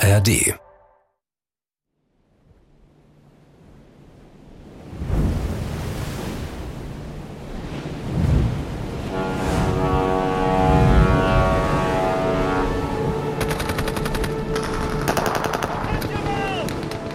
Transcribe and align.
ARD 0.00 0.28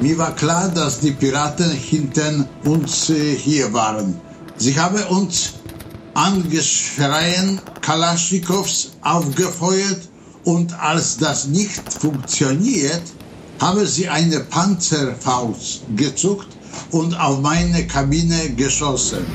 Mir 0.01 0.17
war 0.17 0.35
klar, 0.35 0.67
dass 0.67 0.99
die 0.99 1.11
Piraten 1.11 1.71
hinter 1.71 2.45
uns 2.65 3.07
hier 3.07 3.71
waren. 3.71 4.19
Sie 4.57 4.77
haben 4.77 5.01
uns 5.05 5.53
angeschreien 6.15 7.61
Kalaschnikows 7.79 8.91
aufgefeuert 9.01 10.09
und 10.43 10.73
als 10.79 11.17
das 11.17 11.47
nicht 11.47 11.81
funktioniert, 11.93 13.03
haben 13.59 13.85
sie 13.85 14.09
eine 14.09 14.39
Panzerfaust 14.41 15.83
gezuckt 15.95 16.47
und 16.91 17.13
auf 17.19 17.39
meine 17.41 17.87
Kabine 17.87 18.49
geschossen. 18.55 19.25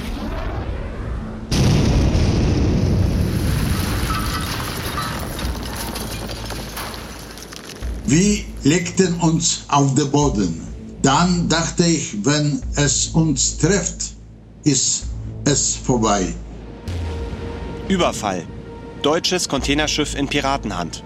Wir 8.06 8.44
legten 8.64 9.14
uns 9.20 9.64
auf 9.68 9.94
den 9.94 10.10
Boden. 10.10 10.62
Dann 11.02 11.48
dachte 11.48 11.84
ich, 11.84 12.16
wenn 12.24 12.60
es 12.76 13.08
uns 13.08 13.58
trifft, 13.58 14.14
ist 14.64 15.04
es 15.44 15.76
vorbei. 15.76 16.34
Überfall. 17.88 18.44
Deutsches 19.02 19.48
Containerschiff 19.48 20.16
in 20.16 20.26
Piratenhand. 20.26 21.04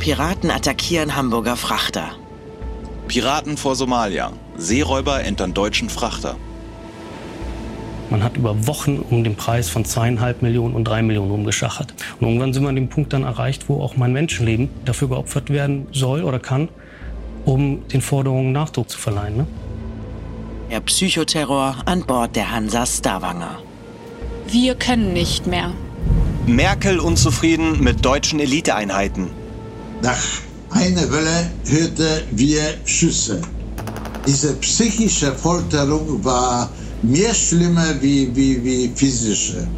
Piraten 0.00 0.50
attackieren 0.50 1.14
Hamburger 1.14 1.56
Frachter. 1.56 2.16
Piraten 3.06 3.56
vor 3.56 3.76
Somalia. 3.76 4.32
Seeräuber 4.56 5.22
entern 5.22 5.54
deutschen 5.54 5.88
Frachter. 5.88 6.34
Man 8.10 8.24
hat 8.24 8.36
über 8.36 8.66
Wochen 8.66 8.98
um 8.98 9.22
den 9.22 9.36
Preis 9.36 9.68
von 9.70 9.84
zweieinhalb 9.84 10.42
Millionen 10.42 10.74
und 10.74 10.82
drei 10.82 11.00
Millionen 11.02 11.30
rumgeschachert. 11.30 11.94
Und 12.18 12.26
irgendwann 12.26 12.52
sind 12.52 12.64
wir 12.64 12.70
an 12.70 12.74
dem 12.74 12.88
Punkt 12.88 13.12
dann 13.12 13.22
erreicht, 13.22 13.68
wo 13.68 13.80
auch 13.80 13.96
mein 13.96 14.12
Menschenleben 14.12 14.68
dafür 14.84 15.08
geopfert 15.08 15.48
werden 15.48 15.86
soll 15.92 16.24
oder 16.24 16.40
kann, 16.40 16.70
um 17.44 17.86
den 17.86 18.00
Forderungen 18.00 18.50
Nachdruck 18.50 18.90
zu 18.90 18.98
verleihen. 18.98 19.36
Ne? 19.36 19.46
Der 20.72 20.80
Psychoterror 20.80 21.76
an 21.84 22.04
Bord 22.04 22.34
der 22.34 22.50
Hansa 22.50 22.84
Stavanger. 22.84 23.60
Wir 24.48 24.74
können 24.74 25.12
nicht 25.12 25.46
mehr. 25.46 25.70
Merkel 26.46 26.98
unzufrieden 26.98 27.80
mit 27.82 28.04
deutschen 28.04 28.40
Eliteeinheiten. 28.40 29.28
Nach 30.02 30.18
einer 30.70 31.10
Welle 31.12 31.50
hörten 31.66 32.22
wir 32.32 32.62
Schüsse. 32.84 33.40
Diese 34.26 34.54
psychische 34.56 35.32
Folterung 35.32 36.24
war 36.24 36.68
mehr 37.02 37.32
schlimmer 37.32 37.94
wie, 38.00 38.34
wie, 38.34 38.64
wie 38.64 38.92
physische. 38.92 39.68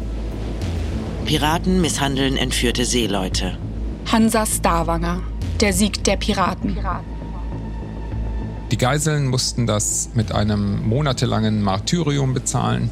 Piraten 1.25 1.81
misshandeln 1.81 2.35
entführte 2.35 2.85
Seeleute. 2.85 3.57
Hansa 4.11 4.45
Stavanger. 4.47 5.21
Der 5.61 5.71
Sieg 5.71 6.03
der 6.03 6.17
Piraten. 6.17 6.77
Die 8.71 8.77
Geiseln 8.77 9.27
mussten 9.27 9.67
das 9.67 10.09
mit 10.15 10.31
einem 10.31 10.87
monatelangen 10.87 11.61
Martyrium 11.61 12.33
bezahlen. 12.33 12.89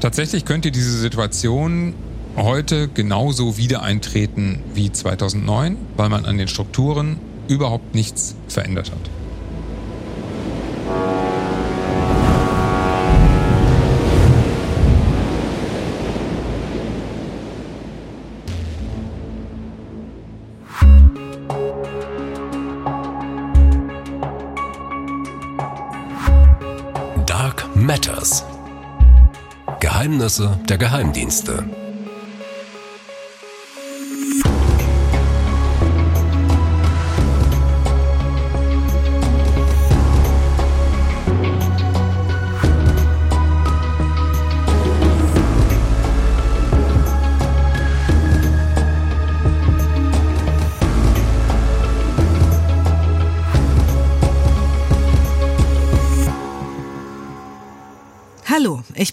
Tatsächlich 0.00 0.44
könnte 0.44 0.70
diese 0.70 0.98
Situation 0.98 1.94
heute 2.44 2.88
genauso 2.88 3.56
wieder 3.56 3.82
eintreten 3.82 4.62
wie 4.74 4.92
2009, 4.92 5.76
weil 5.96 6.08
man 6.08 6.24
an 6.24 6.38
den 6.38 6.48
Strukturen 6.48 7.18
überhaupt 7.48 7.94
nichts 7.94 8.36
verändert 8.48 8.92
hat. 8.92 8.98
Dark 27.26 27.64
Matters. 27.74 28.44
Geheimnisse 29.80 30.58
der 30.68 30.78
Geheimdienste. 30.78 31.87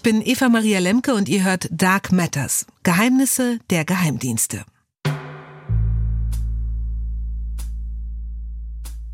Bin 0.06 0.22
Eva 0.22 0.48
Maria 0.48 0.78
Lemke 0.78 1.14
und 1.14 1.28
ihr 1.28 1.42
hört 1.42 1.66
Dark 1.72 2.12
Matters, 2.12 2.64
Geheimnisse 2.84 3.58
der 3.70 3.84
Geheimdienste. 3.84 4.64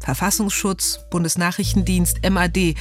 Verfassungsschutz, 0.01 1.01
Bundesnachrichtendienst, 1.11 2.19
MAD. 2.29 2.75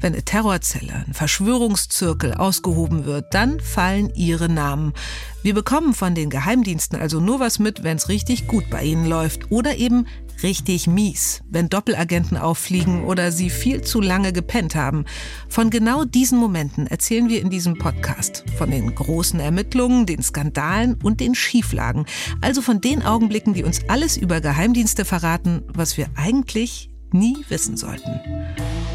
Wenn 0.00 0.14
eine 0.14 0.22
Terrorzelle, 0.22 1.04
ein 1.06 1.12
Verschwörungszirkel 1.12 2.32
ausgehoben 2.32 3.04
wird, 3.04 3.34
dann 3.34 3.60
fallen 3.60 4.10
ihre 4.14 4.48
Namen. 4.48 4.94
Wir 5.42 5.52
bekommen 5.52 5.92
von 5.92 6.14
den 6.14 6.30
Geheimdiensten 6.30 6.98
also 6.98 7.20
nur 7.20 7.40
was 7.40 7.58
mit, 7.58 7.82
wenn 7.82 7.98
es 7.98 8.08
richtig 8.08 8.46
gut 8.46 8.70
bei 8.70 8.84
ihnen 8.84 9.04
läuft 9.04 9.50
oder 9.50 9.76
eben 9.76 10.06
richtig 10.42 10.86
mies, 10.86 11.42
wenn 11.48 11.68
Doppelagenten 11.68 12.36
auffliegen 12.36 13.04
oder 13.04 13.32
sie 13.32 13.50
viel 13.50 13.82
zu 13.82 14.00
lange 14.00 14.32
gepennt 14.32 14.74
haben. 14.74 15.04
Von 15.48 15.70
genau 15.70 16.04
diesen 16.04 16.38
Momenten 16.38 16.86
erzählen 16.86 17.28
wir 17.28 17.40
in 17.40 17.50
diesem 17.50 17.78
Podcast. 17.78 18.44
Von 18.56 18.70
den 18.70 18.94
großen 18.94 19.40
Ermittlungen, 19.40 20.06
den 20.06 20.22
Skandalen 20.22 20.94
und 21.02 21.20
den 21.20 21.34
Schieflagen. 21.34 22.06
Also 22.40 22.62
von 22.62 22.80
den 22.80 23.02
Augenblicken, 23.02 23.54
die 23.54 23.64
uns 23.64 23.80
alles 23.88 24.16
über 24.16 24.40
Geheimdienste 24.40 25.04
verraten, 25.04 25.62
was 25.68 25.96
wir 25.96 26.08
eigentlich 26.16 26.90
nie 27.12 27.36
wissen 27.48 27.76
sollten. 27.76 28.20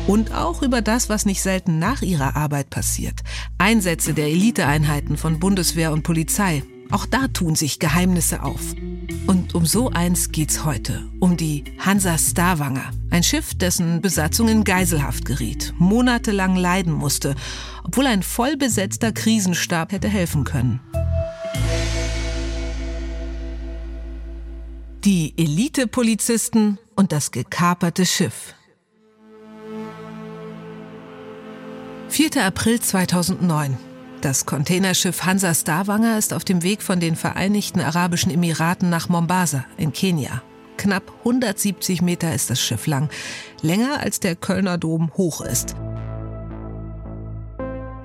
Und 0.08 0.34
auch 0.34 0.62
über 0.62 0.82
das, 0.82 1.10
was 1.10 1.26
nicht 1.26 1.42
selten 1.42 1.80
nach 1.80 2.02
ihrer 2.02 2.36
Arbeit 2.36 2.70
passiert. 2.70 3.22
Einsätze 3.58 4.14
der 4.14 4.28
Eliteeinheiten 4.28 5.18
von 5.18 5.40
Bundeswehr 5.40 5.92
und 5.92 6.04
Polizei. 6.04 6.64
Auch 6.92 7.06
da 7.06 7.28
tun 7.28 7.56
sich 7.56 7.80
Geheimnisse 7.80 8.44
auf. 8.44 8.62
Und 9.28 9.56
um 9.56 9.66
so 9.66 9.90
eins 9.90 10.32
geht's 10.32 10.66
heute. 10.66 11.10
Um 11.20 11.36
die 11.36 11.64
Hansa 11.80 12.18
Stavanger. 12.18 12.92
Ein 13.10 13.24
Schiff, 13.24 13.56
dessen 13.56 14.02
Besatzung 14.02 14.48
in 14.48 14.64
Geiselhaft 14.64 15.26
geriet, 15.26 15.74
monatelang 15.78 16.56
leiden 16.56 16.94
musste, 16.94 17.36
obwohl 17.84 18.08
ein 18.08 18.24
vollbesetzter 18.24 19.12
Krisenstab 19.12 19.92
hätte 19.92 20.08
helfen 20.08 20.44
können. 20.44 20.80
Die 25.04 25.34
Elite-Polizisten 25.38 26.80
und 26.96 27.12
das 27.12 27.32
gekaperte 27.32 28.06
Schiff. 28.06 28.56
4. 32.10 32.44
April 32.46 32.80
2009. 32.80 33.78
Das 34.26 34.48
Containerschiff 34.48 35.24
Hansa 35.24 35.54
Stavanger 35.54 36.18
ist 36.18 36.34
auf 36.34 36.44
dem 36.44 36.64
Weg 36.64 36.82
von 36.82 37.00
den 37.00 37.16
Vereinigten 37.16 37.80
Arabischen 37.80 38.32
Emiraten 38.32 38.90
nach 38.90 39.08
Mombasa 39.08 39.66
in 39.78 39.94
Kenia. 39.94 40.42
Knapp 40.78 41.14
170 41.20 42.02
Meter 42.02 42.34
ist 42.34 42.50
das 42.50 42.60
Schiff 42.60 42.88
lang, 42.88 43.12
länger 43.62 44.00
als 44.00 44.20
der 44.20 44.36
Kölner 44.36 44.80
Dom 44.80 45.12
hoch 45.14 45.42
ist. 45.42 45.76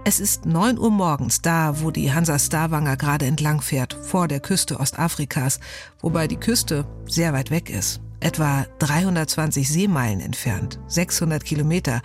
Es 0.05 0.21
ist 0.21 0.45
9 0.45 0.79
Uhr 0.79 0.91
morgens 0.91 1.41
da, 1.41 1.81
wo 1.81 1.91
die 1.91 2.13
Hansa 2.13 2.39
Stavanger 2.39 2.99
gerade 2.99 3.25
entlang 3.25 3.63
fährt, 3.63 3.95
vor 3.95 4.29
der 4.29 4.41
Küste 4.41 4.79
Ostafrikas, 4.79 5.59
wobei 6.03 6.29
die 6.29 6.37
Küste 6.37 6.85
sehr 7.07 7.33
weit 7.33 7.51
weg 7.51 7.71
ist 7.71 8.03
etwa 8.21 8.67
320 8.79 9.69
Seemeilen 9.69 10.21
entfernt, 10.21 10.79
600 10.89 11.45
Kilometer. 11.45 12.03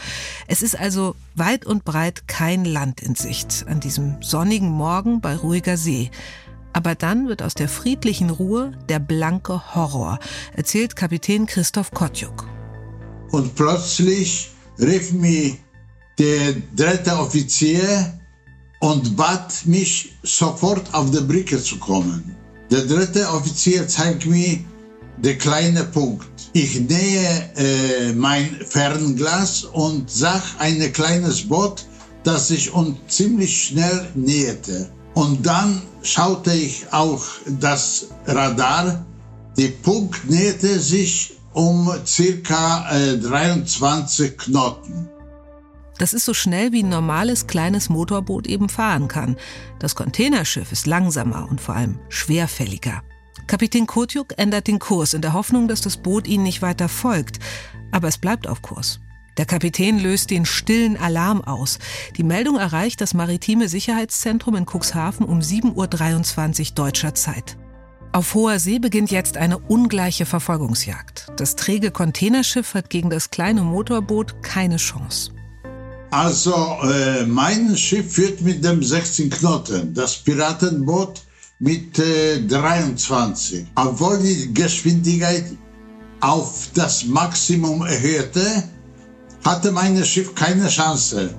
Es 0.48 0.62
ist 0.62 0.80
also 0.80 1.16
weit 1.36 1.66
und 1.66 1.86
breit 1.86 2.28
kein 2.28 2.66
Land 2.66 3.02
in 3.02 3.16
Sicht 3.16 3.66
an 3.68 3.80
diesem 3.80 4.22
sonnigen 4.22 4.70
Morgen 4.70 5.22
bei 5.22 5.36
ruhiger 5.36 5.78
See. 5.78 6.10
Aber 6.74 6.96
dann 6.96 7.28
wird 7.28 7.42
aus 7.42 7.54
der 7.54 7.70
friedlichen 7.70 8.30
Ruhe 8.30 8.72
der 8.90 9.00
blanke 9.00 9.76
Horror, 9.76 10.20
erzählt 10.54 10.96
Kapitän 10.96 11.46
Christoph 11.46 11.92
Kotjuk. 11.92 12.48
Und 13.32 13.56
plötzlich 13.56 14.52
rief 14.80 15.14
mich 15.14 15.58
der 16.18 16.56
dritte 16.76 17.18
Offizier 17.18 18.20
und 18.80 19.16
bat 19.16 19.66
mich 19.66 20.14
sofort 20.24 20.94
auf 20.94 21.12
die 21.12 21.22
Brücke 21.22 21.62
zu 21.62 21.78
kommen. 21.78 22.36
Der 22.72 22.82
dritte 22.82 23.30
Offizier 23.30 23.88
zeigt 23.88 24.26
mir 24.26 24.60
der 25.18 25.38
kleine 25.38 25.84
Punkt. 25.84 26.28
Ich 26.54 26.80
nähe 26.80 27.50
äh, 27.58 28.14
mein 28.14 28.50
Fernglas 28.66 29.66
und 29.66 30.10
sah 30.10 30.42
ein 30.60 30.92
kleines 30.94 31.48
Boot, 31.48 31.86
das 32.24 32.48
sich 32.48 32.74
uns 32.74 32.98
ziemlich 33.08 33.64
schnell 33.64 34.08
näherte. 34.16 34.90
Und 35.14 35.46
dann 35.46 35.82
schaute 36.02 36.54
ich 36.54 36.86
auch 36.92 37.24
das 37.60 38.08
Radar. 38.26 39.06
Der 39.58 39.70
Punkt 39.70 40.30
näherte 40.30 40.80
sich 40.80 41.38
um 41.54 41.90
circa 42.06 42.90
äh, 42.92 43.18
23 43.18 44.38
Knoten. 44.38 45.10
Das 45.98 46.14
ist 46.14 46.26
so 46.26 46.34
schnell 46.34 46.74
wie 46.74 46.84
ein 46.84 46.90
normales 46.90 47.48
kleines 47.48 47.88
Motorboot 47.90 48.48
eben 48.48 48.68
fahren 48.68 49.08
kann. 49.08 49.38
Das 49.80 49.96
Containerschiff 49.96 50.74
ist 50.74 50.88
langsamer 50.88 51.48
und 51.50 51.62
vor 51.62 51.76
allem 51.76 52.00
schwerfälliger. 52.10 53.02
Kapitän 53.48 53.86
Kotjuk 53.86 54.34
ändert 54.38 54.68
den 54.68 54.80
Kurs 54.80 55.14
in 55.14 55.22
der 55.22 55.34
Hoffnung, 55.34 55.68
dass 55.68 55.82
das 55.82 55.98
Boot 55.98 56.28
ihnen 56.28 56.44
nicht 56.44 56.62
weiter 56.62 56.90
folgt. 56.90 57.40
Aber 57.92 58.08
es 58.08 58.18
bleibt 58.18 58.48
auf 58.48 58.62
Kurs. 58.62 59.00
Der 59.38 59.46
Kapitän 59.46 60.00
löst 60.00 60.32
den 60.32 60.46
stillen 60.46 60.98
Alarm 60.98 61.42
aus. 61.42 61.78
Die 62.18 62.24
Meldung 62.24 62.58
erreicht 62.58 63.02
das 63.02 63.14
maritime 63.14 63.68
Sicherheitszentrum 63.68 64.56
in 64.56 64.66
Cuxhaven 64.66 65.26
um 65.26 65.40
7.23 65.40 66.70
Uhr 66.70 66.76
deutscher 66.76 67.14
Zeit. 67.14 67.58
Auf 68.14 68.34
hoher 68.34 68.60
See 68.60 68.80
beginnt 68.80 69.12
jetzt 69.12 69.36
eine 69.36 69.58
ungleiche 69.58 70.26
Verfolgungsjagd. 70.26 71.34
Das 71.36 71.58
träge 71.58 71.92
Containerschiff 71.92 72.74
hat 72.74 72.90
gegen 72.90 73.10
das 73.10 73.30
kleine 73.30 73.62
Motorboot 73.62 74.42
keine 74.42 74.78
Chance. 74.78 75.32
Also, 76.12 76.56
äh, 76.84 77.26
mein 77.26 77.76
Schiff 77.76 78.14
führt 78.14 78.42
mit 78.42 78.64
dem 78.64 78.82
16 78.82 79.30
Knoten, 79.30 79.94
das 79.94 80.16
Piratenboot 80.16 81.24
mit 81.60 81.98
äh, 82.00 82.42
23. 82.42 83.66
Obwohl 83.76 84.20
die 84.20 84.54
Geschwindigkeit 84.54 85.46
auf 86.20 86.70
das 86.74 87.06
Maximum 87.06 87.82
erhöhte, 87.86 88.64
hatte 89.44 89.72
mein 89.72 90.04
Schiff 90.04 90.34
keine 90.36 90.68
Chance. 90.68 91.34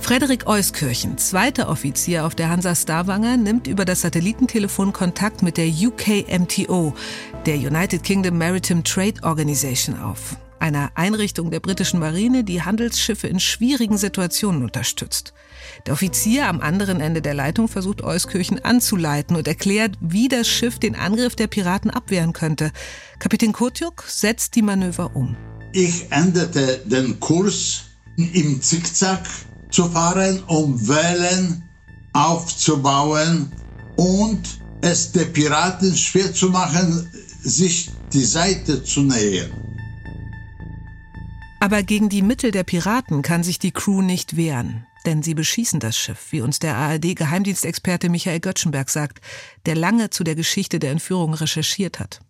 Frederik 0.00 0.46
Euskirchen, 0.46 1.16
zweiter 1.16 1.70
Offizier 1.70 2.26
auf 2.26 2.34
der 2.34 2.50
Hansa 2.50 2.74
Stavanger, 2.74 3.38
nimmt 3.38 3.66
über 3.66 3.86
das 3.86 4.02
Satellitentelefon 4.02 4.92
Kontakt 4.92 5.42
mit 5.42 5.56
der 5.56 5.68
UKMTO, 5.68 6.92
der 7.46 7.56
United 7.56 8.02
Kingdom 8.02 8.36
Maritime 8.36 8.82
Trade 8.82 9.22
Organization, 9.22 9.98
auf. 9.98 10.36
Einer 10.64 10.92
Einrichtung 10.94 11.50
der 11.50 11.60
britischen 11.60 12.00
Marine, 12.00 12.42
die 12.42 12.62
Handelsschiffe 12.62 13.26
in 13.26 13.38
schwierigen 13.38 13.98
Situationen 13.98 14.62
unterstützt. 14.62 15.34
Der 15.84 15.92
Offizier 15.92 16.48
am 16.48 16.62
anderen 16.62 17.02
Ende 17.02 17.20
der 17.20 17.34
Leitung 17.34 17.68
versucht 17.68 18.00
Euskirchen 18.00 18.64
anzuleiten 18.64 19.36
und 19.36 19.46
erklärt, 19.46 19.98
wie 20.00 20.26
das 20.26 20.48
Schiff 20.48 20.78
den 20.78 20.96
Angriff 20.96 21.36
der 21.36 21.48
Piraten 21.48 21.90
abwehren 21.90 22.32
könnte. 22.32 22.72
Kapitän 23.18 23.52
Kotjuk 23.52 24.04
setzt 24.08 24.54
die 24.54 24.62
Manöver 24.62 25.14
um. 25.14 25.36
Ich 25.74 26.10
änderte 26.10 26.80
den 26.86 27.20
Kurs 27.20 27.82
im 28.16 28.62
Zickzack 28.62 29.28
zu 29.70 29.90
fahren, 29.90 30.42
um 30.46 30.88
Wellen 30.88 31.62
aufzubauen 32.14 33.52
und 33.96 34.40
es 34.80 35.12
den 35.12 35.30
Piraten 35.30 35.94
schwer 35.94 36.32
zu 36.32 36.48
machen, 36.48 37.06
sich 37.42 37.90
die 38.14 38.24
Seite 38.24 38.82
zu 38.82 39.02
nähern. 39.02 39.73
Aber 41.64 41.82
gegen 41.82 42.10
die 42.10 42.20
Mittel 42.20 42.50
der 42.50 42.62
Piraten 42.62 43.22
kann 43.22 43.42
sich 43.42 43.58
die 43.58 43.70
Crew 43.70 44.02
nicht 44.02 44.36
wehren, 44.36 44.86
denn 45.06 45.22
sie 45.22 45.32
beschießen 45.32 45.80
das 45.80 45.96
Schiff, 45.96 46.26
wie 46.30 46.42
uns 46.42 46.58
der 46.58 46.76
ARD-Geheimdienstexperte 46.76 48.10
Michael 48.10 48.40
Göttschenberg 48.40 48.90
sagt, 48.90 49.22
der 49.64 49.74
lange 49.74 50.10
zu 50.10 50.24
der 50.24 50.34
Geschichte 50.34 50.78
der 50.78 50.90
Entführung 50.90 51.32
recherchiert 51.32 52.00
hat. 52.00 52.20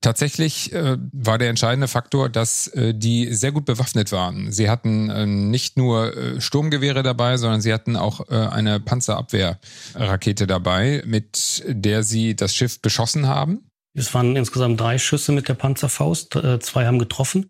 Tatsächlich 0.00 0.72
äh, 0.72 0.96
war 1.12 1.38
der 1.38 1.50
entscheidende 1.50 1.86
Faktor, 1.86 2.28
dass 2.28 2.66
äh, 2.66 2.92
die 2.92 3.32
sehr 3.32 3.52
gut 3.52 3.64
bewaffnet 3.64 4.10
waren. 4.10 4.50
Sie 4.50 4.68
hatten 4.68 5.08
äh, 5.08 5.24
nicht 5.24 5.76
nur 5.76 6.16
äh, 6.16 6.40
Sturmgewehre 6.40 7.04
dabei, 7.04 7.36
sondern 7.36 7.60
sie 7.60 7.72
hatten 7.72 7.94
auch 7.94 8.28
äh, 8.28 8.34
eine 8.34 8.80
Panzerabwehrrakete 8.80 10.48
dabei, 10.48 11.04
mit 11.06 11.62
der 11.68 12.02
sie 12.02 12.34
das 12.34 12.56
Schiff 12.56 12.82
beschossen 12.82 13.28
haben. 13.28 13.68
Es 13.96 14.12
waren 14.14 14.34
insgesamt 14.34 14.80
drei 14.80 14.98
Schüsse 14.98 15.30
mit 15.30 15.48
der 15.48 15.54
Panzerfaust, 15.54 16.34
äh, 16.34 16.58
zwei 16.58 16.86
haben 16.86 16.98
getroffen. 16.98 17.48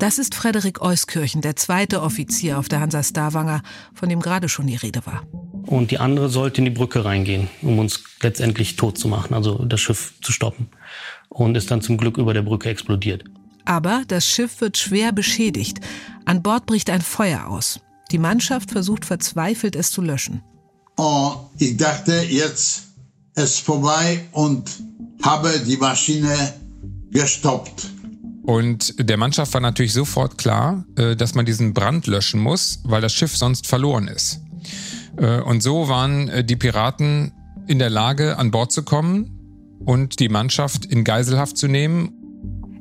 Das 0.00 0.18
ist 0.18 0.34
Frederik 0.34 0.80
Euskirchen, 0.80 1.42
der 1.42 1.56
zweite 1.56 2.00
Offizier 2.00 2.58
auf 2.58 2.70
der 2.70 2.80
Hansa 2.80 3.02
Stavanger, 3.02 3.60
von 3.92 4.08
dem 4.08 4.20
gerade 4.20 4.48
schon 4.48 4.66
die 4.66 4.76
Rede 4.76 5.04
war. 5.04 5.24
Und 5.66 5.90
die 5.90 5.98
andere 5.98 6.30
sollte 6.30 6.62
in 6.62 6.64
die 6.64 6.70
Brücke 6.70 7.04
reingehen, 7.04 7.50
um 7.60 7.78
uns 7.78 8.02
letztendlich 8.22 8.76
tot 8.76 8.96
zu 8.96 9.08
machen, 9.08 9.34
also 9.34 9.62
das 9.62 9.78
Schiff 9.82 10.14
zu 10.22 10.32
stoppen. 10.32 10.68
Und 11.28 11.54
ist 11.54 11.70
dann 11.70 11.82
zum 11.82 11.98
Glück 11.98 12.16
über 12.16 12.32
der 12.32 12.40
Brücke 12.40 12.70
explodiert. 12.70 13.24
Aber 13.66 14.04
das 14.08 14.26
Schiff 14.26 14.62
wird 14.62 14.78
schwer 14.78 15.12
beschädigt. 15.12 15.80
An 16.24 16.42
Bord 16.42 16.64
bricht 16.64 16.88
ein 16.88 17.02
Feuer 17.02 17.48
aus. 17.48 17.80
Die 18.10 18.18
Mannschaft 18.18 18.70
versucht 18.70 19.04
verzweifelt, 19.04 19.76
es 19.76 19.90
zu 19.90 20.00
löschen. 20.00 20.42
Oh, 20.96 21.34
ich 21.58 21.76
dachte, 21.76 22.22
jetzt 22.26 22.84
ist 23.34 23.60
vorbei 23.60 24.24
und 24.32 24.64
habe 25.22 25.60
die 25.66 25.76
Maschine 25.76 26.54
gestoppt. 27.10 27.99
Und 28.50 28.94
der 28.98 29.16
Mannschaft 29.16 29.54
war 29.54 29.60
natürlich 29.60 29.92
sofort 29.92 30.36
klar, 30.36 30.84
äh, 30.96 31.14
dass 31.14 31.36
man 31.36 31.46
diesen 31.46 31.72
Brand 31.72 32.08
löschen 32.08 32.40
muss, 32.40 32.80
weil 32.82 33.00
das 33.00 33.12
Schiff 33.12 33.36
sonst 33.36 33.68
verloren 33.68 34.08
ist. 34.08 34.40
Äh, 35.18 35.40
und 35.42 35.62
so 35.62 35.88
waren 35.88 36.28
äh, 36.28 36.42
die 36.42 36.56
Piraten 36.56 37.30
in 37.68 37.78
der 37.78 37.90
Lage, 37.90 38.38
an 38.38 38.50
Bord 38.50 38.72
zu 38.72 38.82
kommen 38.82 39.78
und 39.84 40.18
die 40.18 40.28
Mannschaft 40.28 40.84
in 40.84 41.04
Geiselhaft 41.04 41.58
zu 41.58 41.68
nehmen. 41.68 42.10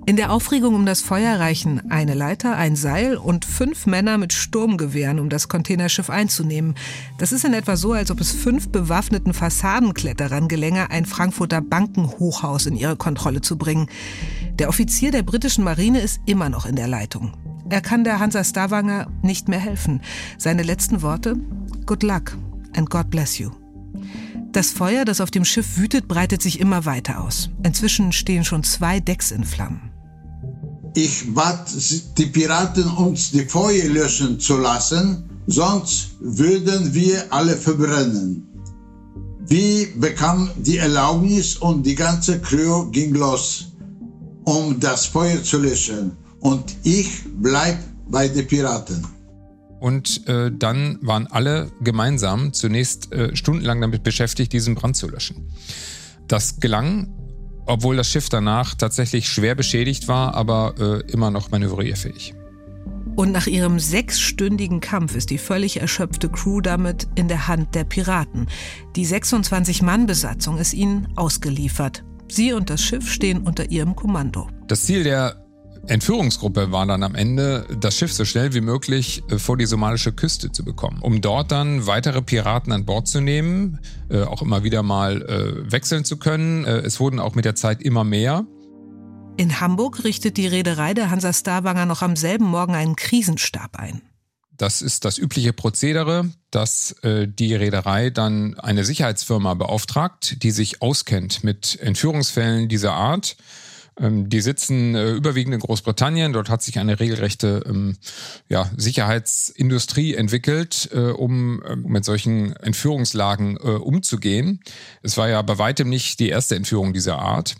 In 0.10 0.16
der 0.16 0.32
Aufregung 0.32 0.74
um 0.74 0.88
das 0.88 1.02
Feuer 1.02 1.40
reichen 1.40 1.92
eine 1.92 2.16
Leiter, 2.16 2.56
ein 2.56 2.76
Seil 2.76 3.16
und 3.16 3.46
fünf 3.46 3.86
Männer 3.86 4.18
mit 4.18 4.34
Sturmgewehren, 4.34 5.20
um 5.20 5.30
das 5.30 5.50
Containerschiff 5.50 6.10
einzunehmen. 6.10 6.74
Das 7.20 7.32
ist 7.32 7.46
in 7.46 7.54
etwa 7.54 7.78
so, 7.78 7.94
als 7.94 8.10
ob 8.10 8.20
es 8.20 8.32
fünf 8.32 8.70
bewaffneten 8.70 9.36
Fassadenkletterern 9.36 10.48
gelänge, 10.48 10.90
ein 10.90 11.06
Frankfurter 11.06 11.62
Bankenhochhaus 11.62 12.66
in 12.66 12.76
ihre 12.76 12.96
Kontrolle 12.96 13.42
zu 13.42 13.56
bringen. 13.56 13.88
Der 14.58 14.70
Offizier 14.70 15.12
der 15.12 15.22
britischen 15.22 15.64
Marine 15.64 16.02
ist 16.02 16.22
immer 16.26 16.50
noch 16.50 16.66
in 16.66 16.76
der 16.76 16.88
Leitung. 16.88 17.34
Er 17.70 17.82
kann 17.82 18.04
der 18.04 18.18
Hansa 18.18 18.44
Stavanger 18.44 19.12
nicht 19.22 19.48
mehr 19.48 19.60
helfen. 19.60 20.02
Seine 20.40 20.64
letzten 20.64 21.04
Worte? 21.04 21.36
Good 21.86 22.02
luck 22.02 22.36
and 22.76 22.90
God 22.90 23.12
bless 23.12 23.38
you. 23.38 23.52
Das 24.54 24.72
Feuer, 24.72 25.06
das 25.06 25.22
auf 25.22 25.30
dem 25.30 25.46
Schiff 25.46 25.78
wütet, 25.78 26.08
breitet 26.08 26.42
sich 26.42 26.60
immer 26.60 26.86
weiter 26.86 27.22
aus. 27.22 27.52
Inzwischen 27.62 28.12
stehen 28.12 28.44
schon 28.44 28.64
zwei 28.64 29.00
Decks 29.00 29.30
in 29.30 29.44
Flammen. 29.44 29.89
Ich 30.96 31.34
bat 31.34 31.72
die 32.18 32.26
Piraten, 32.26 32.86
uns 32.98 33.32
die 33.32 33.46
Feuer 33.46 33.88
löschen 33.90 34.40
zu 34.40 34.58
lassen, 34.58 35.30
sonst 35.48 36.10
würden 36.20 36.94
wir 36.94 37.32
alle 37.32 37.56
verbrennen. 37.56 38.48
Wir 39.48 39.88
bekamen 39.96 40.50
die 40.58 40.78
Erlaubnis 40.78 41.58
und 41.58 41.86
die 41.86 41.96
ganze 41.96 42.40
Crew 42.40 42.90
ging 42.92 43.16
los, 43.16 43.72
um 44.44 44.80
das 44.80 45.08
Feuer 45.08 45.42
zu 45.44 45.58
löschen. 45.60 46.12
Und 46.40 46.76
ich 46.84 47.24
bleib 47.40 47.80
bei 48.10 48.28
den 48.28 48.48
Piraten. 48.48 49.06
Und 49.80 50.28
äh, 50.28 50.52
dann 50.52 51.00
waren 51.02 51.28
alle 51.28 51.72
gemeinsam 51.82 52.54
zunächst 52.54 53.12
äh, 53.12 53.36
stundenlang 53.36 53.80
damit 53.82 54.04
beschäftigt, 54.04 54.52
diesen 54.52 54.76
Brand 54.76 54.98
zu 54.98 55.08
löschen. 55.08 55.50
Das 56.28 56.60
gelang, 56.60 57.19
obwohl 57.70 57.96
das 57.96 58.10
Schiff 58.10 58.30
danach 58.30 58.74
tatsächlich 58.74 59.30
schwer 59.30 59.54
beschädigt 59.54 60.08
war, 60.08 60.34
aber 60.34 60.74
äh, 60.80 61.12
immer 61.12 61.30
noch 61.30 61.52
manövrierfähig. 61.52 62.34
Und 63.16 63.32
nach 63.32 63.48
ihrem 63.48 63.80
sechsstündigen 63.80 64.80
Kampf 64.80 65.16
ist 65.16 65.30
die 65.30 65.38
völlig 65.38 65.80
erschöpfte 65.80 66.30
Crew 66.30 66.62
damit 66.62 67.08
in 67.16 67.28
der 67.28 67.48
Hand 67.48 67.76
der 67.76 67.84
Piraten. 67.84 68.48
Die 68.96 69.06
26-Mann-Besatzung 69.06 70.58
ist 70.58 70.74
ihnen 70.74 71.10
ausgeliefert. 71.16 72.04
Sie 72.28 72.54
und 72.54 72.70
das 72.70 72.82
Schiff 72.82 73.12
stehen 73.12 73.40
unter 73.40 73.70
ihrem 73.70 73.96
Kommando. 73.96 74.48
Das 74.68 74.86
Ziel 74.86 75.04
der 75.04 75.49
Entführungsgruppe 75.90 76.72
war 76.72 76.86
dann 76.86 77.02
am 77.02 77.16
Ende, 77.16 77.66
das 77.80 77.98
Schiff 77.98 78.14
so 78.14 78.24
schnell 78.24 78.54
wie 78.54 78.62
möglich 78.62 79.24
äh, 79.30 79.40
vor 79.40 79.58
die 79.58 79.66
somalische 79.66 80.12
Küste 80.12 80.52
zu 80.52 80.64
bekommen, 80.64 81.00
um 81.02 81.20
dort 81.20 81.52
dann 81.52 81.88
weitere 81.88 82.22
Piraten 82.22 82.72
an 82.72 82.86
Bord 82.86 83.08
zu 83.08 83.22
nehmen, 83.22 83.80
äh, 84.10 84.22
auch 84.22 84.44
immer 84.44 84.64
wieder 84.64 84.84
mal 84.84 85.24
äh, 85.24 85.72
wechseln 85.72 86.06
zu 86.06 86.18
können. 86.18 86.64
Es 86.66 87.00
wurden 87.00 87.20
auch 87.20 87.36
mit 87.36 87.46
der 87.46 87.56
Zeit 87.56 87.82
immer 87.82 88.04
mehr. 88.04 88.46
In 89.38 89.60
Hamburg 89.60 90.04
richtet 90.04 90.38
die 90.38 90.48
Reederei 90.48 90.94
der 90.94 91.10
Hansa 91.10 91.34
Starwanger 91.34 91.86
noch 91.86 92.02
am 92.02 92.16
selben 92.16 92.46
Morgen 92.46 92.76
einen 92.76 92.96
Krisenstab 92.96 93.78
ein. 93.78 94.02
Das 94.58 94.82
ist 94.82 95.06
das 95.06 95.18
übliche 95.18 95.54
Prozedere, 95.54 96.30
dass 96.52 96.96
die 97.02 97.56
Reederei 97.56 98.10
dann 98.10 98.60
eine 98.60 98.84
Sicherheitsfirma 98.84 99.54
beauftragt, 99.54 100.44
die 100.44 100.52
sich 100.52 100.82
auskennt 100.82 101.46
mit 101.46 101.80
Entführungsfällen 101.80 102.68
dieser 102.68 102.94
Art 102.94 103.38
die 104.02 104.42
sitzen 104.42 104.96
äh, 104.96 105.12
überwiegend 105.12 105.54
in 105.54 105.60
Großbritannien. 105.60 106.32
Dort 106.34 106.50
hat 106.50 106.62
sich 106.62 106.80
eine 106.80 107.00
regelrechte 107.00 107.64
ähm, 107.66 107.98
ja, 108.48 108.70
Sicherheitsindustrie 108.78 110.16
entwickelt, 110.16 110.90
äh, 110.94 111.10
um 111.10 111.62
äh, 111.64 111.76
mit 111.76 112.06
solchen 112.06 112.56
Entführungslagen 112.56 113.58
äh, 113.58 113.60
umzugehen. 113.60 114.62
Es 115.04 115.18
war 115.18 115.28
ja 115.28 115.42
bei 115.42 115.58
weitem 115.58 115.90
nicht 115.90 116.20
die 116.20 116.30
erste 116.30 116.56
Entführung 116.56 116.94
dieser 116.94 117.20
Art. 117.20 117.56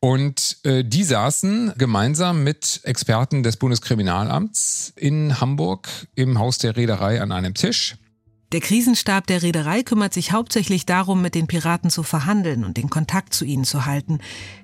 Und 0.00 0.58
die 0.66 1.02
saßen 1.02 1.72
gemeinsam 1.78 2.44
mit 2.44 2.80
Experten 2.82 3.42
des 3.42 3.56
Bundeskriminalamts 3.56 4.92
in 4.96 5.40
Hamburg 5.40 5.88
im 6.14 6.38
Haus 6.38 6.58
der 6.58 6.76
Reederei 6.76 7.22
an 7.22 7.32
einem 7.32 7.54
Tisch. 7.54 7.96
Der 8.52 8.60
Krisenstab 8.60 9.26
der 9.26 9.42
Reederei 9.42 9.82
kümmert 9.82 10.14
sich 10.14 10.32
hauptsächlich 10.32 10.86
darum, 10.86 11.22
mit 11.22 11.34
den 11.34 11.46
Piraten 11.46 11.90
zu 11.90 12.02
verhandeln 12.02 12.64
und 12.64 12.76
den 12.76 12.88
Kontakt 12.88 13.34
zu 13.34 13.44
ihnen 13.44 13.64
zu 13.64 13.84
halten. 13.86 14.20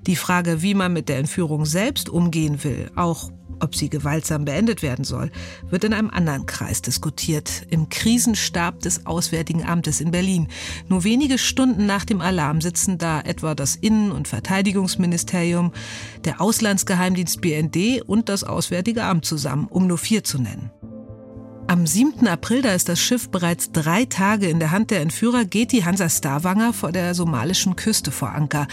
Die 0.06 0.16
Frage, 0.16 0.62
wie 0.62 0.74
man 0.74 0.92
mit 0.92 1.08
der 1.08 1.18
Entführung 1.18 1.66
selbst 1.66 2.08
umgehen 2.08 2.62
will, 2.62 2.90
auch 2.94 3.30
ob 3.60 3.74
sie 3.74 3.90
gewaltsam 3.90 4.44
beendet 4.44 4.82
werden 4.82 5.04
soll, 5.04 5.30
wird 5.68 5.84
in 5.84 5.92
einem 5.92 6.10
anderen 6.10 6.46
Kreis 6.46 6.82
diskutiert, 6.82 7.66
im 7.70 7.88
Krisenstab 7.88 8.80
des 8.80 9.06
Auswärtigen 9.06 9.64
Amtes 9.64 10.00
in 10.00 10.10
Berlin. 10.10 10.48
Nur 10.88 11.04
wenige 11.04 11.38
Stunden 11.38 11.86
nach 11.86 12.04
dem 12.04 12.20
Alarm 12.20 12.60
sitzen 12.60 12.98
da 12.98 13.20
etwa 13.20 13.54
das 13.54 13.76
Innen- 13.76 14.12
und 14.12 14.28
Verteidigungsministerium, 14.28 15.72
der 16.24 16.40
Auslandsgeheimdienst 16.40 17.40
BND 17.40 18.02
und 18.06 18.28
das 18.28 18.44
Auswärtige 18.44 19.04
Amt 19.04 19.24
zusammen, 19.24 19.66
um 19.66 19.86
nur 19.86 19.98
vier 19.98 20.24
zu 20.24 20.38
nennen. 20.38 20.70
Am 21.70 21.86
7. 21.86 22.26
April, 22.26 22.62
da 22.62 22.72
ist 22.72 22.88
das 22.88 22.98
Schiff 22.98 23.28
bereits 23.28 23.70
drei 23.70 24.04
Tage 24.04 24.48
in 24.48 24.58
der 24.58 24.72
Hand 24.72 24.90
der 24.90 25.02
Entführer, 25.02 25.44
geht 25.44 25.70
die 25.70 25.84
Hansa 25.84 26.08
Stavanger 26.08 26.72
vor 26.72 26.90
der 26.90 27.14
somalischen 27.14 27.76
Küste 27.76 28.10
vor 28.10 28.32
Anker, 28.32 28.66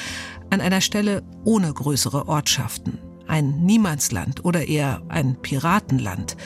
an 0.50 0.62
einer 0.62 0.82
Stelle 0.82 1.22
ohne 1.44 1.72
größere 1.72 2.27
Ortschaften 2.27 2.98
ein 3.27 3.60
Niemandsland 3.63 4.46
oder 4.46 4.68
eher 4.68 5.04
ein 5.10 5.39
Piratenland. 5.39 6.38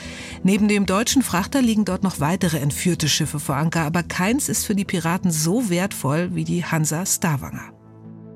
Neben 0.42 0.68
dem 0.68 0.84
deutschen 0.84 1.22
Frachter 1.22 1.62
liegen 1.62 1.86
dort 1.86 2.02
noch 2.02 2.20
weitere 2.20 2.58
entführte 2.58 3.08
Schiffe 3.08 3.40
vor 3.40 3.56
Anker, 3.56 3.84
aber 3.84 4.02
keins 4.02 4.50
ist 4.50 4.66
für 4.66 4.74
die 4.74 4.84
Piraten 4.84 5.30
so 5.30 5.70
wertvoll 5.70 6.34
wie 6.34 6.44
die 6.44 6.66
Hansa 6.66 7.06
Stavanger. 7.06 7.72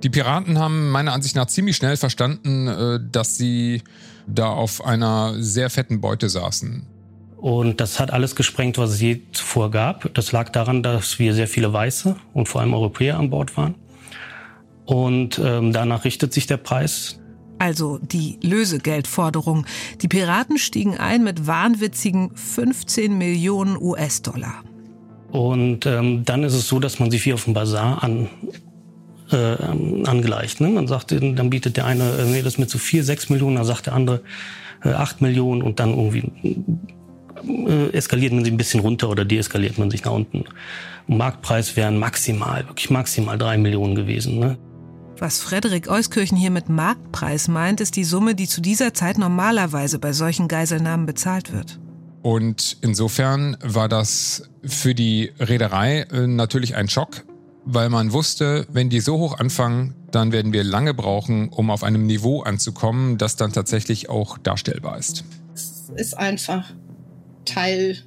Die 0.03 0.09
Piraten 0.09 0.59
haben 0.59 0.89
meiner 0.89 1.13
Ansicht 1.13 1.37
nach 1.37 1.49
ziemlich 1.49 1.77
schnell 1.77 1.99
verstanden, 1.99 2.67
äh, 2.67 2.99
dass 3.13 3.37
sie 3.37 3.83
da 4.27 4.49
auf 4.49 4.83
einer 4.83 5.35
sehr 5.43 5.69
fetten 5.69 6.01
Beute 6.01 6.31
saßen. 6.31 6.96
Und 7.37 7.81
das 7.81 8.01
hat 8.01 8.13
alles 8.13 8.35
gesprengt, 8.35 8.79
was 8.79 8.91
es 8.91 9.01
je 9.01 9.21
zuvor 9.33 9.71
gab. 9.71 10.13
Das 10.15 10.33
lag 10.33 10.51
daran, 10.51 10.83
dass 10.83 11.19
wir 11.19 11.35
sehr 11.35 11.49
viele 11.49 11.73
Weiße 11.73 12.17
und 12.33 12.49
vor 12.49 12.61
allem 12.61 12.75
Europäer 12.75 13.19
an 13.19 13.31
Bord 13.31 13.57
waren. 13.57 13.75
Und 14.87 15.39
ähm, 15.45 15.73
danach 15.73 16.05
richtet 16.05 16.33
sich 16.33 16.47
der 16.47 16.57
Preis 16.57 17.21
also 17.59 17.99
die 17.99 18.39
Lösegeldforderung. 18.43 19.67
Die 20.03 20.09
Piraten 20.09 20.59
stiegen 20.59 20.97
ein 20.97 21.25
mit 21.25 21.47
wahnwitzigen 21.47 22.31
15 22.35 23.17
Millionen 23.17 23.81
US-Dollar. 23.81 24.63
Und 25.33 25.87
ähm, 25.87 26.25
dann 26.25 26.45
ist 26.45 26.55
es 26.55 26.69
so, 26.69 26.79
dass 26.79 26.99
man 26.99 27.11
sich 27.11 27.25
wie 27.27 27.33
auf 27.33 27.45
dem 27.45 27.55
Bazar 27.55 28.03
an, 28.03 28.29
äh, 29.31 29.37
angleicht. 30.07 30.61
Ne? 30.61 30.69
Man 30.69 30.87
sagt, 30.87 31.13
dann 31.13 31.51
bietet 31.51 31.77
der 31.77 31.87
eine, 31.87 32.05
äh, 32.19 32.25
nee, 32.25 32.43
das 32.43 32.55
ist 32.55 32.59
mir 32.59 32.67
zu 32.67 32.79
viel, 32.79 33.03
6 33.03 33.31
Millionen, 33.31 33.57
dann 33.57 33.65
sagt 33.65 33.87
der 33.87 33.95
andere 33.95 34.23
äh, 34.85 34.91
8 34.91 35.21
Millionen 35.21 35.63
und 35.63 35.81
dann 35.81 35.91
irgendwie 35.91 36.31
äh, 37.45 37.91
eskaliert 37.93 38.33
man 38.33 38.45
sich 38.45 38.53
ein 38.53 38.57
bisschen 38.57 38.81
runter 38.81 39.09
oder 39.09 39.25
deeskaliert 39.25 39.79
man 39.79 39.91
sich 39.91 40.05
nach 40.05 40.13
unten. 40.13 40.45
Marktpreis 41.07 41.77
wären 41.77 41.99
maximal, 41.99 42.67
wirklich 42.67 42.91
maximal 42.91 43.39
3 43.39 43.59
Millionen 43.59 43.95
gewesen. 43.95 44.39
Ne? 44.39 44.59
Was 45.19 45.41
Frederik 45.41 45.89
Euskirchen 45.89 46.37
hier 46.37 46.51
mit 46.51 46.69
Marktpreis 46.69 47.49
meint, 47.49 47.81
ist 47.81 47.97
die 47.97 48.05
Summe, 48.05 48.35
die 48.35 48.47
zu 48.47 48.61
dieser 48.61 48.93
Zeit 48.93 49.19
normalerweise 49.19 49.99
bei 49.99 50.13
solchen 50.13 50.49
Geiselnahmen 50.49 51.07
bezahlt 51.07 51.53
wird. 51.53 51.79
Und 52.23 52.77
insofern 52.81 53.57
war 53.63 53.89
das 53.89 54.51
für 54.65 54.95
die 54.95 55.33
Reederei 55.39 56.03
äh, 56.13 56.27
natürlich 56.27 56.75
ein 56.75 56.89
Schock, 56.89 57.25
weil 57.65 57.89
man 57.89 58.13
wusste, 58.13 58.67
wenn 58.71 58.91
die 58.91 59.01
so 59.01 59.19
hoch 59.19 59.39
anfangen, 59.39 59.95
dann 60.11 60.33
werden 60.33 60.53
wir 60.53 60.65
lange 60.65 60.93
brauchen, 60.93 61.49
um 61.49 61.71
auf 61.71 61.83
einem 61.83 62.07
Niveau 62.07 62.43
anzukommen, 62.43 63.17
das 63.17 63.37
dann 63.37 63.53
tatsächlich 63.53 64.09
auch 64.09 64.39
darstellbar 64.39 64.99
ist. 64.99 65.25
Es 65.55 65.91
ist 65.95 66.19
einfach 66.19 66.73
Teil, 67.47 67.99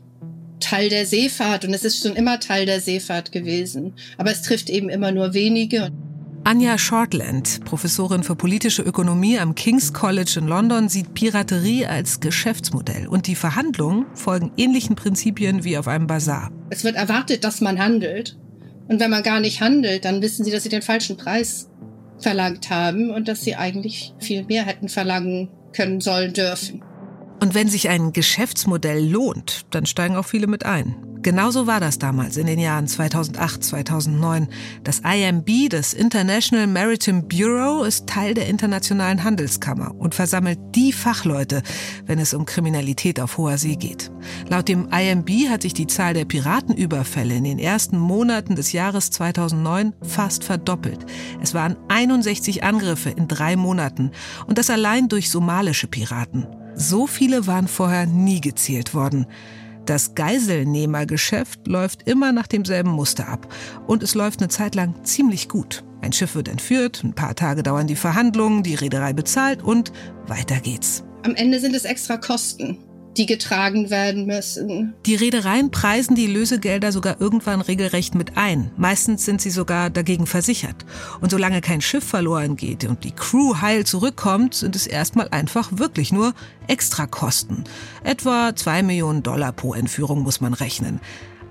Teil 0.59 0.89
der 0.89 1.05
Seefahrt 1.05 1.65
und 1.65 1.73
es 1.73 1.83
ist 1.83 2.03
schon 2.03 2.15
immer 2.15 2.39
Teil 2.39 2.65
der 2.65 2.81
Seefahrt 2.81 3.31
gewesen. 3.31 3.93
Aber 4.17 4.31
es 4.31 4.43
trifft 4.43 4.69
eben 4.69 4.89
immer 4.89 5.11
nur 5.11 5.33
wenige. 5.33 5.91
Anja 6.43 6.77
Shortland, 6.77 7.63
Professorin 7.65 8.23
für 8.23 8.35
politische 8.35 8.81
Ökonomie 8.81 9.37
am 9.37 9.55
King's 9.55 9.93
College 9.93 10.37
in 10.39 10.47
London, 10.47 10.89
sieht 10.89 11.13
Piraterie 11.13 11.85
als 11.85 12.21
Geschäftsmodell 12.21 13.07
und 13.07 13.27
die 13.27 13.35
Verhandlungen 13.35 14.05
folgen 14.15 14.51
ähnlichen 14.57 14.95
Prinzipien 14.95 15.63
wie 15.63 15.77
auf 15.77 15.87
einem 15.87 16.07
Bazar. 16.07 16.51
Es 16.69 16.83
wird 16.83 16.95
erwartet, 16.95 17.43
dass 17.43 17.61
man 17.61 17.79
handelt. 17.79 18.37
Und 18.87 18.99
wenn 18.99 19.11
man 19.11 19.21
gar 19.21 19.39
nicht 19.39 19.61
handelt, 19.61 20.05
dann 20.05 20.21
wissen 20.21 20.43
sie, 20.43 20.51
dass 20.51 20.63
sie 20.63 20.69
den 20.69 20.81
falschen 20.81 21.17
Preis 21.17 21.69
verlangt 22.17 22.69
haben 22.69 23.11
und 23.11 23.27
dass 23.27 23.41
sie 23.41 23.55
eigentlich 23.55 24.13
viel 24.19 24.43
mehr 24.43 24.63
hätten 24.63 24.89
verlangen 24.89 25.49
können 25.73 26.01
sollen 26.01 26.33
dürfen. 26.33 26.81
Und 27.41 27.53
wenn 27.53 27.69
sich 27.69 27.89
ein 27.89 28.11
Geschäftsmodell 28.11 29.07
lohnt, 29.09 29.65
dann 29.71 29.85
steigen 29.85 30.15
auch 30.15 30.25
viele 30.25 30.47
mit 30.47 30.65
ein. 30.65 30.95
Genauso 31.21 31.67
war 31.67 31.81
das 31.81 31.99
damals 31.99 32.37
in 32.37 32.47
den 32.47 32.59
Jahren 32.59 32.87
2008, 32.87 33.61
2009. 33.61 34.47
Das 34.85 35.01
IMB, 35.01 35.69
das 35.69 35.93
International 35.93 36.65
Maritime 36.65 37.23
Bureau, 37.23 37.83
ist 37.83 38.07
Teil 38.07 38.33
der 38.33 38.47
Internationalen 38.47 39.25
Handelskammer 39.25 39.93
und 39.97 40.15
versammelt 40.15 40.57
die 40.75 40.93
Fachleute, 40.93 41.61
wenn 42.05 42.19
es 42.19 42.33
um 42.33 42.45
Kriminalität 42.45 43.19
auf 43.19 43.37
hoher 43.37 43.57
See 43.57 43.75
geht. 43.75 44.11
Laut 44.47 44.69
dem 44.69 44.87
IMB 44.93 45.49
hat 45.49 45.63
sich 45.63 45.73
die 45.73 45.87
Zahl 45.87 46.13
der 46.13 46.23
Piratenüberfälle 46.23 47.35
in 47.35 47.43
den 47.43 47.59
ersten 47.59 47.97
Monaten 47.97 48.55
des 48.55 48.71
Jahres 48.71 49.11
2009 49.11 49.93
fast 50.01 50.45
verdoppelt. 50.45 51.05
Es 51.41 51.53
waren 51.53 51.75
61 51.89 52.63
Angriffe 52.63 53.09
in 53.09 53.27
drei 53.27 53.57
Monaten 53.57 54.11
und 54.47 54.57
das 54.57 54.69
allein 54.69 55.09
durch 55.09 55.29
somalische 55.29 55.87
Piraten. 55.87 56.47
So 56.81 57.07
viele 57.07 57.45
waren 57.45 57.67
vorher 57.67 58.05
nie 58.05 58.39
gezählt 58.39 58.93
worden. 58.93 59.25
Das 59.85 60.15
Geiselnehmergeschäft 60.15 61.67
läuft 61.67 62.07
immer 62.07 62.31
nach 62.31 62.47
demselben 62.47 62.91
Muster 62.91 63.27
ab. 63.27 63.53
Und 63.85 64.01
es 64.01 64.15
läuft 64.15 64.39
eine 64.39 64.47
Zeit 64.47 64.75
lang 64.75 64.95
ziemlich 65.03 65.49
gut. 65.49 65.83
Ein 66.01 66.13
Schiff 66.13 66.35
wird 66.35 66.47
entführt, 66.47 67.03
ein 67.03 67.13
paar 67.13 67.35
Tage 67.35 67.63
dauern 67.63 67.87
die 67.87 67.97
Verhandlungen, 67.97 68.63
die 68.63 68.75
Reederei 68.75 69.11
bezahlt 69.11 69.61
und 69.61 69.91
weiter 70.25 70.61
geht's. 70.61 71.03
Am 71.23 71.35
Ende 71.35 71.59
sind 71.59 71.75
es 71.75 71.83
extra 71.83 72.15
Kosten 72.15 72.77
die 73.19 73.25
getragen 73.25 73.89
werden 73.89 74.25
müssen. 74.25 74.93
Die 75.05 75.15
Reedereien 75.15 75.71
preisen 75.71 76.15
die 76.15 76.25
Lösegelder 76.25 76.93
sogar 76.93 77.19
irgendwann 77.19 77.59
regelrecht 77.59 78.15
mit 78.15 78.37
ein. 78.37 78.71
Meistens 78.77 79.25
sind 79.25 79.41
sie 79.41 79.49
sogar 79.49 79.89
dagegen 79.89 80.25
versichert. 80.25 80.85
Und 81.19 81.29
solange 81.29 81.59
kein 81.59 81.81
Schiff 81.81 82.05
verloren 82.05 82.55
geht 82.55 82.85
und 82.85 83.03
die 83.03 83.11
Crew 83.11 83.57
heil 83.59 83.85
zurückkommt, 83.85 84.55
sind 84.55 84.75
es 84.75 84.87
erstmal 84.87 85.27
einfach 85.29 85.69
wirklich 85.73 86.13
nur 86.13 86.33
Extrakosten. 86.67 87.65
Etwa 88.03 88.55
zwei 88.55 88.83
Millionen 88.83 89.21
Dollar 89.21 89.51
pro 89.51 89.73
Entführung 89.73 90.23
muss 90.23 90.39
man 90.39 90.53
rechnen. 90.53 91.01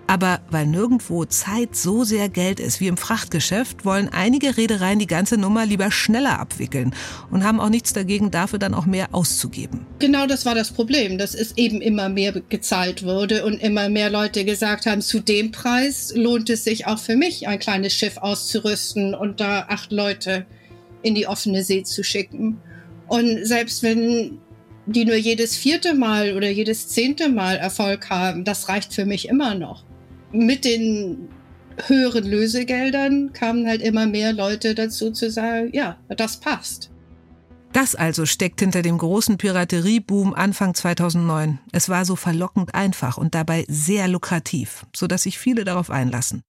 Aber 0.09 0.41
weil 0.50 0.65
nirgendwo 0.65 1.27
Zeit 1.27 1.77
so 1.77 2.03
sehr 2.03 2.31
Geld 2.31 2.61
ist 2.61 2.81
wie 2.81 2.87
im 2.87 2.97
Frachtgeschäft, 2.97 3.85
wollen 3.85 4.09
einige 4.09 4.57
Reedereien 4.57 4.99
die 4.99 5.07
ganze 5.07 5.37
Nummer 5.37 5.67
lieber 5.67 5.91
schneller 5.91 6.41
abwickeln 6.41 6.95
und 7.31 7.45
haben 7.45 7.61
auch 7.61 7.69
nichts 7.69 7.93
dagegen, 7.93 8.31
dafür 8.31 8.59
dann 8.59 8.73
auch 8.73 8.87
mehr 8.87 9.09
auszugeben. 9.12 9.85
Genau 9.99 10.27
das 10.27 10.47
war 10.47 10.55
das 10.55 10.71
Problem, 10.71 11.19
dass 11.19 11.35
es 11.35 11.59
eben 11.59 11.83
immer 11.83 12.09
mehr 12.09 12.33
gezahlt 12.49 13.03
wurde 13.03 13.45
und 13.45 13.62
immer 13.62 13.91
mehr 13.91 14.09
Leute 14.09 14.47
gesagt 14.47 14.87
haben, 14.87 15.03
zu 15.03 15.21
dem 15.21 15.53
Preis 15.53 16.15
lohnt 16.17 16.49
es 16.49 16.65
sich 16.65 16.87
auch 16.87 16.99
für 16.99 17.15
mich, 17.15 17.47
ein 17.47 17.59
kleines 17.59 17.93
Schiff 17.93 18.17
auszurüsten 18.17 19.15
und 19.15 19.41
da 19.41 19.67
acht 19.69 19.93
Leute 19.93 20.47
in 21.03 21.15
die 21.15 21.27
offene 21.27 21.62
See 21.62 21.83
zu 21.83 22.03
schicken. 22.03 22.62
Und 23.09 23.45
selbst 23.47 23.83
wenn 23.83 24.38
die 24.87 25.05
nur 25.05 25.17
jedes 25.17 25.55
vierte 25.55 25.93
Mal 25.93 26.35
oder 26.35 26.49
jedes 26.49 26.88
zehnte 26.88 27.29
Mal 27.29 27.57
Erfolg 27.57 28.09
haben, 28.09 28.45
das 28.45 28.71
reicht 28.71 28.95
für 28.95 29.05
mich 29.05 29.29
immer 29.29 29.55
noch 29.55 29.85
mit 30.33 30.65
den 30.65 31.29
höheren 31.87 32.25
Lösegeldern 32.25 33.33
kamen 33.33 33.67
halt 33.67 33.83
immer 33.83 34.07
mehr 34.07 34.33
Leute 34.33 34.75
dazu 34.75 35.13
zu 35.13 35.31
sagen, 35.31 35.71
ja, 35.73 35.97
das 36.09 36.39
passt. 36.39 36.91
Das 37.73 37.95
also 37.95 38.25
steckt 38.25 38.61
hinter 38.61 38.83
dem 38.83 38.99
großen 38.99 39.37
Piraterieboom 39.37 40.35
Anfang 40.35 40.75
2009. 40.75 41.59
Es 41.71 41.89
war 41.89 42.05
so 42.05 42.17
verlockend 42.17 42.75
einfach 42.75 43.19
und 43.19 43.35
dabei 43.35 43.67
sehr 43.69 44.09
lukrativ, 44.09 44.87
sodass 44.97 45.25
sich 45.25 45.39
viele 45.39 45.65
darauf 45.65 45.91
einlassen. 45.91 46.43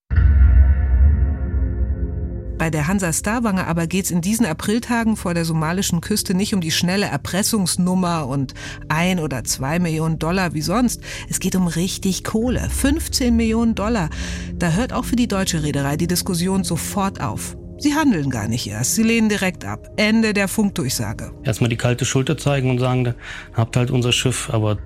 Bei 2.59 2.69
der 2.69 2.87
Hansa 2.87 3.13
Starwanger 3.13 3.67
aber 3.67 3.87
geht 3.87 4.03
es 4.03 4.11
in 4.11 4.19
diesen 4.19 4.45
Apriltagen 4.45 5.15
vor 5.15 5.33
der 5.33 5.45
somalischen 5.45 6.01
Küste 6.01 6.33
nicht 6.33 6.53
um 6.53 6.59
die 6.59 6.71
schnelle 6.71 7.05
Erpressungsnummer 7.05 8.27
und 8.27 8.53
ein 8.89 9.19
oder 9.19 9.45
zwei 9.45 9.79
Millionen 9.79 10.19
Dollar 10.19 10.53
wie 10.53 10.61
sonst. 10.61 10.99
Es 11.29 11.39
geht 11.39 11.55
um 11.55 11.67
richtig 11.67 12.25
Kohle. 12.25 12.69
15 12.69 13.33
Millionen 13.33 13.75
Dollar. 13.75 14.09
Da 14.55 14.71
hört 14.71 14.91
auch 14.91 15.05
für 15.05 15.15
die 15.15 15.29
deutsche 15.29 15.63
Reederei 15.63 15.95
die 15.95 16.07
Diskussion 16.07 16.65
sofort 16.65 17.21
auf. 17.21 17.55
Sie 17.77 17.95
handeln 17.95 18.29
gar 18.29 18.49
nicht 18.49 18.67
erst. 18.67 18.95
Sie 18.95 19.03
lehnen 19.03 19.29
direkt 19.29 19.63
ab. 19.63 19.87
Ende 19.95 20.33
der 20.33 20.49
Funkdurchsage. 20.49 21.31
Erstmal 21.45 21.69
die 21.69 21.77
kalte 21.77 22.03
Schulter 22.03 22.37
zeigen 22.37 22.71
und 22.71 22.79
sagen, 22.79 23.15
habt 23.53 23.77
halt 23.77 23.89
unser 23.89 24.11
Schiff, 24.11 24.49
aber 24.51 24.77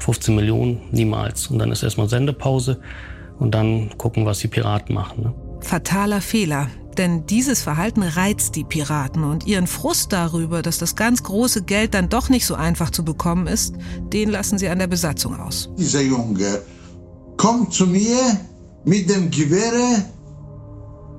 15 0.00 0.36
Millionen 0.36 0.82
niemals. 0.90 1.46
Und 1.46 1.60
dann 1.60 1.72
ist 1.72 1.82
erstmal 1.82 2.10
Sendepause 2.10 2.78
und 3.38 3.54
dann 3.54 3.96
gucken, 3.96 4.26
was 4.26 4.40
die 4.40 4.48
Piraten 4.48 4.94
machen. 4.94 5.22
Ne? 5.22 5.34
Fataler 5.60 6.20
Fehler. 6.20 6.68
Denn 6.98 7.26
dieses 7.26 7.62
Verhalten 7.62 8.02
reizt 8.02 8.54
die 8.54 8.64
Piraten 8.64 9.24
und 9.24 9.46
ihren 9.46 9.66
Frust 9.66 10.12
darüber, 10.12 10.62
dass 10.62 10.78
das 10.78 10.96
ganz 10.96 11.22
große 11.22 11.62
Geld 11.62 11.94
dann 11.94 12.08
doch 12.08 12.28
nicht 12.28 12.46
so 12.46 12.54
einfach 12.54 12.90
zu 12.90 13.04
bekommen 13.04 13.46
ist, 13.46 13.74
den 14.12 14.30
lassen 14.30 14.58
sie 14.58 14.68
an 14.68 14.78
der 14.78 14.86
Besatzung 14.86 15.38
aus. 15.40 15.70
Dieser 15.78 16.02
Junge 16.02 16.62
kommt 17.36 17.72
zu 17.72 17.86
mir 17.86 18.38
mit 18.84 19.08
dem 19.08 19.30
Gewehre 19.30 20.04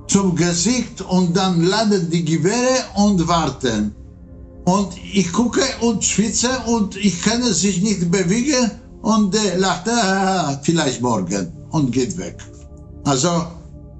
zum 0.06 0.36
Gesicht 0.36 1.00
und 1.00 1.36
dann 1.36 1.62
laden 1.64 2.10
die 2.10 2.24
Gewehre 2.24 2.84
und 2.94 3.26
warten. 3.26 3.94
Und 4.64 4.92
ich 5.12 5.30
gucke 5.32 5.62
und 5.80 6.04
schwitze 6.04 6.48
und 6.66 6.96
ich 6.96 7.20
kann 7.22 7.42
sich 7.42 7.82
nicht 7.82 8.10
bewegen 8.10 8.70
und 9.02 9.34
der 9.34 9.58
lacht, 9.58 9.88
ah, 9.88 10.58
vielleicht 10.62 11.02
morgen 11.02 11.52
und 11.70 11.92
geht 11.92 12.16
weg. 12.16 12.38
Also 13.04 13.28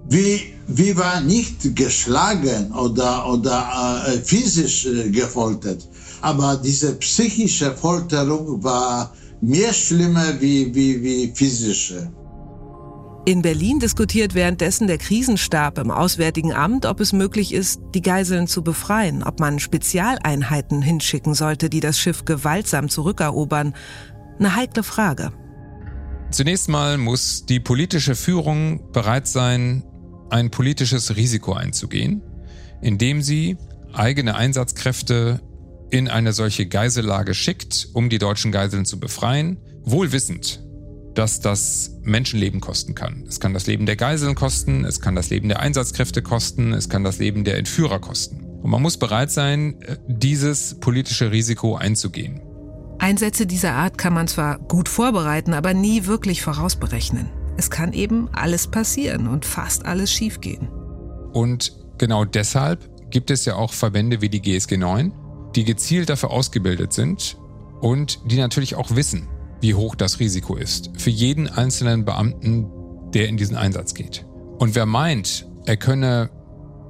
wie, 0.08 0.54
wie 0.66 0.96
war 0.96 1.20
nicht 1.20 1.75
geschlagen 1.75 2.73
oder, 2.73 3.26
oder 3.28 4.04
äh, 4.06 4.18
physisch 4.18 4.87
äh, 4.87 5.11
gefoltert, 5.11 5.88
aber 6.20 6.56
diese 6.56 6.94
psychische 6.96 7.75
Folterung 7.75 8.62
war 8.62 9.12
mehr 9.40 9.73
schlimmer 9.73 10.40
wie, 10.40 10.75
wie, 10.75 11.02
wie 11.02 11.32
physische. 11.34 12.11
In 13.26 13.40
Berlin 13.40 13.78
diskutiert 13.78 14.34
währenddessen 14.34 14.87
der 14.87 14.99
Krisenstab 14.99 15.78
im 15.78 15.90
Auswärtigen 15.90 16.52
Amt, 16.52 16.84
ob 16.84 17.00
es 17.00 17.14
möglich 17.14 17.54
ist, 17.54 17.80
die 17.94 18.02
Geiseln 18.02 18.46
zu 18.46 18.62
befreien, 18.62 19.23
ob 19.23 19.40
man 19.40 19.58
Spezialeinheiten 19.58 20.82
hinschicken 20.82 21.32
sollte, 21.32 21.70
die 21.70 21.80
das 21.80 21.99
Schiff 21.99 22.26
gewaltsam 22.26 22.90
zurückerobern. 22.90 23.75
Eine 24.38 24.54
heikle 24.56 24.82
Frage. 24.82 25.32
Zunächst 26.30 26.68
mal 26.68 26.99
muss 26.99 27.46
die 27.46 27.61
politische 27.61 28.14
Führung 28.14 28.92
bereit 28.92 29.26
sein, 29.26 29.84
ein 30.31 30.50
politisches 30.50 31.16
Risiko 31.16 31.52
einzugehen, 31.52 32.23
indem 32.81 33.23
sie 33.23 33.57
eigene 33.93 34.35
Einsatzkräfte 34.35 35.40
in 35.90 36.09
eine 36.09 36.33
solche 36.33 36.66
Geisellage 36.66 37.35
schickt, 37.35 37.88
um 37.93 38.09
die 38.09 38.19
deutschen 38.19 38.52
Geiseln 38.52 38.85
zu 38.85 38.99
befreien, 38.99 39.59
wohl 39.85 40.12
wissend, 40.12 40.61
dass 41.14 41.40
das 41.40 41.93
Menschenleben 42.02 42.61
kosten 42.61 42.95
kann. 42.95 43.25
Es 43.28 43.38
kann 43.38 43.54
das 43.54 43.66
Leben 43.66 43.87
der 43.87 43.97
Geiseln 43.97 44.35
kosten, 44.35 44.85
es 44.85 45.00
kann 45.00 45.14
das 45.14 45.31
Leben 45.31 45.49
der 45.49 45.61
Einsatzkräfte 45.61 46.23
kosten, 46.23 46.73
es 46.73 46.88
kann 46.88 47.04
das 47.04 47.19
Leben 47.19 47.45
der 47.45 47.59
Entführer 47.59 48.00
kosten. 48.00 48.45
Und 48.62 48.71
man 48.71 48.83
muss 48.83 48.97
bereit 48.97 49.31
sein, 49.31 49.78
dieses 50.09 50.81
politische 50.81 51.31
Risiko 51.31 51.76
einzugehen. 51.76 52.40
Einsätze 52.99 53.47
dieser 53.47 53.75
Art 53.75 53.99
kann 53.99 54.14
man 54.14 54.26
zwar 54.26 54.59
gut 54.59 54.88
vorbereiten, 54.88 55.52
aber 55.52 55.75
nie 55.75 56.07
wirklich 56.07 56.43
vorausberechnen. 56.43 57.31
Es 57.56 57.70
kann 57.70 57.92
eben 57.92 58.28
alles 58.32 58.66
passieren 58.66 59.28
und 59.28 59.44
fast 59.44 59.87
alles 59.87 60.12
schiefgehen. 60.12 60.68
Und 61.32 61.73
genau 61.99 62.25
deshalb 62.25 63.11
gibt 63.11 63.30
es 63.30 63.44
ja 63.44 63.56
auch 63.56 63.73
Verbände 63.73 64.20
wie 64.20 64.28
die 64.28 64.40
GSG 64.40 64.76
9, 64.76 65.12
die 65.54 65.64
gezielt 65.64 66.08
dafür 66.08 66.30
ausgebildet 66.30 66.92
sind 66.92 67.38
und 67.80 68.20
die 68.30 68.38
natürlich 68.38 68.75
auch 68.75 68.96
wissen, 68.96 69.28
wie 69.61 69.75
hoch 69.75 69.94
das 69.94 70.20
Risiko 70.20 70.56
ist. 70.56 70.90
Für 70.96 71.11
jeden 71.11 71.49
einzelnen 71.49 72.04
Beamten, 72.04 72.70
der 73.14 73.28
in 73.28 73.37
diesen 73.37 73.56
Einsatz 73.56 73.94
geht. 73.94 74.26
Und 74.58 74.75
wer 74.75 74.87
meint, 74.87 75.46
er 75.66 75.76
könne 75.76 76.30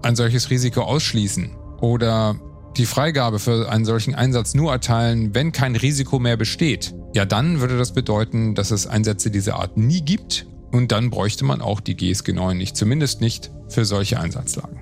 ein 0.02 0.16
solches 0.16 0.50
Risiko 0.50 0.82
ausschließen 0.82 1.56
oder 1.80 2.36
die 2.76 2.86
Freigabe 2.86 3.38
für 3.38 3.70
einen 3.70 3.84
solchen 3.84 4.14
Einsatz 4.14 4.54
nur 4.54 4.72
erteilen, 4.72 5.34
wenn 5.34 5.52
kein 5.52 5.76
Risiko 5.76 6.18
mehr 6.18 6.36
besteht, 6.36 6.94
ja 7.14 7.24
dann 7.24 7.60
würde 7.60 7.78
das 7.78 7.92
bedeuten, 7.92 8.54
dass 8.54 8.70
es 8.70 8.86
Einsätze 8.86 9.30
dieser 9.30 9.56
Art 9.56 9.76
nie 9.76 10.00
gibt 10.00 10.46
und 10.74 10.90
dann 10.90 11.08
bräuchte 11.08 11.44
man 11.44 11.62
auch 11.62 11.80
die 11.80 11.96
GSG 11.96 12.32
9 12.32 12.58
nicht, 12.58 12.76
zumindest 12.76 13.20
nicht 13.20 13.52
für 13.68 13.84
solche 13.84 14.18
Einsatzlagen. 14.18 14.80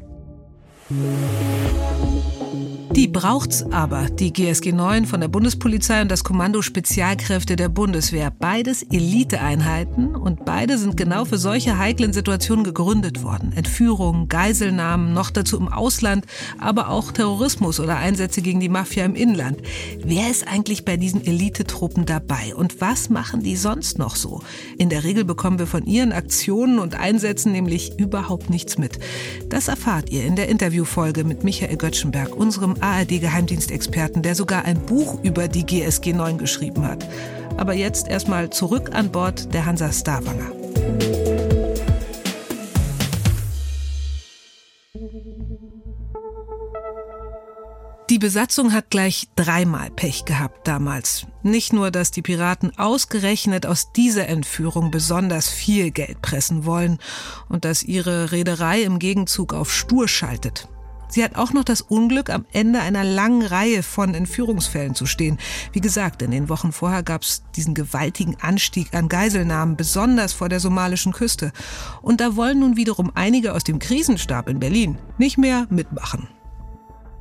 Die 2.95 3.09
braucht's 3.09 3.65
aber, 3.71 4.11
die 4.11 4.35
GSG 4.35 4.71
9 4.73 5.07
von 5.07 5.23
der 5.23 5.29
Bundespolizei 5.29 6.03
und 6.03 6.11
das 6.11 6.25
Kommando 6.25 6.61
Spezialkräfte 6.61 7.57
der 7.57 7.71
Bundeswehr. 7.71 8.31
Beides 8.31 8.83
Eliteeinheiten 8.83 10.15
und 10.15 10.45
beide 10.45 10.77
sind 10.77 10.99
genau 10.99 11.25
für 11.25 11.39
solche 11.39 11.79
heiklen 11.79 12.13
Situationen 12.13 12.65
gegründet 12.65 13.23
worden. 13.23 13.55
Entführungen, 13.57 14.29
Geiselnahmen, 14.29 15.15
noch 15.15 15.31
dazu 15.31 15.57
im 15.57 15.69
Ausland, 15.69 16.27
aber 16.59 16.91
auch 16.91 17.13
Terrorismus 17.13 17.81
oder 17.81 17.97
Einsätze 17.97 18.43
gegen 18.43 18.61
die 18.61 18.69
Mafia 18.69 19.07
im 19.07 19.15
Inland. 19.15 19.63
Wer 20.05 20.31
ist 20.31 20.47
eigentlich 20.47 20.85
bei 20.85 20.99
diesen 20.99 21.25
Elitetruppen 21.25 22.05
dabei 22.05 22.55
und 22.55 22.83
was 22.83 23.09
machen 23.09 23.43
die 23.43 23.57
sonst 23.57 23.99
noch 23.99 24.17
so? 24.17 24.43
In 24.77 24.91
der 24.91 25.03
Regel 25.03 25.25
bekommen 25.25 25.59
wir 25.59 25.67
von 25.67 25.87
ihren 25.87 26.13
Aktionen 26.13 26.79
und 26.79 26.95
Einsätzen 26.95 27.53
nämlich 27.53 27.99
überhaupt 27.99 28.51
nichts 28.51 28.77
mit. 28.77 28.99
Das 29.49 29.69
erfahrt 29.69 30.11
ihr 30.11 30.27
in 30.27 30.37
der 30.37 30.51
Interviewfolge 30.51 31.25
mit 31.25 31.43
Michael 31.43 31.79
Göttschenberg, 31.79 32.37
unserem 32.37 32.82
ARD-Geheimdienstexperten, 32.83 34.23
der 34.23 34.35
sogar 34.35 34.65
ein 34.65 34.81
Buch 34.85 35.23
über 35.23 35.49
die 35.49 35.65
GSG 35.65 36.13
9 36.13 36.39
geschrieben 36.39 36.87
hat. 36.87 37.07
Aber 37.57 37.75
jetzt 37.75 38.09
erstmal 38.09 38.51
zurück 38.51 38.91
an 38.95 39.11
Bord 39.11 39.53
der 39.55 39.67
Hansa 39.67 39.93
Starwanger. 39.93 40.53
Die 48.13 48.19
Besatzung 48.19 48.75
hat 48.75 48.91
gleich 48.91 49.29
dreimal 49.37 49.89
Pech 49.91 50.27
gehabt 50.27 50.69
damals. 50.69 51.27
Nicht 51.43 51.73
nur, 51.73 51.91
dass 51.91 52.11
die 52.11 52.21
Piraten 52.21 52.79
ausgerechnet 52.79 53.65
aus 53.65 53.93
dieser 53.93 54.29
Entführung 54.29 54.91
besonders 54.91 55.49
viel 55.49 55.91
Geld 55.91 56.21
pressen 56.21 56.67
wollen 56.67 56.99
und 57.49 57.65
dass 57.65 57.83
ihre 57.83 58.31
Reederei 58.31 58.83
im 58.83 58.99
Gegenzug 58.99 59.55
auf 59.55 59.73
Stur 59.73 60.09
schaltet. 60.09 60.69
Sie 61.13 61.23
hat 61.23 61.37
auch 61.37 61.53
noch 61.53 61.65
das 61.65 61.83
Unglück, 61.83 62.31
am 62.31 62.47
Ende 62.53 62.81
einer 62.81 63.05
langen 63.05 63.43
Reihe 63.43 63.83
von 63.83 64.15
Entführungsfällen 64.15 64.95
zu 64.95 65.05
stehen. 65.05 65.37
Wie 65.73 65.83
gesagt, 65.83 66.23
in 66.23 66.31
den 66.31 66.49
Wochen 66.49 66.73
vorher 66.73 67.03
gab 67.03 67.23
es 67.23 67.43
diesen 67.55 67.75
gewaltigen 67.75 68.39
Anstieg 68.41 68.95
an 68.95 69.11
Geiselnahmen, 69.11 69.77
besonders 69.77 70.33
vor 70.33 70.49
der 70.49 70.59
somalischen 70.59 71.13
Küste. 71.13 71.53
Und 72.01 72.23
da 72.23 72.35
wollen 72.35 72.61
nun 72.61 72.77
wiederum 72.77 73.13
einige 73.15 73.53
aus 73.53 73.63
dem 73.63 73.79
Krisenstab 73.79 74.49
in 74.49 74.59
Berlin 74.59 74.97
nicht 75.19 75.37
mehr 75.37 75.67
mitmachen. 75.69 76.29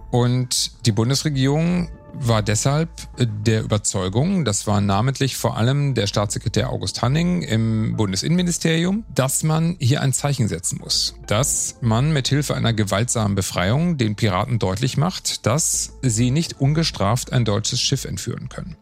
Und 0.09 0.85
die 0.85 0.93
Bundesregierung 0.93 1.89
war 2.13 2.41
deshalb 2.41 2.89
der 3.17 3.63
Überzeugung, 3.63 4.45
das 4.45 4.67
war 4.67 4.81
namentlich 4.81 5.37
vor 5.37 5.57
allem 5.57 5.93
der 5.93 6.07
Staatssekretär 6.07 6.69
August 6.69 7.01
Hanning 7.01 7.41
im 7.41 7.95
Bundesinnenministerium, 7.97 9.05
dass 9.13 9.43
man 9.43 9.75
hier 9.79 10.01
ein 10.01 10.13
Zeichen 10.13 10.47
setzen 10.47 10.79
muss, 10.79 11.15
dass 11.27 11.77
man 11.81 12.13
mit 12.13 12.27
Hilfe 12.27 12.55
einer 12.55 12.73
gewaltsamen 12.73 13.35
Befreiung 13.35 13.97
den 13.97 14.15
Piraten 14.15 14.59
deutlich 14.59 14.97
macht, 14.97 15.45
dass 15.45 15.93
sie 16.01 16.31
nicht 16.31 16.59
ungestraft 16.59 17.31
ein 17.31 17.45
deutsches 17.45 17.81
Schiff 17.81 18.05
entführen 18.05 18.49
können. 18.49 18.75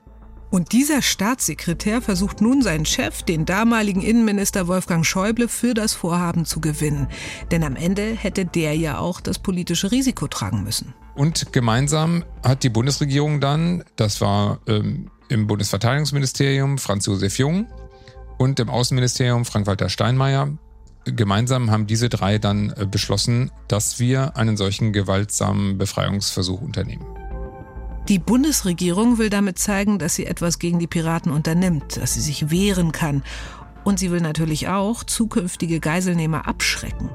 Und 0.52 0.72
dieser 0.72 1.02
Staatssekretär 1.02 2.02
versucht 2.02 2.42
nun 2.42 2.62
seinen 2.62 2.86
Chef, 2.86 3.22
den 3.22 3.46
damaligen 3.46 4.02
Innenminister 4.02 4.68
Wolfgang 4.68 5.06
Schäuble, 5.06 5.48
für 5.48 5.74
das 5.74 5.94
Vorhaben 5.94 6.46
zu 6.46 6.60
gewinnen. 6.60 7.08
Denn 7.52 7.64
am 7.64 7.76
Ende 7.76 8.14
hätte 8.16 8.46
der 8.46 8.76
ja 8.76 8.98
auch 8.98 9.22
das 9.22 9.38
politische 9.38 9.92
Risiko 9.92 10.28
tragen 10.28 10.64
müssen. 10.64 10.94
Und 11.16 11.54
gemeinsam 11.54 12.24
hat 12.44 12.64
die 12.64 12.70
Bundesregierung 12.70 13.42
dann, 13.42 13.84
das 13.96 14.22
war 14.22 14.60
ähm, 14.68 15.12
im 15.28 15.48
Bundesverteidigungsministerium 15.48 16.78
Franz 16.78 17.06
Josef 17.06 17.38
Jung 17.38 17.68
und 18.38 18.60
im 18.60 18.70
Außenministerium 18.70 19.46
Frank-Walter 19.46 19.90
Steinmeier, 19.90 20.58
gemeinsam 21.06 21.72
haben 21.72 21.88
diese 21.88 22.10
drei 22.10 22.40
dann 22.40 22.72
äh, 22.72 22.86
beschlossen, 22.86 23.52
dass 23.68 24.00
wir 24.00 24.36
einen 24.38 24.58
solchen 24.58 24.94
gewaltsamen 24.94 25.78
Befreiungsversuch 25.78 26.62
unternehmen. 26.62 27.06
Die 28.10 28.18
Bundesregierung 28.18 29.20
will 29.20 29.30
damit 29.30 29.60
zeigen, 29.60 30.00
dass 30.00 30.16
sie 30.16 30.26
etwas 30.26 30.58
gegen 30.58 30.80
die 30.80 30.88
Piraten 30.88 31.32
unternimmt, 31.32 31.98
dass 31.98 32.16
sie 32.16 32.22
sich 32.22 32.50
wehren 32.50 32.92
kann. 32.92 33.24
Und 33.84 34.00
sie 34.00 34.10
will 34.10 34.20
natürlich 34.20 34.68
auch 34.68 35.04
zukünftige 35.04 35.80
Geiselnehmer 35.80 36.48
abschrecken. 36.48 37.12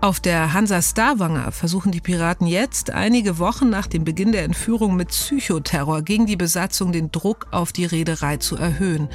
Auf 0.00 0.20
der 0.20 0.54
Hansa 0.54 0.80
Starwanger 0.80 1.52
versuchen 1.52 1.92
die 1.92 2.00
Piraten 2.00 2.46
jetzt, 2.46 2.88
einige 2.90 3.38
Wochen 3.38 3.68
nach 3.68 3.86
dem 3.86 4.04
Beginn 4.04 4.32
der 4.32 4.44
Entführung 4.44 4.96
mit 4.96 5.08
Psychoterror 5.08 6.00
gegen 6.00 6.24
die 6.24 6.36
Besatzung 6.36 6.90
den 6.90 7.12
Druck 7.12 7.48
auf 7.50 7.72
die 7.72 7.84
Reederei 7.84 8.38
zu 8.38 8.56
erhöhen. 8.56 9.10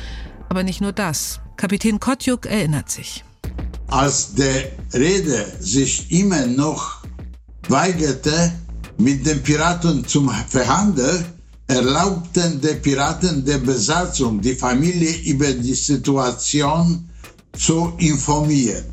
Aber 0.47 0.61
nicht 0.61 0.79
nur 0.79 0.91
das. 0.91 1.41
Kapitän 1.57 1.99
Kotjuk 1.99 2.45
erinnert 2.45 2.91
sich. 2.91 3.23
Als 3.87 4.35
der 4.35 4.71
Reeder 4.93 5.43
sich 5.59 6.11
immer 6.11 6.45
noch 6.45 7.03
weigerte, 7.67 8.51
mit 8.99 9.25
den 9.25 9.41
Piraten 9.41 10.05
zum 10.05 10.29
Verhandeln 10.49 11.25
erlaubten 11.67 12.59
die 12.61 12.75
Piraten 12.75 13.45
der 13.45 13.59
Besatzung, 13.59 14.41
die 14.41 14.55
Familie 14.55 15.15
über 15.31 15.51
die 15.53 15.73
Situation 15.73 17.09
zu 17.57 17.93
informieren, 17.97 18.85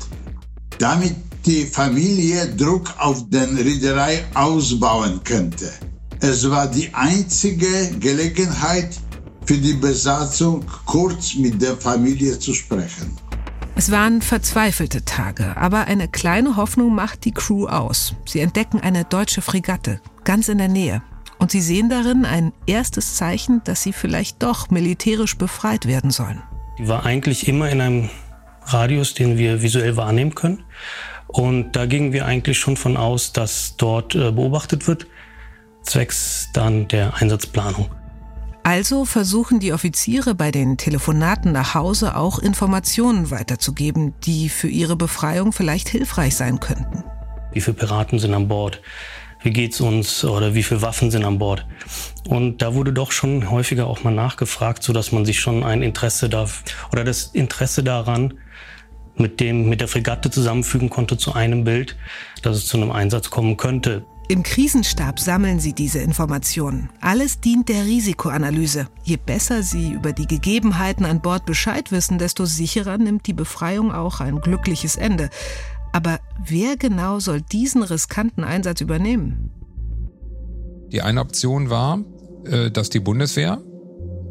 damit 0.79 1.15
die 1.45 1.65
Familie 1.65 2.47
Druck 2.55 2.93
auf 2.99 3.29
den 3.29 3.57
Reederei 3.57 4.23
ausbauen 4.33 5.19
könnte. 5.23 5.71
Es 6.19 6.49
war 6.49 6.67
die 6.67 6.93
einzige 6.93 7.91
Gelegenheit 7.99 8.97
für 9.45 9.57
die 9.57 9.73
Besatzung, 9.73 10.63
kurz 10.85 11.35
mit 11.35 11.61
der 11.61 11.75
Familie 11.77 12.37
zu 12.39 12.53
sprechen. 12.53 13.26
Es 13.77 13.91
waren 13.91 14.23
verzweifelte 14.23 15.05
Tage, 15.05 15.55
aber 15.55 15.85
eine 15.85 16.07
kleine 16.07 16.55
Hoffnung 16.55 16.95
macht 16.95 17.25
die 17.25 17.31
Crew 17.31 17.67
aus. 17.67 18.15
Sie 18.25 18.39
entdecken 18.39 18.79
eine 18.79 19.05
deutsche 19.05 19.43
Fregatte, 19.43 20.01
ganz 20.23 20.49
in 20.49 20.57
der 20.57 20.67
Nähe. 20.67 21.03
Und 21.37 21.51
sie 21.51 21.61
sehen 21.61 21.87
darin 21.87 22.25
ein 22.25 22.53
erstes 22.65 23.17
Zeichen, 23.17 23.61
dass 23.65 23.83
sie 23.83 23.93
vielleicht 23.93 24.41
doch 24.41 24.71
militärisch 24.71 25.37
befreit 25.37 25.85
werden 25.85 26.09
sollen. 26.09 26.41
Die 26.79 26.87
war 26.87 27.05
eigentlich 27.05 27.47
immer 27.47 27.69
in 27.69 27.79
einem 27.79 28.09
Radius, 28.63 29.13
den 29.13 29.37
wir 29.37 29.61
visuell 29.61 29.95
wahrnehmen 29.95 30.33
können. 30.33 30.63
Und 31.27 31.73
da 31.75 31.85
gingen 31.85 32.13
wir 32.13 32.25
eigentlich 32.25 32.57
schon 32.57 32.77
von 32.77 32.97
aus, 32.97 33.31
dass 33.31 33.75
dort 33.77 34.15
äh, 34.15 34.31
beobachtet 34.31 34.87
wird, 34.87 35.05
zwecks 35.83 36.49
dann 36.51 36.87
der 36.87 37.13
Einsatzplanung. 37.17 37.91
Also 38.67 39.05
versuchen 39.05 39.61
die 39.61 39.71
Offiziere 39.71 40.35
bei 40.35 40.51
den 40.51 40.75
Telefonaten 40.75 41.53
nach 41.53 41.73
Hause 41.73 42.17
auch 42.17 42.37
Informationen 42.37 43.31
weiterzugeben, 43.31 44.13
die 44.25 44.49
für 44.49 44.67
ihre 44.67 44.97
Befreiung 44.97 45.53
vielleicht 45.53 45.87
hilfreich 45.87 46.35
sein 46.35 46.59
könnten. 46.59 47.05
Wie 47.53 47.61
viele 47.61 47.77
Piraten 47.77 48.19
sind 48.19 48.33
an 48.33 48.49
Bord? 48.49 48.81
Wie 49.41 49.51
geht's 49.51 49.79
uns? 49.79 50.25
Oder 50.25 50.53
wie 50.53 50.63
viele 50.63 50.81
Waffen 50.81 51.11
sind 51.11 51.23
an 51.23 51.39
Bord? 51.39 51.65
Und 52.27 52.61
da 52.61 52.73
wurde 52.73 52.91
doch 52.91 53.13
schon 53.13 53.49
häufiger 53.49 53.87
auch 53.87 54.03
mal 54.03 54.13
nachgefragt, 54.13 54.83
so 54.83 54.91
dass 54.91 55.13
man 55.13 55.23
sich 55.23 55.39
schon 55.39 55.63
ein 55.63 55.81
Interesse 55.81 56.27
da 56.27 56.45
oder 56.91 57.05
das 57.05 57.27
Interesse 57.27 57.85
daran 57.85 58.33
mit 59.15 59.39
dem 59.39 59.69
mit 59.69 59.79
der 59.79 59.87
Fregatte 59.87 60.29
zusammenfügen 60.29 60.89
konnte 60.89 61.17
zu 61.17 61.33
einem 61.33 61.63
Bild, 61.63 61.95
dass 62.41 62.57
es 62.57 62.65
zu 62.65 62.75
einem 62.75 62.91
Einsatz 62.91 63.29
kommen 63.29 63.55
könnte. 63.55 64.05
Im 64.29 64.43
Krisenstab 64.43 65.21
sammeln 65.21 65.61
sie 65.61 65.71
diese 65.71 65.99
Informationen. 65.99 66.89
Alles 66.99 67.39
dient 67.39 67.69
der 67.69 67.85
Risikoanalyse. 67.85 68.87
Je 69.03 69.15
besser 69.15 69.63
sie 69.63 69.91
über 69.91 70.11
die 70.11 70.27
Gegebenheiten 70.27 71.05
an 71.05 71.21
Bord 71.21 71.45
Bescheid 71.45 71.93
wissen, 71.93 72.17
desto 72.17 72.45
sicherer 72.45 72.97
nimmt 72.97 73.25
die 73.27 73.33
Befreiung 73.33 73.93
auch 73.93 74.19
ein 74.19 74.41
glückliches 74.41 74.97
Ende. 74.97 75.29
Aber 75.93 76.19
wer 76.45 76.75
genau 76.75 77.19
soll 77.19 77.41
diesen 77.41 77.83
riskanten 77.83 78.43
Einsatz 78.43 78.81
übernehmen? 78.81 79.49
Die 80.91 81.01
eine 81.01 81.21
Option 81.21 81.69
war, 81.69 81.99
äh, 82.43 82.69
dass 82.69 82.89
die 82.89 82.99
Bundeswehr 82.99 83.61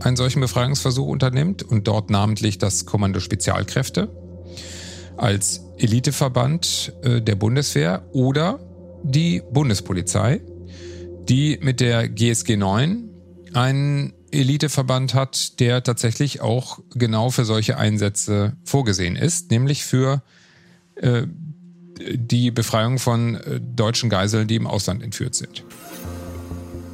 einen 0.01 0.17
solchen 0.17 0.41
Befreiungsversuch 0.41 1.07
unternimmt 1.07 1.63
und 1.63 1.89
dort 1.89 2.11
namentlich 2.11 2.59
das 2.59 2.85
Kommando 2.85 3.19
Spezialkräfte 3.19 4.11
als 5.17 5.63
Eliteverband 5.79 6.93
äh, 7.03 7.23
der 7.23 7.37
Bundeswehr 7.37 8.07
oder 8.13 8.61
die 9.03 9.43
Bundespolizei, 9.51 10.41
die 11.29 11.59
mit 11.61 11.81
der 11.81 12.09
GSG 12.09 12.57
9 12.57 13.09
einen 13.53 14.13
Eliteverband 14.31 15.15
hat, 15.15 15.61
der 15.61 15.83
tatsächlich 15.83 16.41
auch 16.41 16.81
genau 16.95 17.31
für 17.31 17.45
solche 17.45 17.79
Einsätze 17.79 18.57
vorgesehen 18.65 19.17
ist, 19.17 19.51
nämlich 19.51 19.85
für 19.85 20.23
äh, 20.97 21.23
die 21.99 22.51
Befreiung 22.51 22.99
von 22.99 23.37
äh, 23.37 23.61
deutschen 23.61 24.11
Geiseln, 24.11 24.47
die 24.47 24.57
im 24.57 24.67
Ausland 24.67 25.03
entführt 25.03 25.35
sind. 25.35 25.65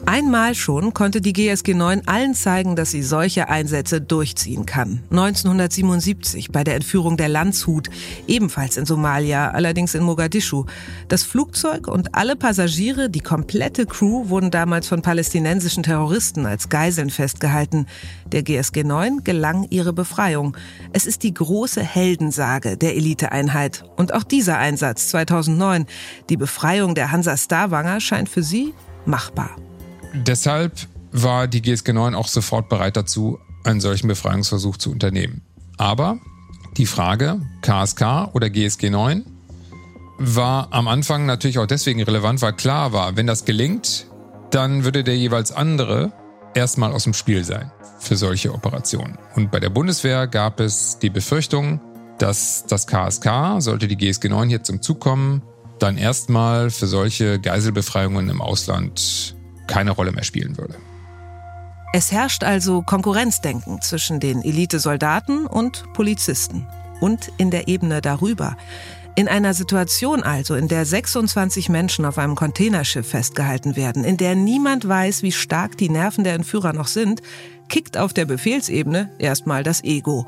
Einmal 0.05 0.57
schon 0.57 0.95
konnte 0.95 1.21
die 1.21 1.33
GSG 1.33 1.75
9 1.75 2.03
allen 2.07 2.35
zeigen, 2.35 2.75
dass 2.75 2.91
sie 2.91 3.03
solche 3.03 3.49
Einsätze 3.49 4.01
durchziehen 4.01 4.67
kann. 4.67 5.01
1977 5.11 6.51
bei 6.51 6.65
der 6.65 6.75
Entführung 6.75 7.17
der 7.17 7.29
Landshut, 7.29 7.89
ebenfalls 8.27 8.77
in 8.77 8.85
Somalia, 8.85 9.53
allerdings 9.53 9.95
in 9.95 10.03
Mogadischu. 10.03 10.65
Das 11.07 11.23
Flugzeug 11.23 11.87
und 11.87 12.17
alle 12.17 12.35
Passagiere, 12.35 13.11
die 13.11 13.21
komplette 13.21 13.87
Crew, 13.87 14.29
wurden 14.29 14.51
damals 14.51 14.89
von 14.89 15.03
palästinensischen 15.03 15.85
Terroristen 15.85 16.47
als 16.47 16.69
Geiseln 16.69 17.11
festgehalten. 17.11 17.87
Der 18.33 18.43
GSG 18.43 18.83
9 18.83 19.23
gelang 19.23 19.69
ihre 19.71 19.93
Befreiung. 19.93 20.57
Es 20.93 21.07
ist 21.07 21.23
die 21.23 21.33
große 21.33 21.83
Heldensage 21.83 22.77
der 22.77 22.97
Eliteeinheit. 22.97 23.85
Und 23.97 24.13
auch 24.15 24.25
dieser 24.25 24.59
Einsatz 24.59 25.09
2009, 25.09 25.87
die 26.29 26.37
Befreiung 26.37 26.97
der 26.97 27.13
Hansa 27.13 27.37
Starwanger, 27.37 28.01
scheint 28.01 28.29
für 28.29 28.43
sie 28.43 28.75
machbar. 29.07 29.51
Deshalb 30.15 30.73
war 31.11 31.47
die 31.47 31.63
GSG 31.63 31.93
9 31.93 32.15
auch 32.15 32.29
sofort 32.29 32.69
bereit 32.69 32.97
dazu, 32.97 33.39
einen 33.65 33.81
solchen 33.81 34.09
Befreiungsversuch 34.09 34.77
zu 34.77 34.91
unternehmen. 34.91 35.43
Aber 35.79 36.19
die 36.77 36.87
Frage 36.87 37.41
KSK 37.63 38.31
oder 38.33 38.51
GSG 38.51 38.91
9 38.91 39.25
war 40.19 40.69
am 40.71 40.89
Anfang 40.89 41.27
natürlich 41.27 41.59
auch 41.59 41.67
deswegen 41.67 42.03
relevant, 42.03 42.43
weil 42.43 42.53
klar 42.53 42.93
war, 42.93 43.17
wenn 43.17 43.27
das 43.27 43.45
gelingt, 43.45 44.07
dann 44.51 44.85
würde 44.85 45.05
der 45.05 45.17
jeweils 45.17 45.53
andere 45.53 46.13
erstmal 46.55 46.93
aus 46.93 47.05
dem 47.05 47.15
Spiel 47.15 47.45
sein 47.45 47.73
für 47.99 48.17
solche 48.17 48.53
Operationen. 48.53 49.19
Und 49.35 49.51
bei 49.51 49.61
der 49.61 49.71
Bundeswehr 49.71 50.27
gab 50.27 50.61
es 50.61 50.99
die 50.99 51.11
Befürchtung, 51.11 51.81
dass 52.19 52.65
das 52.67 52.87
KSK, 52.87 53.61
sollte 53.61 53.89
die 53.89 53.97
GSG 53.97 54.29
9 54.29 54.49
hier 54.49 54.63
zum 54.63 54.83
Zug 54.83 55.01
kommen, 55.01 55.43
dann 55.79 55.97
erstmal 55.97 56.71
für 56.71 56.87
solche 56.87 57.41
Geiselbefreiungen 57.41 58.29
im 58.29 58.41
Ausland 58.41 59.35
keine 59.67 59.93
Rolle 59.93 60.13
mehr 60.13 60.25
spielen 60.25 60.59
würde. 60.59 60.75
Es 61.95 62.11
herrscht 62.11 62.43
also 62.43 62.83
Konkurrenzdenken 62.83 63.83
zwischen 63.83 64.19
den 64.19 64.43
Elitesoldaten 64.43 65.47
und 65.47 65.85
Polizisten 65.93 66.67
und 67.01 67.31
in 67.37 67.51
der 67.51 67.69
Ebene 67.69 68.01
darüber. 68.01 68.57
In 69.15 69.29
einer 69.29 69.53
Situation 69.53 70.23
also, 70.23 70.55
in 70.55 70.69
der 70.69 70.87
26 70.87 71.69
Menschen 71.69 72.07
auf 72.07 72.17
einem 72.17 72.35
Containerschiff 72.35 73.07
festgehalten 73.07 73.77
werden, 73.77 74.05
in 74.05 74.17
der 74.17 74.35
niemand 74.35 74.89
weiß, 74.89 75.23
wie 75.23 75.33
stark 75.33 75.77
die 75.77 75.91
Nerven 75.91 76.25
der 76.25 76.33
Entführer 76.33 76.73
noch 76.73 76.87
sind, 76.87 77.21
kickt 77.69 77.99
auf 77.99 78.15
der 78.15 78.25
Befehlsebene 78.25 79.11
erstmal 79.19 79.65
das 79.65 79.85
Ego 79.85 80.25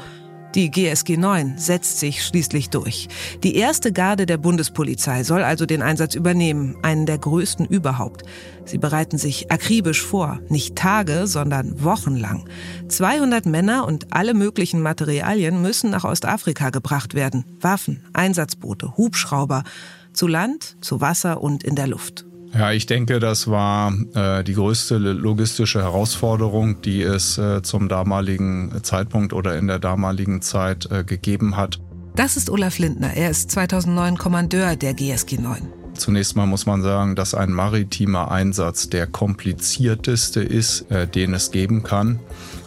die 0.54 0.70
GSG 0.70 1.16
9 1.16 1.58
setzt 1.58 1.98
sich 1.98 2.24
schließlich 2.24 2.70
durch. 2.70 3.08
Die 3.42 3.56
erste 3.56 3.92
Garde 3.92 4.24
der 4.24 4.38
Bundespolizei 4.38 5.24
soll 5.24 5.42
also 5.42 5.66
den 5.66 5.82
Einsatz 5.82 6.14
übernehmen, 6.14 6.76
einen 6.82 7.06
der 7.06 7.18
größten 7.18 7.66
überhaupt. 7.66 8.22
Sie 8.64 8.78
bereiten 8.78 9.18
sich 9.18 9.50
akribisch 9.50 10.02
vor, 10.02 10.40
nicht 10.48 10.76
Tage, 10.76 11.26
sondern 11.26 11.82
wochenlang. 11.82 12.48
200 12.88 13.46
Männer 13.46 13.86
und 13.86 14.12
alle 14.12 14.34
möglichen 14.34 14.80
Materialien 14.80 15.60
müssen 15.60 15.90
nach 15.90 16.04
Ostafrika 16.04 16.70
gebracht 16.70 17.14
werden. 17.14 17.44
Waffen, 17.60 18.04
Einsatzboote, 18.12 18.96
Hubschrauber, 18.96 19.64
zu 20.12 20.28
Land, 20.28 20.76
zu 20.80 21.00
Wasser 21.00 21.42
und 21.42 21.64
in 21.64 21.74
der 21.74 21.88
Luft. 21.88 22.24
Ja, 22.56 22.70
ich 22.70 22.86
denke, 22.86 23.18
das 23.18 23.48
war 23.48 23.92
äh, 24.14 24.44
die 24.44 24.54
größte 24.54 24.96
logistische 24.96 25.82
Herausforderung, 25.82 26.80
die 26.82 27.02
es 27.02 27.36
äh, 27.36 27.62
zum 27.62 27.88
damaligen 27.88 28.72
Zeitpunkt 28.82 29.32
oder 29.32 29.58
in 29.58 29.66
der 29.66 29.80
damaligen 29.80 30.40
Zeit 30.40 30.88
äh, 30.90 31.02
gegeben 31.02 31.56
hat. 31.56 31.80
Das 32.14 32.36
ist 32.36 32.50
Olaf 32.50 32.78
Lindner. 32.78 33.12
Er 33.14 33.30
ist 33.30 33.50
2009 33.50 34.18
Kommandeur 34.18 34.76
der 34.76 34.94
GSG 34.94 35.38
9. 35.38 35.62
Zunächst 35.94 36.36
mal 36.36 36.46
muss 36.46 36.64
man 36.64 36.82
sagen, 36.82 37.16
dass 37.16 37.34
ein 37.34 37.50
maritimer 37.50 38.30
Einsatz 38.30 38.88
der 38.88 39.08
komplizierteste 39.08 40.40
ist, 40.40 40.90
äh, 40.92 41.08
den 41.08 41.34
es 41.34 41.50
geben 41.50 41.82
kann, 41.82 42.20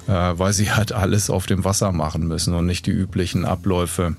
äh, 0.08 0.12
weil 0.12 0.52
sie 0.52 0.72
halt 0.72 0.92
alles 0.92 1.30
auf 1.30 1.46
dem 1.46 1.64
Wasser 1.64 1.94
machen 1.94 2.28
müssen 2.28 2.54
und 2.54 2.66
nicht 2.66 2.88
die 2.88 2.92
üblichen 2.92 3.46
Abläufe 3.46 4.18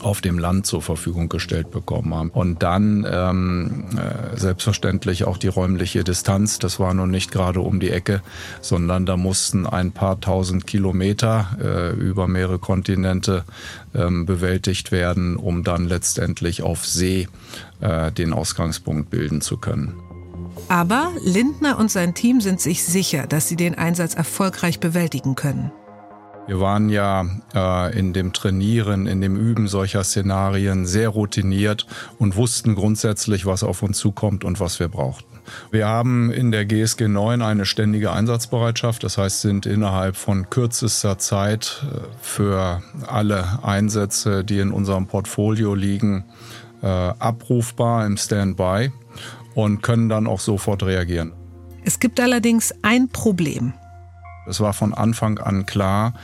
auf 0.00 0.20
dem 0.20 0.38
Land 0.38 0.66
zur 0.66 0.82
Verfügung 0.82 1.28
gestellt 1.28 1.70
bekommen 1.70 2.14
haben. 2.14 2.30
Und 2.30 2.62
dann 2.62 3.06
ähm, 3.08 3.84
äh, 3.96 4.36
selbstverständlich 4.36 5.24
auch 5.24 5.38
die 5.38 5.48
räumliche 5.48 6.04
Distanz. 6.04 6.58
Das 6.58 6.80
war 6.80 6.92
nun 6.92 7.10
nicht 7.10 7.30
gerade 7.30 7.60
um 7.60 7.80
die 7.80 7.90
Ecke, 7.90 8.22
sondern 8.60 9.06
da 9.06 9.16
mussten 9.16 9.66
ein 9.66 9.92
paar 9.92 10.20
tausend 10.20 10.66
Kilometer 10.66 11.56
äh, 11.62 11.90
über 11.94 12.26
mehrere 12.26 12.58
Kontinente 12.58 13.44
ähm, 13.94 14.26
bewältigt 14.26 14.92
werden, 14.92 15.36
um 15.36 15.62
dann 15.62 15.86
letztendlich 15.86 16.62
auf 16.62 16.84
See 16.84 17.28
äh, 17.80 18.10
den 18.12 18.32
Ausgangspunkt 18.32 19.10
bilden 19.10 19.40
zu 19.40 19.56
können. 19.56 19.94
Aber 20.68 21.12
Lindner 21.24 21.78
und 21.78 21.90
sein 21.90 22.14
Team 22.14 22.40
sind 22.40 22.60
sich 22.60 22.84
sicher, 22.84 23.26
dass 23.26 23.48
sie 23.48 23.56
den 23.56 23.76
Einsatz 23.76 24.14
erfolgreich 24.14 24.80
bewältigen 24.80 25.36
können. 25.36 25.70
Wir 26.46 26.60
waren 26.60 26.88
ja 26.88 27.26
äh, 27.54 27.98
in 27.98 28.12
dem 28.12 28.32
Trainieren, 28.32 29.06
in 29.06 29.20
dem 29.20 29.36
Üben 29.36 29.66
solcher 29.66 30.04
Szenarien 30.04 30.86
sehr 30.86 31.08
routiniert 31.08 31.86
und 32.18 32.36
wussten 32.36 32.76
grundsätzlich, 32.76 33.46
was 33.46 33.64
auf 33.64 33.82
uns 33.82 33.98
zukommt 33.98 34.44
und 34.44 34.60
was 34.60 34.78
wir 34.78 34.88
brauchten. 34.88 35.36
Wir 35.70 35.86
haben 35.86 36.30
in 36.30 36.52
der 36.52 36.64
GSG 36.64 37.08
9 37.08 37.42
eine 37.42 37.66
ständige 37.66 38.12
Einsatzbereitschaft, 38.12 39.02
das 39.02 39.18
heißt, 39.18 39.40
sind 39.40 39.66
innerhalb 39.66 40.16
von 40.16 40.48
kürzester 40.48 41.18
Zeit 41.18 41.84
äh, 41.84 41.98
für 42.20 42.82
alle 43.06 43.64
Einsätze, 43.64 44.44
die 44.44 44.60
in 44.60 44.70
unserem 44.70 45.06
Portfolio 45.06 45.74
liegen, 45.74 46.24
äh, 46.82 46.86
abrufbar 46.86 48.06
im 48.06 48.16
Standby 48.16 48.92
und 49.54 49.82
können 49.82 50.08
dann 50.08 50.28
auch 50.28 50.40
sofort 50.40 50.84
reagieren. 50.84 51.32
Es 51.84 51.98
gibt 51.98 52.20
allerdings 52.20 52.72
ein 52.82 53.08
Problem. 53.08 53.72
Es 54.48 54.60
war 54.60 54.72
von 54.72 54.94
Anfang 54.94 55.38
an 55.38 55.66
klar, 55.66 56.14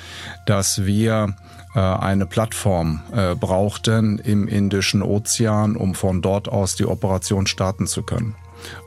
dass 0.46 0.84
wir 0.84 1.34
äh, 1.74 1.80
eine 1.80 2.26
Plattform 2.26 3.00
äh, 3.12 3.34
brauchten 3.34 4.18
im 4.18 4.48
Indischen 4.48 5.02
Ozean, 5.02 5.76
um 5.76 5.94
von 5.94 6.22
dort 6.22 6.48
aus 6.48 6.76
die 6.76 6.86
Operation 6.86 7.46
starten 7.46 7.86
zu 7.86 8.02
können. 8.02 8.34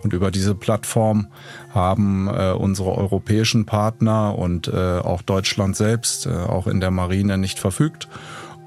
Und 0.04 0.14
über 0.14 0.32
diese 0.32 0.56
Plattform 0.56 1.28
haben 1.74 2.30
äh, 2.30 2.52
unsere 2.52 2.92
europäischen 2.94 3.66
Partner 3.66 4.38
und 4.38 4.74
auch 4.74 5.22
Deutschland 5.22 5.76
selbst 5.76 6.28
auch 6.28 6.68
in 6.68 6.80
der 6.80 6.92
Marine 6.92 7.38
nicht 7.38 7.60
verfügt. 7.60 8.08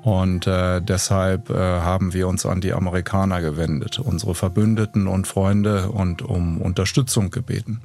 Und 0.03 0.47
äh, 0.47 0.81
deshalb 0.81 1.51
äh, 1.51 1.55
haben 1.55 2.15
wir 2.15 2.29
uns 2.29 2.47
an 2.47 2.61
die 2.61 2.73
Amerikaner 2.73 3.41
gewendet, 3.41 3.99
unsere 3.99 4.35
Verbündeten 4.35 5.07
und 5.07 5.27
Freunde 5.27 5.91
und 5.91 6.23
um 6.23 6.61
Unterstützung 6.61 7.31
gebeten. 7.31 7.83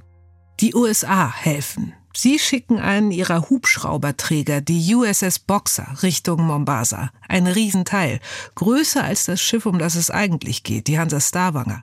Die 0.59 0.73
USA 0.75 1.29
helfen. 1.33 1.93
Sie 2.15 2.37
schicken 2.37 2.77
einen 2.77 3.09
ihrer 3.11 3.49
Hubschrauberträger, 3.49 4.61
die 4.61 4.93
USS 4.93 5.39
Boxer, 5.39 5.87
Richtung 6.03 6.43
Mombasa. 6.43 7.09
Ein 7.27 7.47
Riesenteil, 7.47 8.19
größer 8.53 9.03
als 9.03 9.25
das 9.25 9.41
Schiff, 9.41 9.65
um 9.65 9.79
das 9.79 9.95
es 9.95 10.11
eigentlich 10.11 10.61
geht, 10.61 10.87
die 10.87 10.99
Hansa 10.99 11.19
Starwanger. 11.19 11.81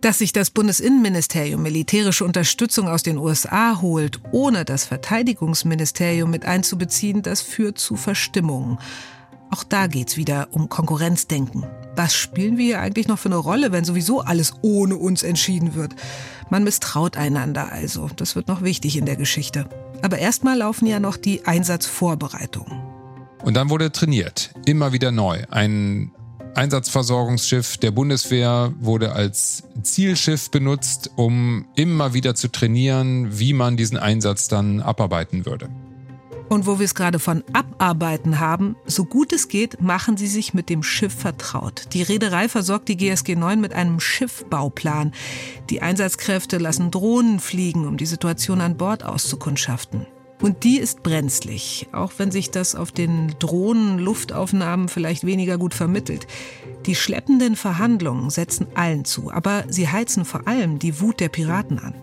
Dass 0.00 0.18
sich 0.18 0.32
das 0.32 0.50
Bundesinnenministerium 0.50 1.62
militärische 1.62 2.24
Unterstützung 2.24 2.88
aus 2.88 3.04
den 3.04 3.18
USA 3.18 3.80
holt, 3.80 4.20
ohne 4.32 4.64
das 4.64 4.84
Verteidigungsministerium 4.84 6.30
mit 6.30 6.44
einzubeziehen, 6.44 7.22
das 7.22 7.42
führt 7.42 7.78
zu 7.78 7.94
Verstimmungen. 7.94 8.78
Auch 9.50 9.64
da 9.64 9.86
geht's 9.86 10.16
wieder 10.16 10.48
um 10.52 10.68
Konkurrenzdenken. 10.68 11.64
Was 11.96 12.14
spielen 12.14 12.58
wir 12.58 12.64
hier 12.64 12.80
eigentlich 12.80 13.08
noch 13.08 13.18
für 13.18 13.28
eine 13.28 13.36
Rolle, 13.36 13.72
wenn 13.72 13.84
sowieso 13.84 14.20
alles 14.20 14.52
ohne 14.62 14.96
uns 14.96 15.22
entschieden 15.22 15.74
wird? 15.74 15.94
Man 16.50 16.64
misstraut 16.64 17.16
einander 17.16 17.72
also. 17.72 18.08
Das 18.14 18.36
wird 18.36 18.48
noch 18.48 18.62
wichtig 18.62 18.96
in 18.96 19.06
der 19.06 19.16
Geschichte. 19.16 19.68
Aber 20.02 20.18
erstmal 20.18 20.58
laufen 20.58 20.86
ja 20.86 21.00
noch 21.00 21.16
die 21.16 21.44
Einsatzvorbereitungen. 21.44 22.80
Und 23.44 23.54
dann 23.54 23.70
wurde 23.70 23.90
trainiert. 23.90 24.52
Immer 24.66 24.92
wieder 24.92 25.10
neu. 25.10 25.42
Ein 25.50 26.12
Einsatzversorgungsschiff 26.54 27.76
der 27.78 27.90
Bundeswehr 27.92 28.72
wurde 28.80 29.12
als 29.12 29.64
Zielschiff 29.82 30.50
benutzt, 30.50 31.10
um 31.16 31.66
immer 31.76 32.14
wieder 32.14 32.34
zu 32.34 32.48
trainieren, 32.48 33.38
wie 33.38 33.52
man 33.52 33.76
diesen 33.76 33.96
Einsatz 33.96 34.48
dann 34.48 34.80
abarbeiten 34.80 35.46
würde. 35.46 35.68
Und 36.48 36.66
wo 36.66 36.78
wir 36.78 36.84
es 36.84 36.94
gerade 36.94 37.18
von 37.18 37.44
Abarbeiten 37.52 38.40
haben, 38.40 38.76
so 38.86 39.04
gut 39.04 39.32
es 39.32 39.48
geht, 39.48 39.82
machen 39.82 40.16
sie 40.16 40.26
sich 40.26 40.54
mit 40.54 40.70
dem 40.70 40.82
Schiff 40.82 41.14
vertraut. 41.14 41.88
Die 41.92 42.02
Reederei 42.02 42.48
versorgt 42.48 42.88
die 42.88 42.96
GSG 42.96 43.36
9 43.36 43.60
mit 43.60 43.74
einem 43.74 44.00
Schiffbauplan. 44.00 45.12
Die 45.68 45.82
Einsatzkräfte 45.82 46.56
lassen 46.56 46.90
Drohnen 46.90 47.38
fliegen, 47.38 47.86
um 47.86 47.98
die 47.98 48.06
Situation 48.06 48.62
an 48.62 48.78
Bord 48.78 49.04
auszukundschaften. 49.04 50.06
Und 50.40 50.62
die 50.62 50.78
ist 50.78 51.02
brenzlig, 51.02 51.88
auch 51.92 52.12
wenn 52.16 52.30
sich 52.30 52.50
das 52.50 52.76
auf 52.76 52.92
den 52.92 53.34
Drohnen-Luftaufnahmen 53.40 54.88
vielleicht 54.88 55.26
weniger 55.26 55.58
gut 55.58 55.74
vermittelt. 55.74 56.26
Die 56.86 56.94
schleppenden 56.94 57.56
Verhandlungen 57.56 58.30
setzen 58.30 58.68
allen 58.74 59.04
zu, 59.04 59.32
aber 59.32 59.64
sie 59.68 59.88
heizen 59.88 60.24
vor 60.24 60.46
allem 60.46 60.78
die 60.78 61.00
Wut 61.00 61.20
der 61.20 61.28
Piraten 61.28 61.78
an. 61.80 61.94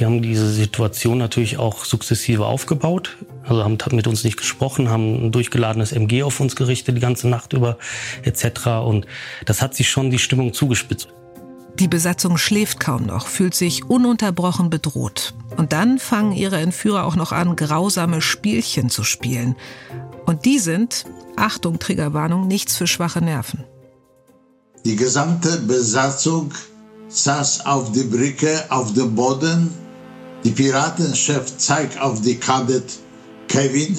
Die 0.00 0.06
haben 0.06 0.22
diese 0.22 0.50
Situation 0.50 1.18
natürlich 1.18 1.58
auch 1.58 1.84
sukzessive 1.84 2.46
aufgebaut. 2.46 3.18
Also 3.44 3.62
haben 3.62 3.76
mit 3.92 4.06
uns 4.06 4.24
nicht 4.24 4.38
gesprochen, 4.38 4.88
haben 4.88 5.26
ein 5.26 5.30
durchgeladenes 5.30 5.92
MG 5.92 6.22
auf 6.22 6.40
uns 6.40 6.56
gerichtet 6.56 6.96
die 6.96 7.02
ganze 7.02 7.28
Nacht 7.28 7.52
über 7.52 7.76
etc. 8.22 8.66
Und 8.82 9.06
das 9.44 9.60
hat 9.60 9.74
sich 9.74 9.90
schon 9.90 10.10
die 10.10 10.18
Stimmung 10.18 10.54
zugespitzt. 10.54 11.08
Die 11.78 11.86
Besatzung 11.86 12.38
schläft 12.38 12.80
kaum 12.80 13.04
noch, 13.04 13.26
fühlt 13.26 13.54
sich 13.54 13.84
ununterbrochen 13.84 14.70
bedroht. 14.70 15.34
Und 15.58 15.74
dann 15.74 15.98
fangen 15.98 16.32
ihre 16.32 16.56
Entführer 16.56 17.04
auch 17.04 17.16
noch 17.16 17.32
an, 17.32 17.54
grausame 17.54 18.22
Spielchen 18.22 18.88
zu 18.88 19.04
spielen. 19.04 19.54
Und 20.24 20.46
die 20.46 20.58
sind, 20.58 21.04
Achtung, 21.36 21.78
Triggerwarnung, 21.78 22.48
nichts 22.48 22.74
für 22.74 22.86
schwache 22.86 23.20
Nerven. 23.20 23.64
Die 24.86 24.96
gesamte 24.96 25.58
Besatzung 25.58 26.52
saß 27.08 27.66
auf 27.66 27.92
die 27.92 28.04
Brücke 28.04 28.64
auf 28.70 28.94
dem 28.94 29.14
Boden. 29.14 29.70
Die 30.44 30.50
Piratenchef 30.50 31.58
zeigt 31.58 32.00
auf 32.00 32.22
die 32.22 32.36
Kadett 32.36 32.98
Kevin. 33.48 33.94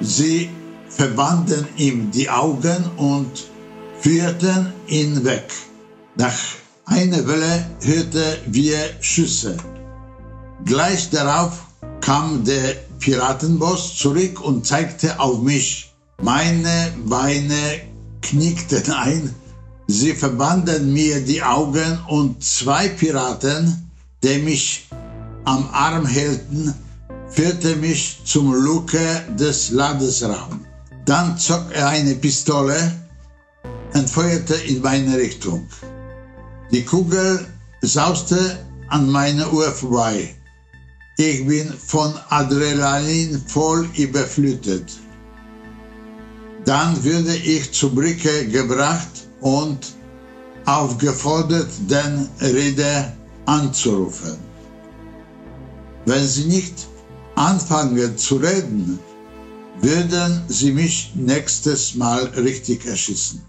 Sie 0.00 0.50
verbanden 0.90 1.66
ihm 1.78 2.10
die 2.10 2.28
Augen 2.28 2.84
und 2.98 3.30
führten 4.00 4.72
ihn 4.88 5.24
weg. 5.24 5.50
Nach 6.16 6.36
einer 6.84 7.26
Welle 7.26 7.66
hörten 7.80 8.36
wir 8.46 8.78
Schüsse. 9.00 9.56
Gleich 10.64 11.08
darauf 11.10 11.60
kam 12.00 12.44
der 12.44 12.74
Piratenboss 12.98 13.96
zurück 13.96 14.40
und 14.42 14.66
zeigte 14.66 15.18
auf 15.18 15.40
mich. 15.40 15.94
Meine 16.22 16.92
Beine 17.06 17.80
knickten 18.20 18.92
ein. 18.92 19.34
Sie 19.86 20.12
verbanden 20.12 20.92
mir 20.92 21.24
die 21.24 21.42
Augen 21.42 21.98
und 22.08 22.42
zwei 22.42 22.88
Piraten, 22.88 23.90
die 24.22 24.38
mich 24.38 24.85
am 25.46 25.68
Arm 25.72 26.06
hielten, 26.06 26.74
führte 27.28 27.76
mich 27.76 28.20
zum 28.24 28.52
Luke 28.52 29.22
des 29.38 29.70
Ladesraums. 29.70 30.66
Dann 31.04 31.38
zog 31.38 31.64
er 31.72 31.88
eine 31.88 32.16
Pistole 32.16 32.92
und 33.94 34.10
feuerte 34.10 34.54
in 34.54 34.82
meine 34.82 35.16
Richtung. 35.16 35.66
Die 36.72 36.84
Kugel 36.84 37.46
sauste 37.80 38.58
an 38.88 39.08
meiner 39.08 39.52
Uhr 39.52 39.70
vorbei. 39.70 40.34
Ich 41.16 41.46
bin 41.46 41.72
von 41.72 42.12
Adrenalin 42.28 43.40
voll 43.46 43.88
überflutet. 43.96 44.90
Dann 46.64 47.02
würde 47.04 47.36
ich 47.36 47.72
zur 47.72 47.94
Brücke 47.94 48.48
gebracht 48.48 49.28
und 49.40 49.94
aufgefordert, 50.64 51.70
den 51.88 52.28
Reeder 52.40 53.12
anzurufen. 53.46 54.36
Wenn 56.06 56.24
sie 56.24 56.44
nicht 56.44 56.86
anfangen 57.34 58.16
zu 58.16 58.36
reden, 58.36 59.00
würden 59.82 60.42
sie 60.46 60.70
mich 60.72 61.12
nächstes 61.16 61.96
Mal 61.96 62.24
richtig 62.36 62.86
erschießen. 62.86 63.42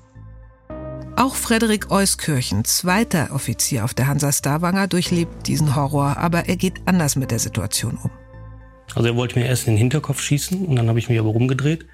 Auch 1.16 1.36
Frederik 1.36 1.92
Euskirchen, 1.92 2.66
zweiter 2.66 3.30
Offizier 3.32 3.84
auf 3.84 3.94
der 3.94 4.08
Hansa 4.08 4.32
Starwanger, 4.32 4.88
durchlebt 4.88 5.48
diesen 5.48 5.76
Horror, 5.76 6.18
aber 6.18 6.48
er 6.48 6.58
geht 6.58 6.82
anders 6.86 7.16
mit 7.16 7.30
der 7.30 7.40
Situation 7.40 7.98
um. 8.02 8.12
Also 8.96 9.08
er 9.08 9.16
wollte 9.16 9.38
mir 9.38 9.46
erst 9.46 9.68
in 9.68 9.74
den 9.74 9.78
Hinterkopf 9.78 10.20
schießen 10.22 10.66
und 10.66 10.76
dann 10.76 10.90
habe 10.90 10.98
ich 10.98 11.10
mich 11.10 11.20
aber 11.20 11.30
rumgedreht 11.30 11.86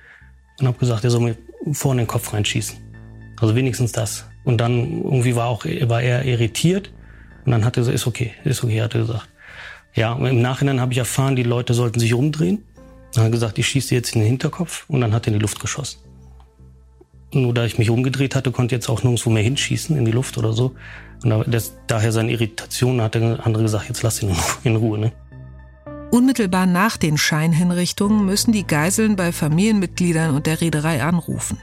und 0.60 0.68
habe 0.68 0.78
gesagt, 0.78 1.04
er 1.04 1.10
soll 1.10 1.22
mir 1.22 1.38
vorne 1.74 2.02
in 2.02 2.06
den 2.06 2.12
Kopf 2.12 2.32
reinschießen. 2.34 2.78
Also 3.40 3.56
wenigstens 3.56 3.92
das. 3.92 4.26
Und 4.46 4.60
dann 4.60 5.04
irgendwie 5.04 5.36
war, 5.36 5.48
auch, 5.48 5.66
war 5.66 6.02
er 6.02 6.24
irritiert 6.24 6.92
und 7.46 7.52
dann 7.52 7.66
hat 7.66 7.76
er 7.76 7.82
gesagt, 7.82 7.96
ist 7.96 8.08
okay, 8.08 8.34
ist 8.46 8.64
okay, 8.64 8.82
hat 8.82 8.94
er 8.94 9.02
gesagt. 9.02 9.28
Ja, 9.96 10.14
und 10.14 10.26
im 10.26 10.42
Nachhinein 10.42 10.82
habe 10.82 10.92
ich 10.92 10.98
erfahren, 10.98 11.36
die 11.36 11.44
Leute 11.44 11.74
sollten 11.74 12.00
sich 12.00 12.14
rumdrehen. 12.14 12.64
Dann 13.14 13.26
hat 13.26 13.32
gesagt, 13.32 13.60
ich 13.60 13.68
schieße 13.68 13.94
jetzt 13.94 14.16
in 14.16 14.22
den 14.22 14.28
Hinterkopf 14.28 14.86
und 14.88 15.02
dann 15.02 15.14
hat 15.14 15.28
er 15.28 15.34
in 15.34 15.40
die 15.40 15.42
Luft 15.42 15.60
geschossen. 15.60 16.00
Nur 17.32 17.54
da 17.54 17.66
ich 17.66 17.78
mich 17.78 17.90
umgedreht 17.90 18.36
hatte, 18.36 18.52
konnte 18.52 18.76
jetzt 18.76 18.90
auch 18.90 19.04
nirgendwo 19.04 19.30
mehr 19.30 19.44
hinschießen 19.44 19.96
in 19.98 20.06
die 20.06 20.12
Luft 20.12 20.38
oder 20.38 20.54
so. 20.54 20.76
Und 21.24 21.46
das, 21.48 21.74
daher 21.88 22.12
seine 22.12 22.32
Irritation 22.32 23.02
hat 23.02 23.16
der 23.16 23.46
andere 23.46 23.64
gesagt, 23.64 23.88
jetzt 23.88 24.04
lass 24.04 24.22
ihn 24.22 24.36
in 24.64 24.76
Ruhe. 24.76 24.98
Ne? 24.98 25.12
Unmittelbar 26.12 26.68
nach 26.68 26.98
den 26.98 27.18
Scheinhinrichtungen 27.18 28.26
müssen 28.26 28.52
die 28.52 28.68
Geiseln 28.68 29.16
bei 29.16 29.32
Familienmitgliedern 29.32 30.36
und 30.36 30.46
der 30.46 30.62
Reederei 30.62 31.02
anrufen. 31.02 31.58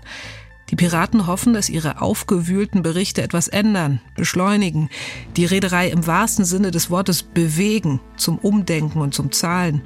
Die 0.71 0.77
Piraten 0.77 1.27
hoffen, 1.27 1.53
dass 1.53 1.69
ihre 1.69 2.01
aufgewühlten 2.01 2.83
Berichte 2.83 3.23
etwas 3.23 3.49
ändern, 3.49 4.01
beschleunigen, 4.15 4.89
die 5.37 5.45
Reederei 5.45 5.89
im 5.89 6.07
wahrsten 6.07 6.45
Sinne 6.45 6.71
des 6.71 6.91
Wortes 6.91 7.25
bewegen, 7.25 8.01
zum 8.17 8.39
Umdenken 8.39 9.01
und 9.01 9.13
zum 9.13 9.33
Zahlen. 9.33 9.83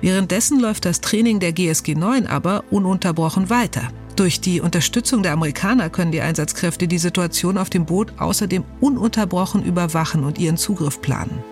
Währenddessen 0.00 0.60
läuft 0.60 0.86
das 0.86 1.00
Training 1.00 1.40
der 1.40 1.52
GSG 1.52 1.94
9 1.94 2.26
aber 2.26 2.64
ununterbrochen 2.70 3.50
weiter. 3.50 3.88
Durch 4.16 4.40
die 4.40 4.60
Unterstützung 4.60 5.22
der 5.22 5.32
Amerikaner 5.32 5.90
können 5.90 6.12
die 6.12 6.20
Einsatzkräfte 6.20 6.88
die 6.88 6.98
Situation 6.98 7.58
auf 7.58 7.68
dem 7.68 7.84
Boot 7.84 8.12
außerdem 8.18 8.64
ununterbrochen 8.80 9.64
überwachen 9.64 10.24
und 10.24 10.38
ihren 10.38 10.56
Zugriff 10.56 11.00
planen. 11.00 11.42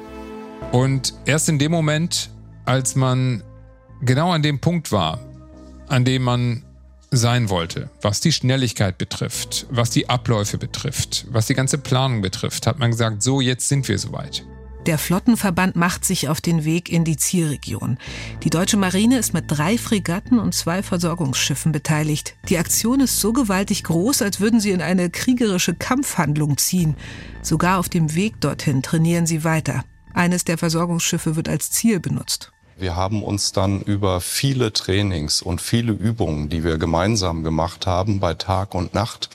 Und 0.71 1.15
erst 1.27 1.49
in 1.49 1.59
dem 1.59 1.73
Moment, 1.73 2.31
als 2.65 2.95
man 2.95 3.43
genau 4.01 4.31
an 4.31 4.43
dem 4.43 4.61
Punkt 4.61 4.93
war, 4.93 5.19
an 5.89 6.05
dem 6.05 6.23
man 6.23 6.63
sein 7.13 7.51
wollte, 7.51 7.91
was 8.01 8.21
die 8.21 8.33
Schnelligkeit 8.33 8.99
betrifft, 8.99 9.67
was 9.71 9.91
die 9.91 10.09
Abläufe 10.09 10.59
betrifft, 10.59 11.27
was 11.31 11.47
die 11.47 11.55
ganze 11.55 11.79
Planung 11.79 12.23
betrifft, 12.23 12.67
hat 12.67 12.79
man 12.79 12.91
gesagt, 12.91 13.23
so 13.23 13.41
jetzt 13.41 13.69
sind 13.69 13.87
wir 13.87 13.99
soweit. 13.99 14.45
Der 14.87 14.99
Flottenverband 14.99 15.77
macht 15.77 16.05
sich 16.05 16.29
auf 16.29 16.41
den 16.41 16.65
Weg 16.65 16.91
in 16.91 17.05
die 17.05 17.17
Zielregion. 17.17 17.99
Die 18.43 18.51
deutsche 18.51 18.77
Marine 18.77 19.19
ist 19.19 19.33
mit 19.33 19.45
drei 19.47 19.79
Fregatten 19.79 20.41
und 20.41 20.57
zwei 20.57 20.83
Versorgungsschiffen 20.83 21.71
beteiligt. 21.71 22.35
Die 22.49 22.59
Aktion 22.59 22.99
ist 22.99 23.21
so 23.21 23.33
gewaltig 23.33 23.85
groß, 23.85 24.23
als 24.23 24.41
würden 24.41 24.59
sie 24.59 24.73
in 24.73 24.83
eine 24.83 25.09
kriegerische 25.09 25.75
Kampfhandlung 25.75 26.57
ziehen. 26.57 26.97
Sogar 27.43 27.79
auf 27.79 27.91
dem 27.91 28.17
Weg 28.17 28.41
dorthin 28.41 28.83
trainieren 28.83 29.27
sie 29.27 29.45
weiter. 29.45 29.85
Eines 30.15 30.45
der 30.45 30.59
Versorgungsschiffe 30.59 31.37
wird 31.37 31.49
als 31.49 31.71
Ziel 31.71 32.01
benutzt. 32.01 32.53
Wir 32.83 32.97
haben 32.97 33.23
uns 33.23 33.53
dann 33.53 33.81
über 33.81 34.21
viele 34.21 34.73
Trainings 34.73 35.41
und 35.41 35.61
viele 35.61 35.93
Übungen, 35.93 36.49
die 36.49 36.65
wir 36.65 36.79
gemeinsam 36.79 37.45
gemacht 37.45 37.87
haben, 37.87 38.19
bei 38.19 38.35
Tag 38.35 38.75
und 38.75 38.93
Nacht, 38.93 39.31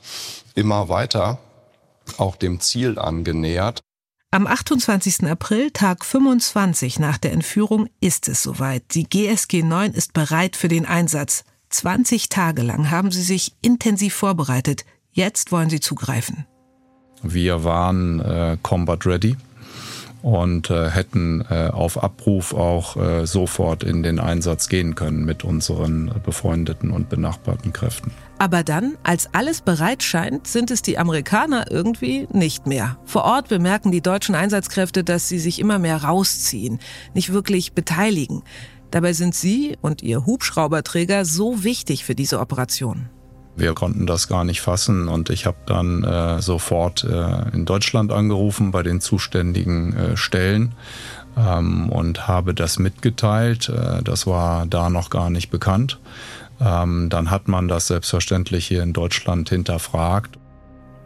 immer 0.53 0.89
weiter 0.89 1.39
auch 2.17 2.35
dem 2.35 2.59
Ziel 2.59 2.99
angenähert. 2.99 3.79
Am 4.31 4.47
28. 4.47 5.23
April, 5.23 5.71
Tag 5.71 6.03
25 6.03 6.99
nach 6.99 7.17
der 7.17 7.31
Entführung, 7.31 7.87
ist 8.01 8.27
es 8.27 8.43
soweit. 8.43 8.83
Die 8.93 9.05
GSG 9.05 9.63
9 9.63 9.93
ist 9.93 10.11
bereit 10.11 10.57
für 10.57 10.67
den 10.67 10.85
Einsatz. 10.85 11.45
20 11.69 12.27
Tage 12.27 12.63
lang 12.63 12.91
haben 12.91 13.11
sie 13.11 13.23
sich 13.23 13.53
intensiv 13.61 14.13
vorbereitet. 14.13 14.83
Jetzt 15.11 15.53
wollen 15.53 15.69
sie 15.69 15.79
zugreifen. 15.79 16.45
Wir 17.23 17.63
waren 17.63 18.19
äh, 18.19 18.57
combat 18.61 19.05
ready 19.05 19.37
und 20.21 20.69
äh, 20.69 20.89
hätten 20.89 21.43
äh, 21.49 21.67
auf 21.67 22.01
Abruf 22.03 22.53
auch 22.53 22.97
äh, 22.97 23.25
sofort 23.25 23.83
in 23.83 24.03
den 24.03 24.19
Einsatz 24.19 24.69
gehen 24.69 24.95
können 24.95 25.25
mit 25.25 25.43
unseren 25.43 26.11
befreundeten 26.23 26.91
und 26.91 27.09
benachbarten 27.09 27.73
Kräften. 27.73 28.11
Aber 28.39 28.63
dann, 28.63 28.97
als 29.03 29.33
alles 29.33 29.61
bereit 29.61 30.03
scheint, 30.03 30.47
sind 30.47 30.69
es 30.69 30.81
die 30.81 30.97
Amerikaner 30.97 31.71
irgendwie 31.71 32.27
nicht 32.31 32.67
mehr. 32.67 32.97
Vor 33.05 33.23
Ort 33.23 33.47
bemerken 33.47 33.91
die 33.91 34.01
deutschen 34.01 34.35
Einsatzkräfte, 34.35 35.03
dass 35.03 35.27
sie 35.27 35.39
sich 35.39 35.59
immer 35.59 35.79
mehr 35.79 36.03
rausziehen, 36.03 36.79
nicht 37.13 37.33
wirklich 37.33 37.73
beteiligen. 37.73 38.43
Dabei 38.91 39.13
sind 39.13 39.35
sie 39.35 39.77
und 39.81 40.03
ihr 40.03 40.25
Hubschrauberträger 40.25 41.25
so 41.25 41.63
wichtig 41.63 42.05
für 42.05 42.15
diese 42.15 42.39
Operation. 42.39 43.09
Wir 43.57 43.73
konnten 43.73 44.05
das 44.05 44.27
gar 44.27 44.43
nicht 44.43 44.61
fassen 44.61 45.07
und 45.07 45.31
ich 45.31 45.47
habe 45.47 45.57
dann 45.65 46.03
äh, 46.03 46.41
sofort 46.41 47.03
äh, 47.03 47.49
in 47.53 47.65
Deutschland 47.65 48.11
angerufen 48.11 48.69
bei 48.69 48.83
den 48.83 49.01
zuständigen 49.01 49.93
äh, 49.93 50.15
Stellen 50.15 50.73
ähm, 51.35 51.89
und 51.89 52.27
habe 52.27 52.53
das 52.53 52.77
mitgeteilt. 52.77 53.69
Äh, 53.69 54.03
das 54.03 54.27
war 54.27 54.67
da 54.67 54.91
noch 54.91 55.09
gar 55.09 55.31
nicht 55.31 55.49
bekannt. 55.49 55.99
Ähm, 56.61 57.09
dann 57.09 57.31
hat 57.31 57.47
man 57.47 57.67
das 57.67 57.87
selbstverständlich 57.87 58.67
hier 58.67 58.83
in 58.83 58.93
Deutschland 58.93 59.49
hinterfragt. 59.49 60.37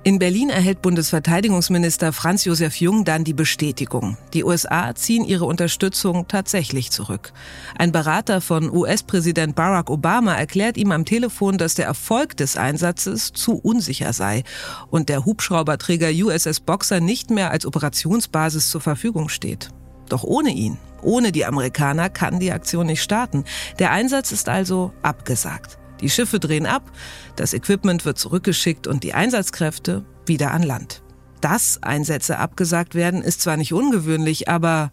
In 0.03 0.17
Berlin 0.17 0.49
erhält 0.49 0.81
Bundesverteidigungsminister 0.81 2.11
Franz 2.11 2.43
Josef 2.45 2.77
Jung 2.77 3.05
dann 3.05 3.23
die 3.23 3.35
Bestätigung. 3.35 4.17
Die 4.33 4.43
USA 4.43 4.95
ziehen 4.95 5.23
ihre 5.23 5.45
Unterstützung 5.45 6.27
tatsächlich 6.27 6.89
zurück. 6.89 7.33
Ein 7.77 7.91
Berater 7.91 8.41
von 8.41 8.75
US-Präsident 8.75 9.53
Barack 9.53 9.91
Obama 9.91 10.33
erklärt 10.33 10.77
ihm 10.77 10.91
am 10.91 11.05
Telefon, 11.05 11.59
dass 11.59 11.75
der 11.75 11.85
Erfolg 11.85 12.35
des 12.35 12.57
Einsatzes 12.57 13.31
zu 13.31 13.59
unsicher 13.59 14.11
sei 14.11 14.43
und 14.89 15.07
der 15.07 15.23
Hubschrauberträger 15.23 16.09
USS 16.09 16.61
Boxer 16.61 16.99
nicht 16.99 17.29
mehr 17.29 17.51
als 17.51 17.67
Operationsbasis 17.67 18.71
zur 18.71 18.81
Verfügung 18.81 19.29
steht. 19.29 19.69
Doch 20.09 20.23
ohne 20.23 20.49
ihn, 20.49 20.79
ohne 21.03 21.31
die 21.31 21.45
Amerikaner 21.45 22.09
kann 22.09 22.39
die 22.39 22.51
Aktion 22.51 22.87
nicht 22.87 23.03
starten. 23.03 23.45
Der 23.77 23.91
Einsatz 23.91 24.31
ist 24.31 24.49
also 24.49 24.93
abgesagt. 25.03 25.77
Die 26.01 26.09
Schiffe 26.09 26.39
drehen 26.39 26.65
ab, 26.65 26.91
das 27.35 27.53
Equipment 27.53 28.05
wird 28.05 28.17
zurückgeschickt 28.17 28.87
und 28.87 29.03
die 29.03 29.13
Einsatzkräfte 29.13 30.03
wieder 30.25 30.51
an 30.51 30.63
Land. 30.63 31.03
Dass 31.41 31.81
Einsätze 31.81 32.37
abgesagt 32.37 32.95
werden, 32.95 33.21
ist 33.21 33.41
zwar 33.41 33.57
nicht 33.57 33.73
ungewöhnlich, 33.73 34.49
aber 34.49 34.91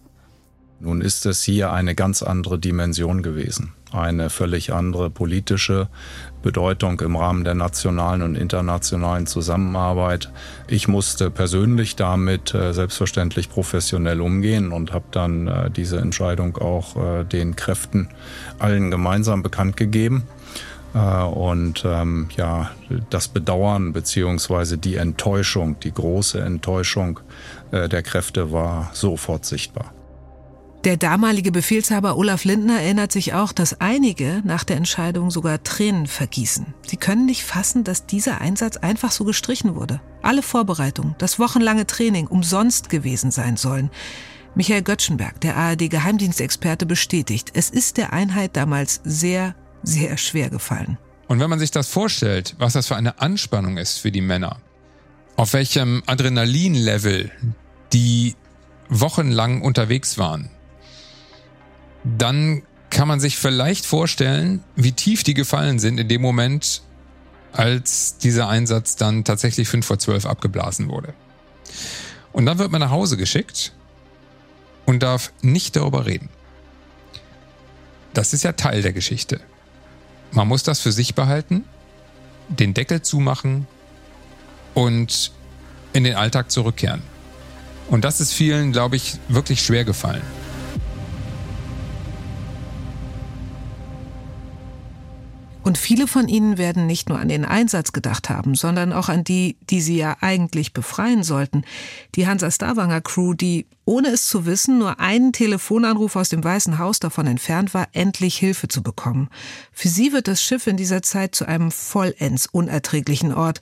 nun 0.80 1.00
ist 1.00 1.26
es 1.26 1.42
hier 1.42 1.72
eine 1.72 1.96
ganz 1.96 2.22
andere 2.22 2.56
Dimension 2.56 3.22
gewesen. 3.22 3.72
Eine 3.90 4.30
völlig 4.30 4.72
andere 4.72 5.10
politische 5.10 5.88
Bedeutung 6.40 7.00
im 7.00 7.16
Rahmen 7.16 7.42
der 7.42 7.54
nationalen 7.54 8.22
und 8.22 8.36
internationalen 8.36 9.26
Zusammenarbeit. 9.26 10.30
Ich 10.68 10.86
musste 10.86 11.30
persönlich 11.30 11.96
damit 11.96 12.54
äh, 12.54 12.72
selbstverständlich 12.72 13.50
professionell 13.50 14.20
umgehen 14.20 14.70
und 14.70 14.92
habe 14.92 15.06
dann 15.10 15.48
äh, 15.48 15.70
diese 15.70 15.98
Entscheidung 15.98 16.58
auch 16.58 16.96
äh, 16.96 17.24
den 17.24 17.56
Kräften 17.56 18.08
allen 18.60 18.92
gemeinsam 18.92 19.42
bekannt 19.42 19.76
gegeben. 19.76 20.24
Äh, 20.94 20.98
und 20.98 21.84
ähm, 21.84 22.28
ja, 22.36 22.70
das 23.10 23.28
Bedauern 23.28 23.92
beziehungsweise 23.92 24.78
die 24.78 24.96
Enttäuschung, 24.96 25.78
die 25.80 25.92
große 25.92 26.40
Enttäuschung 26.40 27.20
äh, 27.70 27.88
der 27.88 28.02
Kräfte 28.02 28.52
war 28.52 28.90
sofort 28.92 29.44
sichtbar. 29.44 29.92
Der 30.84 30.96
damalige 30.96 31.50
Befehlshaber 31.50 32.16
Olaf 32.16 32.44
Lindner 32.44 32.80
erinnert 32.80 33.10
sich 33.10 33.34
auch, 33.34 33.52
dass 33.52 33.80
einige 33.80 34.42
nach 34.44 34.62
der 34.62 34.76
Entscheidung 34.76 35.32
sogar 35.32 35.62
Tränen 35.64 36.06
vergießen. 36.06 36.72
Sie 36.86 36.96
können 36.96 37.26
nicht 37.26 37.42
fassen, 37.42 37.82
dass 37.82 38.06
dieser 38.06 38.40
Einsatz 38.40 38.76
einfach 38.76 39.10
so 39.10 39.24
gestrichen 39.24 39.74
wurde. 39.74 40.00
Alle 40.22 40.40
Vorbereitungen, 40.40 41.16
das 41.18 41.40
wochenlange 41.40 41.86
Training 41.86 42.28
umsonst 42.28 42.90
gewesen 42.90 43.32
sein 43.32 43.56
sollen. 43.56 43.90
Michael 44.54 44.82
Göttschenberg, 44.82 45.40
der 45.40 45.56
ARD-Geheimdienstexperte, 45.56 46.86
bestätigt, 46.86 47.50
es 47.54 47.70
ist 47.70 47.96
der 47.96 48.12
Einheit 48.12 48.56
damals 48.56 49.00
sehr 49.04 49.56
sehr 49.82 50.16
schwer 50.16 50.50
gefallen. 50.50 50.98
Und 51.28 51.40
wenn 51.40 51.50
man 51.50 51.58
sich 51.58 51.70
das 51.70 51.88
vorstellt, 51.88 52.54
was 52.58 52.72
das 52.72 52.86
für 52.86 52.96
eine 52.96 53.20
Anspannung 53.20 53.76
ist 53.76 53.98
für 53.98 54.10
die 54.10 54.20
Männer, 54.20 54.60
auf 55.36 55.52
welchem 55.52 56.02
Adrenalinlevel 56.06 57.30
die 57.92 58.34
wochenlang 58.88 59.62
unterwegs 59.62 60.18
waren, 60.18 60.50
dann 62.04 62.62
kann 62.90 63.08
man 63.08 63.20
sich 63.20 63.36
vielleicht 63.36 63.84
vorstellen, 63.84 64.64
wie 64.74 64.92
tief 64.92 65.22
die 65.22 65.34
gefallen 65.34 65.78
sind 65.78 65.98
in 65.98 66.08
dem 66.08 66.22
Moment, 66.22 66.82
als 67.52 68.18
dieser 68.18 68.48
Einsatz 68.48 68.96
dann 68.96 69.24
tatsächlich 69.24 69.68
5 69.68 69.84
vor 69.86 69.98
12 69.98 70.26
abgeblasen 70.26 70.88
wurde. 70.88 71.14
Und 72.32 72.46
dann 72.46 72.58
wird 72.58 72.70
man 72.70 72.80
nach 72.80 72.90
Hause 72.90 73.16
geschickt 73.16 73.72
und 74.86 75.02
darf 75.02 75.32
nicht 75.42 75.76
darüber 75.76 76.06
reden. 76.06 76.30
Das 78.14 78.32
ist 78.32 78.44
ja 78.44 78.52
Teil 78.52 78.82
der 78.82 78.92
Geschichte. 78.92 79.40
Man 80.30 80.48
muss 80.48 80.62
das 80.62 80.80
für 80.80 80.92
sich 80.92 81.14
behalten, 81.14 81.64
den 82.48 82.74
Deckel 82.74 83.02
zumachen 83.02 83.66
und 84.74 85.32
in 85.92 86.04
den 86.04 86.14
Alltag 86.14 86.50
zurückkehren. 86.50 87.02
Und 87.88 88.04
das 88.04 88.20
ist 88.20 88.32
vielen, 88.32 88.72
glaube 88.72 88.96
ich, 88.96 89.18
wirklich 89.28 89.62
schwer 89.62 89.84
gefallen. 89.84 90.22
Und 95.68 95.76
viele 95.76 96.06
von 96.06 96.28
ihnen 96.28 96.56
werden 96.56 96.86
nicht 96.86 97.10
nur 97.10 97.18
an 97.18 97.28
den 97.28 97.44
Einsatz 97.44 97.92
gedacht 97.92 98.30
haben, 98.30 98.54
sondern 98.54 98.94
auch 98.94 99.10
an 99.10 99.22
die, 99.22 99.58
die 99.68 99.82
sie 99.82 99.98
ja 99.98 100.16
eigentlich 100.22 100.72
befreien 100.72 101.22
sollten. 101.22 101.62
Die 102.14 102.26
Hansa 102.26 102.50
Stavanger 102.50 103.02
Crew, 103.02 103.34
die, 103.34 103.66
ohne 103.84 104.08
es 104.08 104.28
zu 104.28 104.46
wissen, 104.46 104.78
nur 104.78 104.98
einen 104.98 105.34
Telefonanruf 105.34 106.16
aus 106.16 106.30
dem 106.30 106.42
Weißen 106.42 106.78
Haus 106.78 107.00
davon 107.00 107.26
entfernt 107.26 107.74
war, 107.74 107.86
endlich 107.92 108.38
Hilfe 108.38 108.68
zu 108.68 108.82
bekommen. 108.82 109.28
Für 109.70 109.88
sie 109.88 110.14
wird 110.14 110.26
das 110.26 110.42
Schiff 110.42 110.66
in 110.66 110.78
dieser 110.78 111.02
Zeit 111.02 111.34
zu 111.34 111.44
einem 111.44 111.70
vollends 111.70 112.46
unerträglichen 112.46 113.34
Ort. 113.34 113.60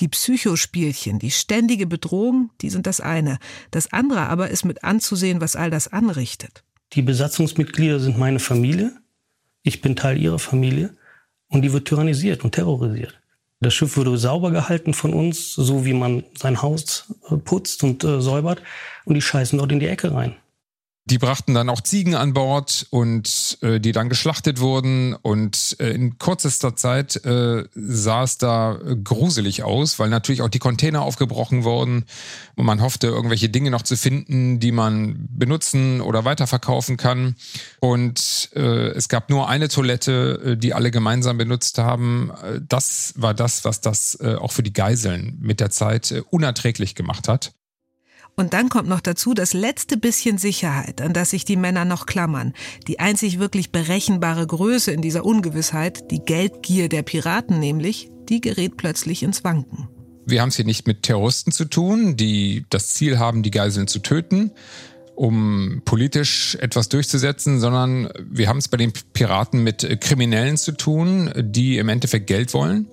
Die 0.00 0.08
Psychospielchen, 0.08 1.20
die 1.20 1.30
ständige 1.30 1.86
Bedrohung, 1.86 2.50
die 2.62 2.70
sind 2.70 2.88
das 2.88 3.00
eine. 3.00 3.38
Das 3.70 3.92
andere 3.92 4.22
aber 4.22 4.50
ist 4.50 4.64
mit 4.64 4.82
anzusehen, 4.82 5.40
was 5.40 5.54
all 5.54 5.70
das 5.70 5.86
anrichtet. 5.86 6.64
Die 6.94 7.02
Besatzungsmitglieder 7.02 8.00
sind 8.00 8.18
meine 8.18 8.40
Familie. 8.40 8.96
Ich 9.62 9.82
bin 9.82 9.94
Teil 9.94 10.20
ihrer 10.20 10.40
Familie 10.40 10.96
und 11.48 11.62
die 11.62 11.72
wird 11.72 11.86
tyrannisiert 11.86 12.44
und 12.44 12.52
terrorisiert. 12.52 13.20
Das 13.60 13.72
Schiff 13.72 13.96
wurde 13.96 14.18
sauber 14.18 14.50
gehalten 14.50 14.92
von 14.92 15.14
uns, 15.14 15.54
so 15.54 15.86
wie 15.86 15.94
man 15.94 16.24
sein 16.36 16.60
Haus 16.60 17.14
äh, 17.30 17.36
putzt 17.36 17.82
und 17.82 18.04
äh, 18.04 18.20
säubert. 18.20 18.62
Und 19.04 19.14
die 19.14 19.22
scheißen 19.22 19.58
dort 19.58 19.72
in 19.72 19.80
die 19.80 19.88
Ecke 19.88 20.12
rein. 20.12 20.36
Die 21.06 21.18
brachten 21.18 21.52
dann 21.52 21.68
auch 21.68 21.82
Ziegen 21.82 22.14
an 22.14 22.32
Bord 22.32 22.86
und 22.88 23.58
äh, 23.60 23.78
die 23.78 23.92
dann 23.92 24.08
geschlachtet 24.08 24.58
wurden. 24.58 25.14
Und 25.14 25.76
äh, 25.78 25.90
in 25.90 26.18
kürzester 26.18 26.76
Zeit 26.76 27.22
äh, 27.26 27.64
sah 27.74 28.22
es 28.22 28.38
da 28.38 28.78
gruselig 29.04 29.64
aus, 29.64 29.98
weil 29.98 30.08
natürlich 30.08 30.40
auch 30.40 30.48
die 30.48 30.58
Container 30.58 31.02
aufgebrochen 31.02 31.62
wurden. 31.62 32.06
Und 32.54 32.64
man 32.64 32.80
hoffte, 32.80 33.08
irgendwelche 33.08 33.50
Dinge 33.50 33.70
noch 33.70 33.82
zu 33.82 33.98
finden, 33.98 34.60
die 34.60 34.72
man 34.72 35.28
benutzen 35.30 36.00
oder 36.00 36.24
weiterverkaufen 36.24 36.96
kann. 36.96 37.36
Und 37.80 38.48
äh, 38.54 38.88
es 38.92 39.10
gab 39.10 39.28
nur 39.28 39.46
eine 39.50 39.68
Toilette, 39.68 40.40
äh, 40.42 40.56
die 40.56 40.72
alle 40.72 40.90
gemeinsam 40.90 41.36
benutzt 41.36 41.76
haben. 41.76 42.30
Äh, 42.42 42.60
das 42.66 43.12
war 43.18 43.34
das, 43.34 43.66
was 43.66 43.82
das 43.82 44.18
äh, 44.22 44.36
auch 44.36 44.52
für 44.52 44.62
die 44.62 44.72
Geiseln 44.72 45.36
mit 45.38 45.60
der 45.60 45.68
Zeit 45.68 46.12
äh, 46.12 46.22
unerträglich 46.30 46.94
gemacht 46.94 47.28
hat. 47.28 47.52
Und 48.36 48.52
dann 48.52 48.68
kommt 48.68 48.88
noch 48.88 49.00
dazu 49.00 49.32
das 49.32 49.54
letzte 49.54 49.96
bisschen 49.96 50.38
Sicherheit, 50.38 51.00
an 51.00 51.12
das 51.12 51.30
sich 51.30 51.44
die 51.44 51.56
Männer 51.56 51.84
noch 51.84 52.06
klammern. 52.06 52.52
Die 52.88 52.98
einzig 52.98 53.38
wirklich 53.38 53.70
berechenbare 53.70 54.46
Größe 54.46 54.90
in 54.90 55.02
dieser 55.02 55.24
Ungewissheit, 55.24 56.10
die 56.10 56.18
Geldgier 56.18 56.88
der 56.88 57.02
Piraten 57.02 57.60
nämlich, 57.60 58.10
die 58.28 58.40
gerät 58.40 58.76
plötzlich 58.76 59.22
ins 59.22 59.44
Wanken. 59.44 59.88
Wir 60.26 60.40
haben 60.40 60.48
es 60.48 60.56
hier 60.56 60.64
nicht 60.64 60.86
mit 60.86 61.02
Terroristen 61.02 61.52
zu 61.52 61.66
tun, 61.66 62.16
die 62.16 62.64
das 62.70 62.94
Ziel 62.94 63.18
haben, 63.18 63.42
die 63.42 63.50
Geiseln 63.50 63.86
zu 63.86 64.00
töten, 64.00 64.52
um 65.14 65.82
politisch 65.84 66.56
etwas 66.60 66.88
durchzusetzen, 66.88 67.60
sondern 67.60 68.08
wir 68.28 68.48
haben 68.48 68.58
es 68.58 68.68
bei 68.68 68.78
den 68.78 68.92
Piraten 69.12 69.62
mit 69.62 70.00
Kriminellen 70.00 70.56
zu 70.56 70.72
tun, 70.72 71.30
die 71.36 71.78
im 71.78 71.88
Endeffekt 71.88 72.26
Geld 72.26 72.54
wollen. 72.54 72.88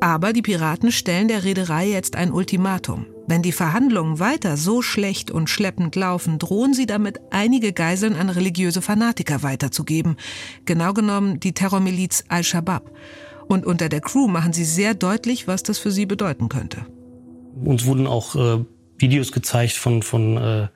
Aber 0.00 0.32
die 0.32 0.42
Piraten 0.42 0.92
stellen 0.92 1.28
der 1.28 1.44
Reederei 1.44 1.88
jetzt 1.88 2.16
ein 2.16 2.30
Ultimatum. 2.30 3.06
Wenn 3.28 3.42
die 3.42 3.52
Verhandlungen 3.52 4.20
weiter 4.20 4.56
so 4.56 4.82
schlecht 4.82 5.32
und 5.32 5.50
schleppend 5.50 5.96
laufen, 5.96 6.38
drohen 6.38 6.74
sie 6.74 6.86
damit, 6.86 7.20
einige 7.30 7.72
Geiseln 7.72 8.14
an 8.14 8.30
religiöse 8.30 8.82
Fanatiker 8.82 9.42
weiterzugeben. 9.42 10.16
Genau 10.64 10.92
genommen 10.92 11.40
die 11.40 11.52
Terrormiliz 11.52 12.24
Al-Shabaab. 12.28 12.92
Und 13.48 13.66
unter 13.66 13.88
der 13.88 14.00
Crew 14.00 14.28
machen 14.28 14.52
sie 14.52 14.64
sehr 14.64 14.94
deutlich, 14.94 15.48
was 15.48 15.64
das 15.64 15.78
für 15.78 15.90
sie 15.90 16.06
bedeuten 16.06 16.48
könnte. 16.48 16.86
Uns 17.64 17.84
wurden 17.84 18.06
auch 18.06 18.36
äh, 18.36 18.64
Videos 18.98 19.32
gezeigt 19.32 19.72
von, 19.72 20.02
von 20.02 20.36
äh, 20.36 20.68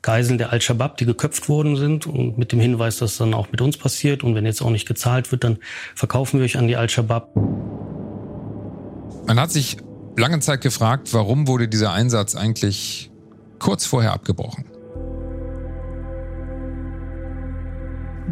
Geiseln 0.00 0.38
der 0.38 0.52
Al-Shabaab, 0.52 0.96
die 0.96 1.04
geköpft 1.04 1.50
worden 1.50 1.76
sind 1.76 2.06
und 2.06 2.38
mit 2.38 2.52
dem 2.52 2.60
Hinweis, 2.60 2.96
dass 2.96 3.18
dann 3.18 3.34
auch 3.34 3.52
mit 3.52 3.60
uns 3.60 3.76
passiert 3.76 4.24
und 4.24 4.34
wenn 4.34 4.46
jetzt 4.46 4.62
auch 4.62 4.70
nicht 4.70 4.88
gezahlt 4.88 5.32
wird, 5.32 5.44
dann 5.44 5.58
verkaufen 5.94 6.38
wir 6.38 6.44
euch 6.44 6.56
an 6.56 6.66
die 6.68 6.76
Al-Shabaab. 6.76 7.34
Man 9.26 9.38
hat 9.38 9.50
sich 9.50 9.76
lange 10.20 10.40
Zeit 10.40 10.60
gefragt, 10.60 11.12
warum 11.12 11.48
wurde 11.48 11.68
dieser 11.68 11.92
Einsatz 11.92 12.34
eigentlich 12.34 13.10
kurz 13.58 13.86
vorher 13.86 14.12
abgebrochen. 14.12 14.64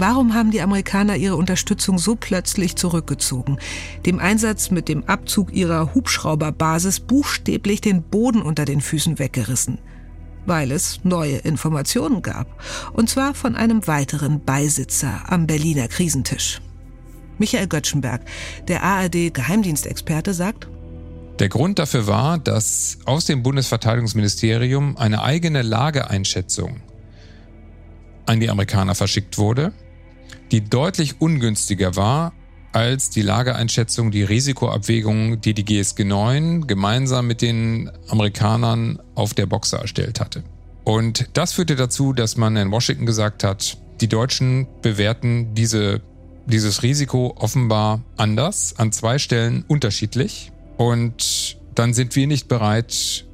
Warum 0.01 0.33
haben 0.33 0.53
die 0.53 0.61
Amerikaner 0.61 1.17
ihre 1.17 1.35
Unterstützung 1.35 1.99
so 1.99 2.15
plötzlich 2.15 2.77
zurückgezogen? 2.77 3.59
Dem 4.07 4.21
Einsatz 4.21 4.71
mit 4.71 4.89
dem 4.89 5.05
Abzug 5.05 5.53
ihrer 5.53 5.93
Hubschrauberbasis 5.93 7.01
buchstäblich 7.01 7.81
den 7.81 8.05
Boden 8.05 8.41
unter 8.41 8.65
den 8.65 8.81
Füßen 8.81 9.19
weggerissen. 9.19 9.79
Weil 10.47 10.71
es 10.71 11.01
neue 11.03 11.39
Informationen 11.39 12.23
gab. 12.23 12.47
Und 12.93 13.11
zwar 13.11 13.35
von 13.35 13.57
einem 13.57 13.89
weiteren 13.89 14.45
Beisitzer 14.45 15.23
am 15.27 15.49
Berliner 15.49 15.89
Krisentisch. 15.89 16.61
Michael 17.39 17.67
Göttschenberg, 17.67 18.23
der 18.69 18.85
ARD-Geheimdienstexperte, 18.85 20.33
sagt, 20.33 20.69
der 21.41 21.49
Grund 21.49 21.79
dafür 21.79 22.07
war, 22.07 22.39
dass 22.39 22.99
aus 23.05 23.25
dem 23.25 23.43
Bundesverteidigungsministerium 23.43 24.97
eine 24.97 25.23
eigene 25.23 25.63
Lageeinschätzung 25.63 26.81
an 28.27 28.41
die 28.41 28.51
Amerikaner 28.51 28.95
verschickt 28.95 29.39
wurde, 29.39 29.73
die 30.51 30.69
deutlich 30.69 31.21
ungünstiger 31.21 31.97
war 31.97 32.33
als 32.73 33.11
die 33.11 33.23
Lageeinschätzung, 33.23 34.11
die 34.11 34.23
Risikoabwägung, 34.23 35.41
die 35.41 35.55
die 35.55 35.65
GSG 35.65 36.05
9 36.05 36.67
gemeinsam 36.67 37.27
mit 37.27 37.41
den 37.41 37.91
Amerikanern 38.09 38.99
auf 39.15 39.35
der 39.35 39.47
Boxer 39.47 39.79
erstellt 39.79 40.21
hatte. 40.21 40.45
Und 40.85 41.29
das 41.33 41.53
führte 41.53 41.77
dazu, 41.77 42.13
dass 42.13 42.37
man 42.37 42.57
in 42.57 42.71
Washington 42.71 43.07
gesagt 43.07 43.45
hat, 43.45 43.79
die 44.01 44.09
Deutschen 44.09 44.69
bewerten 44.81 45.55
diese, 45.55 46.01
dieses 46.47 46.83
Risiko 46.83 47.35
offenbar 47.39 48.01
anders, 48.17 48.75
an 48.79 48.93
zwei 48.93 49.19
Stellen 49.19 49.65
unterschiedlich. 49.67 50.53
Und 50.79 51.59
dann 51.75 51.93
sind 51.93 52.17
wir 52.17 52.27
nicht 52.27 52.49
bereit, 52.49 53.27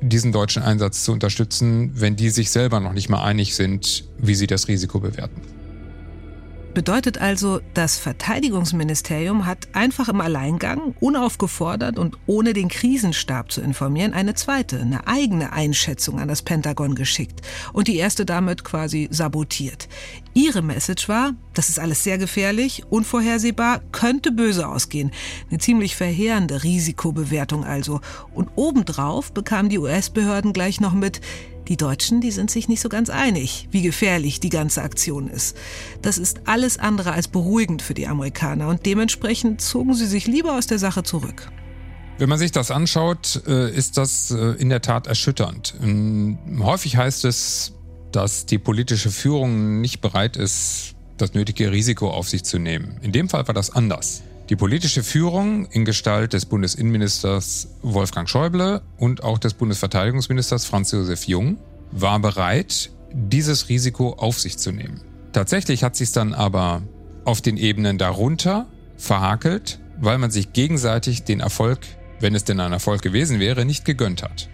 diesen 0.00 0.32
deutschen 0.32 0.62
Einsatz 0.62 1.04
zu 1.04 1.12
unterstützen, 1.12 1.92
wenn 1.94 2.16
die 2.16 2.30
sich 2.30 2.50
selber 2.50 2.80
noch 2.80 2.92
nicht 2.92 3.08
mal 3.08 3.22
einig 3.22 3.54
sind, 3.54 4.04
wie 4.18 4.34
sie 4.34 4.46
das 4.46 4.66
Risiko 4.66 4.98
bewerten. 4.98 5.40
Bedeutet 6.76 7.16
also, 7.16 7.62
das 7.72 7.96
Verteidigungsministerium 7.96 9.46
hat 9.46 9.68
einfach 9.72 10.10
im 10.10 10.20
Alleingang, 10.20 10.94
unaufgefordert 11.00 11.98
und 11.98 12.18
ohne 12.26 12.52
den 12.52 12.68
Krisenstab 12.68 13.50
zu 13.50 13.62
informieren, 13.62 14.12
eine 14.12 14.34
zweite, 14.34 14.78
eine 14.78 15.06
eigene 15.06 15.54
Einschätzung 15.54 16.20
an 16.20 16.28
das 16.28 16.42
Pentagon 16.42 16.94
geschickt 16.94 17.40
und 17.72 17.88
die 17.88 17.96
erste 17.96 18.26
damit 18.26 18.62
quasi 18.62 19.08
sabotiert. 19.10 19.88
Ihre 20.34 20.60
Message 20.60 21.08
war, 21.08 21.32
das 21.54 21.70
ist 21.70 21.80
alles 21.80 22.04
sehr 22.04 22.18
gefährlich, 22.18 22.82
unvorhersehbar, 22.90 23.80
könnte 23.92 24.30
böse 24.30 24.68
ausgehen. 24.68 25.12
Eine 25.48 25.60
ziemlich 25.60 25.96
verheerende 25.96 26.62
Risikobewertung 26.62 27.64
also. 27.64 28.02
Und 28.34 28.50
obendrauf 28.54 29.32
bekamen 29.32 29.70
die 29.70 29.78
US-Behörden 29.78 30.52
gleich 30.52 30.78
noch 30.78 30.92
mit, 30.92 31.22
die 31.68 31.76
Deutschen, 31.76 32.20
die 32.20 32.30
sind 32.30 32.50
sich 32.50 32.68
nicht 32.68 32.80
so 32.80 32.88
ganz 32.88 33.10
einig, 33.10 33.68
wie 33.70 33.82
gefährlich 33.82 34.40
die 34.40 34.48
ganze 34.48 34.82
Aktion 34.82 35.28
ist. 35.28 35.56
Das 36.02 36.18
ist 36.18 36.42
alles 36.46 36.78
andere 36.78 37.12
als 37.12 37.28
beruhigend 37.28 37.82
für 37.82 37.94
die 37.94 38.06
Amerikaner 38.06 38.68
und 38.68 38.86
dementsprechend 38.86 39.60
zogen 39.60 39.94
sie 39.94 40.06
sich 40.06 40.26
lieber 40.26 40.56
aus 40.56 40.66
der 40.66 40.78
Sache 40.78 41.02
zurück. 41.02 41.50
Wenn 42.18 42.28
man 42.28 42.38
sich 42.38 42.52
das 42.52 42.70
anschaut, 42.70 43.42
äh, 43.46 43.70
ist 43.70 43.98
das 43.98 44.30
äh, 44.30 44.52
in 44.52 44.70
der 44.70 44.80
Tat 44.80 45.06
erschütternd. 45.06 45.74
Ähm, 45.82 46.38
häufig 46.60 46.96
heißt 46.96 47.26
es, 47.26 47.74
dass 48.10 48.46
die 48.46 48.58
politische 48.58 49.10
Führung 49.10 49.82
nicht 49.82 50.00
bereit 50.00 50.36
ist, 50.36 50.94
das 51.18 51.34
nötige 51.34 51.72
Risiko 51.72 52.10
auf 52.10 52.28
sich 52.28 52.44
zu 52.44 52.58
nehmen. 52.58 52.98
In 53.02 53.12
dem 53.12 53.28
Fall 53.28 53.46
war 53.46 53.54
das 53.54 53.70
anders. 53.70 54.22
Die 54.48 54.54
politische 54.54 55.02
Führung 55.02 55.66
in 55.66 55.84
Gestalt 55.84 56.32
des 56.32 56.46
Bundesinnenministers 56.46 57.68
Wolfgang 57.82 58.28
Schäuble 58.28 58.80
und 58.96 59.24
auch 59.24 59.38
des 59.38 59.54
Bundesverteidigungsministers 59.54 60.66
Franz 60.66 60.92
Josef 60.92 61.24
Jung 61.24 61.58
war 61.90 62.20
bereit, 62.20 62.90
dieses 63.12 63.68
Risiko 63.68 64.12
auf 64.12 64.38
sich 64.38 64.56
zu 64.56 64.70
nehmen. 64.70 65.00
Tatsächlich 65.32 65.82
hat 65.82 65.96
sich 65.96 66.12
dann 66.12 66.32
aber 66.32 66.82
auf 67.24 67.40
den 67.40 67.56
Ebenen 67.56 67.98
darunter 67.98 68.66
verhakelt, 68.96 69.80
weil 70.00 70.18
man 70.18 70.30
sich 70.30 70.52
gegenseitig 70.52 71.24
den 71.24 71.40
Erfolg, 71.40 71.80
wenn 72.20 72.36
es 72.36 72.44
denn 72.44 72.60
ein 72.60 72.72
Erfolg 72.72 73.02
gewesen 73.02 73.40
wäre, 73.40 73.64
nicht 73.64 73.84
gegönnt 73.84 74.22
hat. 74.22 74.48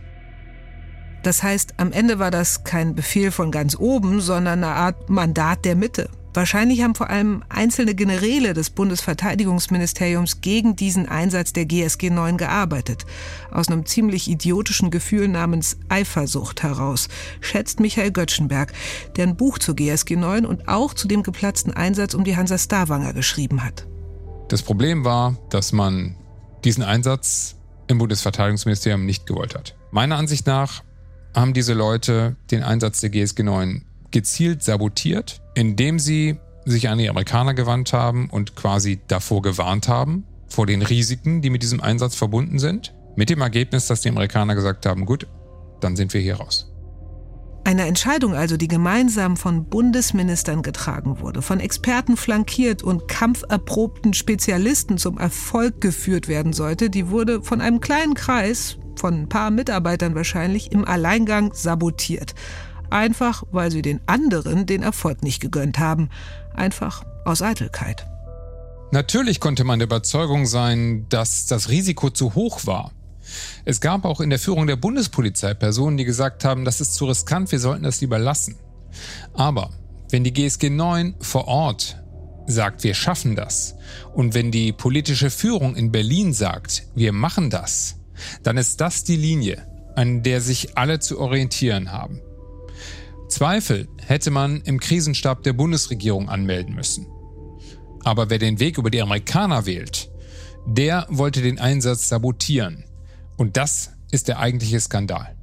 Das 1.23 1.43
heißt, 1.43 1.75
am 1.77 1.93
Ende 1.93 2.19
war 2.19 2.31
das 2.31 2.65
kein 2.65 2.95
Befehl 2.95 3.31
von 3.31 3.51
ganz 3.51 3.77
oben, 3.77 4.23
sondern 4.23 4.65
eine 4.65 4.75
Art 4.75 5.11
Mandat 5.11 5.67
der 5.67 5.77
Mitte. 5.77 6.09
Wahrscheinlich 6.35 6.83
haben 6.83 6.95
vor 6.95 7.11
allem 7.11 7.45
einzelne 7.51 7.95
Generäle 7.95 8.55
des 8.55 8.71
Bundesverteidigungsministeriums 8.71 10.41
gegen 10.41 10.77
diesen 10.77 11.07
Einsatz 11.07 11.53
der 11.53 11.67
GSG 11.67 12.09
9 12.09 12.39
gearbeitet. 12.39 13.05
Aus 13.51 13.69
einem 13.69 13.85
ziemlich 13.85 14.29
idiotischen 14.31 14.91
Gefühl 14.91 15.29
namens 15.29 15.77
Eifersucht 15.91 16.63
heraus, 16.63 17.09
schätzt 17.43 17.81
Michael 17.81 18.13
Göttschenberg, 18.13 18.73
der 19.17 19.27
ein 19.27 19.37
Buch 19.37 19.59
zur 19.59 19.77
GSG 19.77 20.17
9 20.17 20.47
und 20.47 20.69
auch 20.69 20.95
zu 20.95 21.07
dem 21.07 21.23
geplatzten 21.23 21.73
Einsatz 21.75 22.15
um 22.15 22.25
die 22.25 22.37
Hansa 22.37 22.57
Starwanger 22.57 23.13
geschrieben 23.13 23.63
hat. 23.63 23.87
Das 24.49 24.63
Problem 24.63 25.05
war, 25.05 25.37
dass 25.51 25.73
man 25.73 26.17
diesen 26.65 26.83
Einsatz 26.83 27.57
im 27.89 27.99
Bundesverteidigungsministerium 27.99 29.05
nicht 29.05 29.27
gewollt 29.27 29.55
hat. 29.55 29.77
Meiner 29.91 30.17
Ansicht 30.17 30.47
nach 30.47 30.83
haben 31.35 31.53
diese 31.53 31.75
Leute 31.75 32.37
den 32.51 32.63
Einsatz 32.63 33.01
der 33.01 33.11
GSG 33.11 33.43
9 33.43 33.85
gezielt 34.13 34.63
sabotiert, 34.63 35.41
indem 35.55 35.99
sie 35.99 36.39
sich 36.65 36.89
an 36.89 36.99
die 36.99 37.11
Amerikaner 37.11 37.55
gewandt 37.55 37.93
haben 37.93 38.31
und 38.31 38.55
quasi 38.55 39.01
davor 39.09 39.43
gewarnt 39.43 39.89
haben, 39.89 40.25
vor 40.49 40.67
den 40.67 40.83
Risiken, 40.83 41.43
die 41.43 41.51
mit 41.51 41.63
diesem 41.63 41.81
Einsatz 41.81 42.15
verbunden 42.15 42.59
sind, 42.59 42.95
mit 43.17 43.31
dem 43.31 43.41
Ergebnis, 43.41 43.87
dass 43.87 44.03
die 44.03 44.11
Amerikaner 44.11 44.55
gesagt 44.55 44.87
haben, 44.87 45.07
gut, 45.07 45.27
dann 45.81 45.97
sind 45.97 46.15
wir 46.15 46.21
hier 46.21 46.37
raus. 46.37 46.69
Eine 47.65 47.87
Entscheidung 47.87 48.35
also, 48.35 48.57
die 48.57 48.67
gemeinsam 48.67 49.37
von 49.37 49.67
Bundesministern 49.67 50.63
getragen 50.63 51.21
wurde, 51.21 51.43
von 51.43 51.61
Experten 51.61 52.17
flankiert 52.17 52.83
und 52.83 53.07
kampferprobten 53.07 54.15
Spezialisten 54.15 54.99
zum 54.99 55.17
Erfolg 55.17 55.81
geführt 55.81 56.27
werden 56.27 56.53
sollte, 56.53 56.91
die 56.91 57.09
wurde 57.09 57.43
von 57.43 57.61
einem 57.61 57.81
kleinen 57.81 58.15
Kreis, 58.15 58.79
von 58.97 59.15
ein 59.15 59.29
paar 59.29 59.51
Mitarbeitern 59.51 60.17
wahrscheinlich, 60.17 60.73
im 60.73 60.85
Alleingang 60.85 61.53
sabotiert. 61.55 62.35
Einfach, 62.93 63.43
weil 63.53 63.71
sie 63.71 63.81
den 63.81 64.01
anderen 64.07 64.67
den 64.67 64.83
Erfolg 64.83 65.23
nicht 65.23 65.41
gegönnt 65.41 65.79
haben. 65.79 66.11
Einfach 66.55 67.05
aus 67.25 67.41
Eitelkeit. 67.41 68.07
Natürlich 68.91 69.41
konnte 69.41 69.65
man 69.65 69.79
der 69.79 69.87
Überzeugung 69.87 70.45
sein, 70.45 71.07
dass 71.09 71.47
das 71.47 71.71
Risiko 71.71 72.11
zu 72.11 72.35
hoch 72.35 72.67
war. 72.67 72.93
Es 73.65 73.81
gab 73.81 74.05
auch 74.05 74.21
in 74.21 74.29
der 74.29 74.39
Führung 74.39 74.67
der 74.67 74.77
Bundespolizei 74.77 75.55
Personen, 75.55 75.97
die 75.97 76.05
gesagt 76.05 76.45
haben, 76.45 76.67
das 76.67 76.83
ist 76.83 76.95
zu 76.95 77.07
riskant, 77.07 77.51
wir 77.51 77.61
sollten 77.61 77.85
das 77.85 78.03
lieber 78.03 78.19
lassen. 78.19 78.57
Aber 79.33 79.71
wenn 80.11 80.23
die 80.23 80.35
GSG 80.35 80.69
9 80.69 81.15
vor 81.19 81.49
Ort 81.49 81.97
sagt, 82.47 82.85
wir 82.85 82.93
schaffen 82.93 83.37
das, 83.37 83.75
und 84.13 84.35
wenn 84.35 84.51
die 84.51 84.73
politische 84.73 85.31
Führung 85.31 85.77
in 85.77 85.93
Berlin 85.93 86.35
sagt, 86.35 86.89
wir 86.95 87.13
machen 87.13 87.49
das, 87.49 87.97
dann 88.43 88.59
ist 88.59 88.83
das 88.83 89.03
die 89.03 89.17
Linie, 89.17 89.67
an 89.97 90.23
der 90.23 90.43
sich 90.43 90.77
alle 90.77 90.99
zu 90.99 91.19
orientieren 91.19 91.91
haben. 91.91 92.21
Zweifel 93.33 93.89
hätte 94.07 94.31
man 94.31 94.61
im 94.61 94.79
Krisenstab 94.79 95.43
der 95.43 95.55
Bundesregierung 95.55 96.29
anmelden 96.29 96.75
müssen. 96.75 97.07
Aber 98.05 98.29
wer 98.29 98.39
den 98.39 98.61
Weg 98.61 98.77
über 98.77 98.91
die 98.91 99.01
Amerikaner 99.01 99.65
wählt, 99.65 100.11
der 100.67 101.07
wollte 101.09 101.41
den 101.41 101.59
Einsatz 101.59 102.09
sabotieren. 102.09 102.85
Und 103.39 103.57
das 103.57 103.93
ist 104.11 104.29
der 104.29 104.39
eigentliche 104.39 104.81
Skandal. 104.81 105.35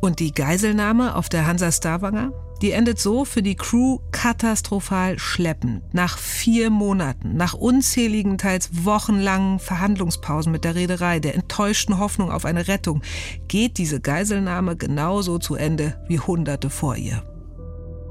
Und 0.00 0.20
die 0.20 0.32
Geiselnahme 0.32 1.16
auf 1.16 1.28
der 1.28 1.46
Hansa 1.46 1.72
Starwanger? 1.72 2.32
Die 2.62 2.70
endet 2.70 3.00
so 3.00 3.24
für 3.24 3.42
die 3.42 3.56
Crew 3.56 3.98
katastrophal 4.12 5.18
schleppend. 5.18 5.82
Nach 5.92 6.16
vier 6.16 6.70
Monaten, 6.70 7.36
nach 7.36 7.54
unzähligen, 7.54 8.38
teils 8.38 8.70
wochenlangen 8.84 9.58
Verhandlungspausen 9.58 10.52
mit 10.52 10.62
der 10.62 10.76
Reederei, 10.76 11.18
der 11.18 11.34
enttäuschten 11.34 11.98
Hoffnung 11.98 12.30
auf 12.30 12.44
eine 12.44 12.68
Rettung, 12.68 13.02
geht 13.48 13.78
diese 13.78 14.00
Geiselnahme 14.00 14.76
genauso 14.76 15.38
zu 15.38 15.56
Ende 15.56 16.00
wie 16.06 16.20
Hunderte 16.20 16.70
vor 16.70 16.94
ihr. 16.94 17.24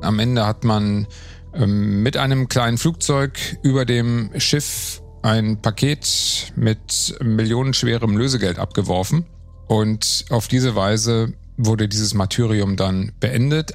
Am 0.02 0.20
Ende 0.20 0.45
hat 0.45 0.66
man 0.66 1.08
ähm, 1.54 2.04
mit 2.04 2.18
einem 2.18 2.49
kleinen 2.49 2.78
Flugzeug 2.78 3.39
über 3.64 3.86
dem 3.86 4.32
Schiff 4.36 5.02
ein 5.22 5.62
Paket 5.62 6.52
mit 6.58 7.16
millionenschwerem 7.24 8.18
Lösegeld 8.18 8.60
abgeworfen. 8.60 9.26
Und 9.68 10.26
auf 10.30 10.49
diese 10.49 10.76
Weise 10.76 11.32
wurde 11.56 11.88
dieses 11.88 12.14
Martyrium 12.14 12.76
dann 12.76 13.14
beendet. 13.22 13.72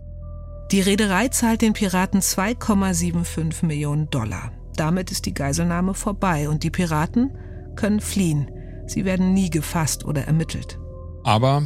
Die 0.73 0.81
Reederei 0.81 1.29
zahlt 1.29 1.62
den 1.62 1.75
Piraten 1.75 2.21
2,75 2.21 3.64
Millionen 3.64 4.11
Dollar. 4.11 4.51
Damit 4.75 5.12
ist 5.12 5.27
die 5.27 5.35
Geiselnahme 5.35 5.95
vorbei 5.95 6.49
und 6.49 6.64
die 6.64 6.71
Piraten 6.71 7.37
können 7.77 8.01
fliehen. 8.01 8.51
Sie 8.87 9.05
werden 9.05 9.33
nie 9.33 9.51
gefasst 9.51 10.05
oder 10.05 10.25
ermittelt. 10.25 10.79
Aber 11.25 11.62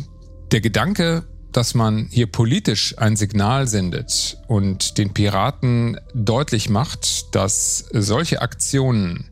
Der 0.52 0.60
Gedanke, 0.60 1.24
dass 1.52 1.74
man 1.74 2.08
hier 2.10 2.26
politisch 2.26 2.98
ein 2.98 3.14
Signal 3.14 3.68
sendet 3.68 4.36
und 4.48 4.98
den 4.98 5.14
Piraten 5.14 5.96
deutlich 6.12 6.68
macht, 6.68 7.34
dass 7.36 7.88
solche 7.92 8.42
Aktionen 8.42 9.30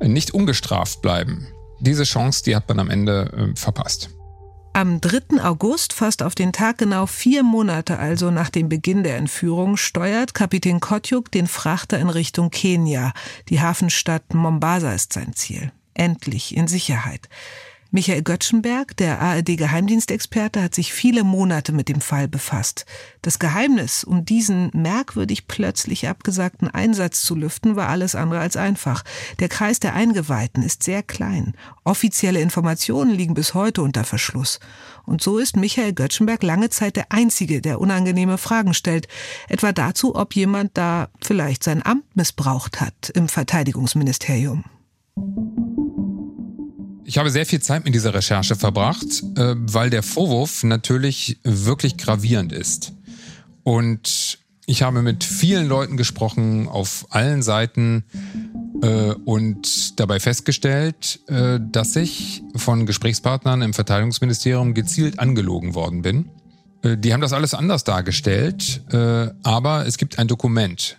nicht 0.00 0.32
ungestraft 0.32 1.02
bleiben, 1.02 1.48
diese 1.80 2.04
Chance, 2.04 2.44
die 2.44 2.54
hat 2.54 2.68
man 2.68 2.78
am 2.78 2.88
Ende 2.88 3.52
äh, 3.52 3.56
verpasst. 3.56 4.10
Am 4.78 5.00
3. 5.00 5.42
August, 5.42 5.92
fast 5.92 6.22
auf 6.22 6.36
den 6.36 6.52
Tag 6.52 6.78
genau 6.78 7.06
vier 7.06 7.42
Monate 7.42 7.98
also 7.98 8.30
nach 8.30 8.48
dem 8.48 8.68
Beginn 8.68 9.02
der 9.02 9.16
Entführung, 9.16 9.76
steuert 9.76 10.34
Kapitän 10.34 10.78
Kotjuk 10.78 11.32
den 11.32 11.48
Frachter 11.48 11.98
in 11.98 12.08
Richtung 12.08 12.50
Kenia. 12.50 13.12
Die 13.48 13.60
Hafenstadt 13.60 14.34
Mombasa 14.34 14.92
ist 14.92 15.14
sein 15.14 15.32
Ziel. 15.32 15.72
Endlich 15.94 16.56
in 16.56 16.68
Sicherheit. 16.68 17.28
Michael 17.90 18.20
Göttschenberg, 18.20 18.98
der 18.98 19.18
ARD-Geheimdienstexperte, 19.22 20.62
hat 20.62 20.74
sich 20.74 20.92
viele 20.92 21.24
Monate 21.24 21.72
mit 21.72 21.88
dem 21.88 22.02
Fall 22.02 22.28
befasst. 22.28 22.84
Das 23.22 23.38
Geheimnis, 23.38 24.04
um 24.04 24.26
diesen 24.26 24.70
merkwürdig 24.74 25.48
plötzlich 25.48 26.06
abgesagten 26.06 26.68
Einsatz 26.68 27.22
zu 27.22 27.34
lüften, 27.34 27.76
war 27.76 27.88
alles 27.88 28.14
andere 28.14 28.40
als 28.40 28.58
einfach. 28.58 29.04
Der 29.38 29.48
Kreis 29.48 29.80
der 29.80 29.94
Eingeweihten 29.94 30.62
ist 30.62 30.82
sehr 30.82 31.02
klein. 31.02 31.54
Offizielle 31.82 32.42
Informationen 32.42 33.14
liegen 33.14 33.32
bis 33.32 33.54
heute 33.54 33.80
unter 33.80 34.04
Verschluss. 34.04 34.60
Und 35.06 35.22
so 35.22 35.38
ist 35.38 35.56
Michael 35.56 35.94
Göttschenberg 35.94 36.42
lange 36.42 36.68
Zeit 36.68 36.94
der 36.94 37.10
Einzige, 37.10 37.62
der 37.62 37.80
unangenehme 37.80 38.36
Fragen 38.36 38.74
stellt. 38.74 39.08
Etwa 39.48 39.72
dazu, 39.72 40.14
ob 40.14 40.34
jemand 40.34 40.76
da 40.76 41.08
vielleicht 41.22 41.64
sein 41.64 41.82
Amt 41.82 42.04
missbraucht 42.14 42.82
hat 42.82 43.08
im 43.14 43.28
Verteidigungsministerium. 43.28 44.64
Ich 47.08 47.16
habe 47.16 47.30
sehr 47.30 47.46
viel 47.46 47.62
Zeit 47.62 47.86
mit 47.86 47.94
dieser 47.94 48.12
Recherche 48.12 48.54
verbracht, 48.54 49.22
äh, 49.34 49.54
weil 49.56 49.88
der 49.88 50.02
Vorwurf 50.02 50.62
natürlich 50.62 51.38
wirklich 51.42 51.96
gravierend 51.96 52.52
ist. 52.52 52.92
Und 53.62 54.38
ich 54.66 54.82
habe 54.82 55.00
mit 55.00 55.24
vielen 55.24 55.66
Leuten 55.68 55.96
gesprochen 55.96 56.68
auf 56.68 57.06
allen 57.08 57.42
Seiten 57.42 58.04
äh, 58.82 59.14
und 59.24 59.98
dabei 59.98 60.20
festgestellt, 60.20 61.20
äh, 61.28 61.58
dass 61.72 61.96
ich 61.96 62.42
von 62.56 62.84
Gesprächspartnern 62.84 63.62
im 63.62 63.72
Verteidigungsministerium 63.72 64.74
gezielt 64.74 65.18
angelogen 65.18 65.74
worden 65.74 66.02
bin. 66.02 66.28
Die 66.84 67.14
haben 67.14 67.22
das 67.22 67.32
alles 67.32 67.54
anders 67.54 67.82
dargestellt, 67.82 68.82
aber 69.42 69.84
es 69.86 69.98
gibt 69.98 70.20
ein 70.20 70.28
Dokument, 70.28 70.96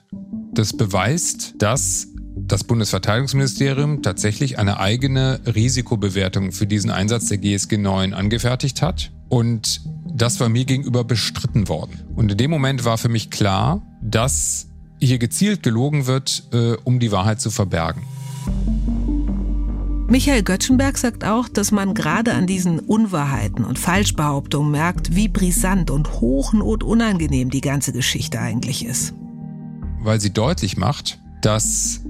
das 0.53 0.75
beweist, 0.75 1.53
dass 1.59 2.09
das 2.47 2.63
Bundesverteidigungsministerium 2.63 4.01
tatsächlich 4.01 4.59
eine 4.59 4.79
eigene 4.79 5.39
Risikobewertung 5.45 6.51
für 6.51 6.67
diesen 6.67 6.91
Einsatz 6.91 7.27
der 7.27 7.37
GSG 7.37 7.77
9 7.77 8.13
angefertigt 8.13 8.81
hat. 8.81 9.11
Und 9.29 9.81
das 10.05 10.39
war 10.39 10.49
mir 10.49 10.65
gegenüber 10.65 11.03
bestritten 11.03 11.67
worden. 11.67 11.99
Und 12.15 12.31
in 12.31 12.37
dem 12.37 12.51
Moment 12.51 12.85
war 12.85 12.97
für 12.97 13.09
mich 13.09 13.29
klar, 13.29 13.81
dass 14.01 14.67
hier 14.99 15.17
gezielt 15.17 15.63
gelogen 15.63 16.07
wird, 16.07 16.43
äh, 16.51 16.73
um 16.83 16.99
die 16.99 17.11
Wahrheit 17.11 17.39
zu 17.39 17.51
verbergen. 17.51 18.01
Michael 20.09 20.41
Göttschenberg 20.41 20.97
sagt 20.97 21.23
auch, 21.23 21.47
dass 21.47 21.71
man 21.71 21.93
gerade 21.93 22.33
an 22.33 22.47
diesen 22.47 22.79
Unwahrheiten 22.79 23.63
und 23.63 23.77
Falschbehauptungen 23.77 24.71
merkt, 24.71 25.15
wie 25.15 25.27
brisant 25.27 25.91
und 25.91 26.19
hochnot 26.19 26.83
unangenehm 26.83 27.51
die 27.51 27.61
ganze 27.61 27.93
Geschichte 27.93 28.39
eigentlich 28.39 28.83
ist. 28.83 29.13
Weil 30.01 30.19
sie 30.19 30.33
deutlich 30.33 30.77
macht, 30.77 31.19
dass 31.43 32.01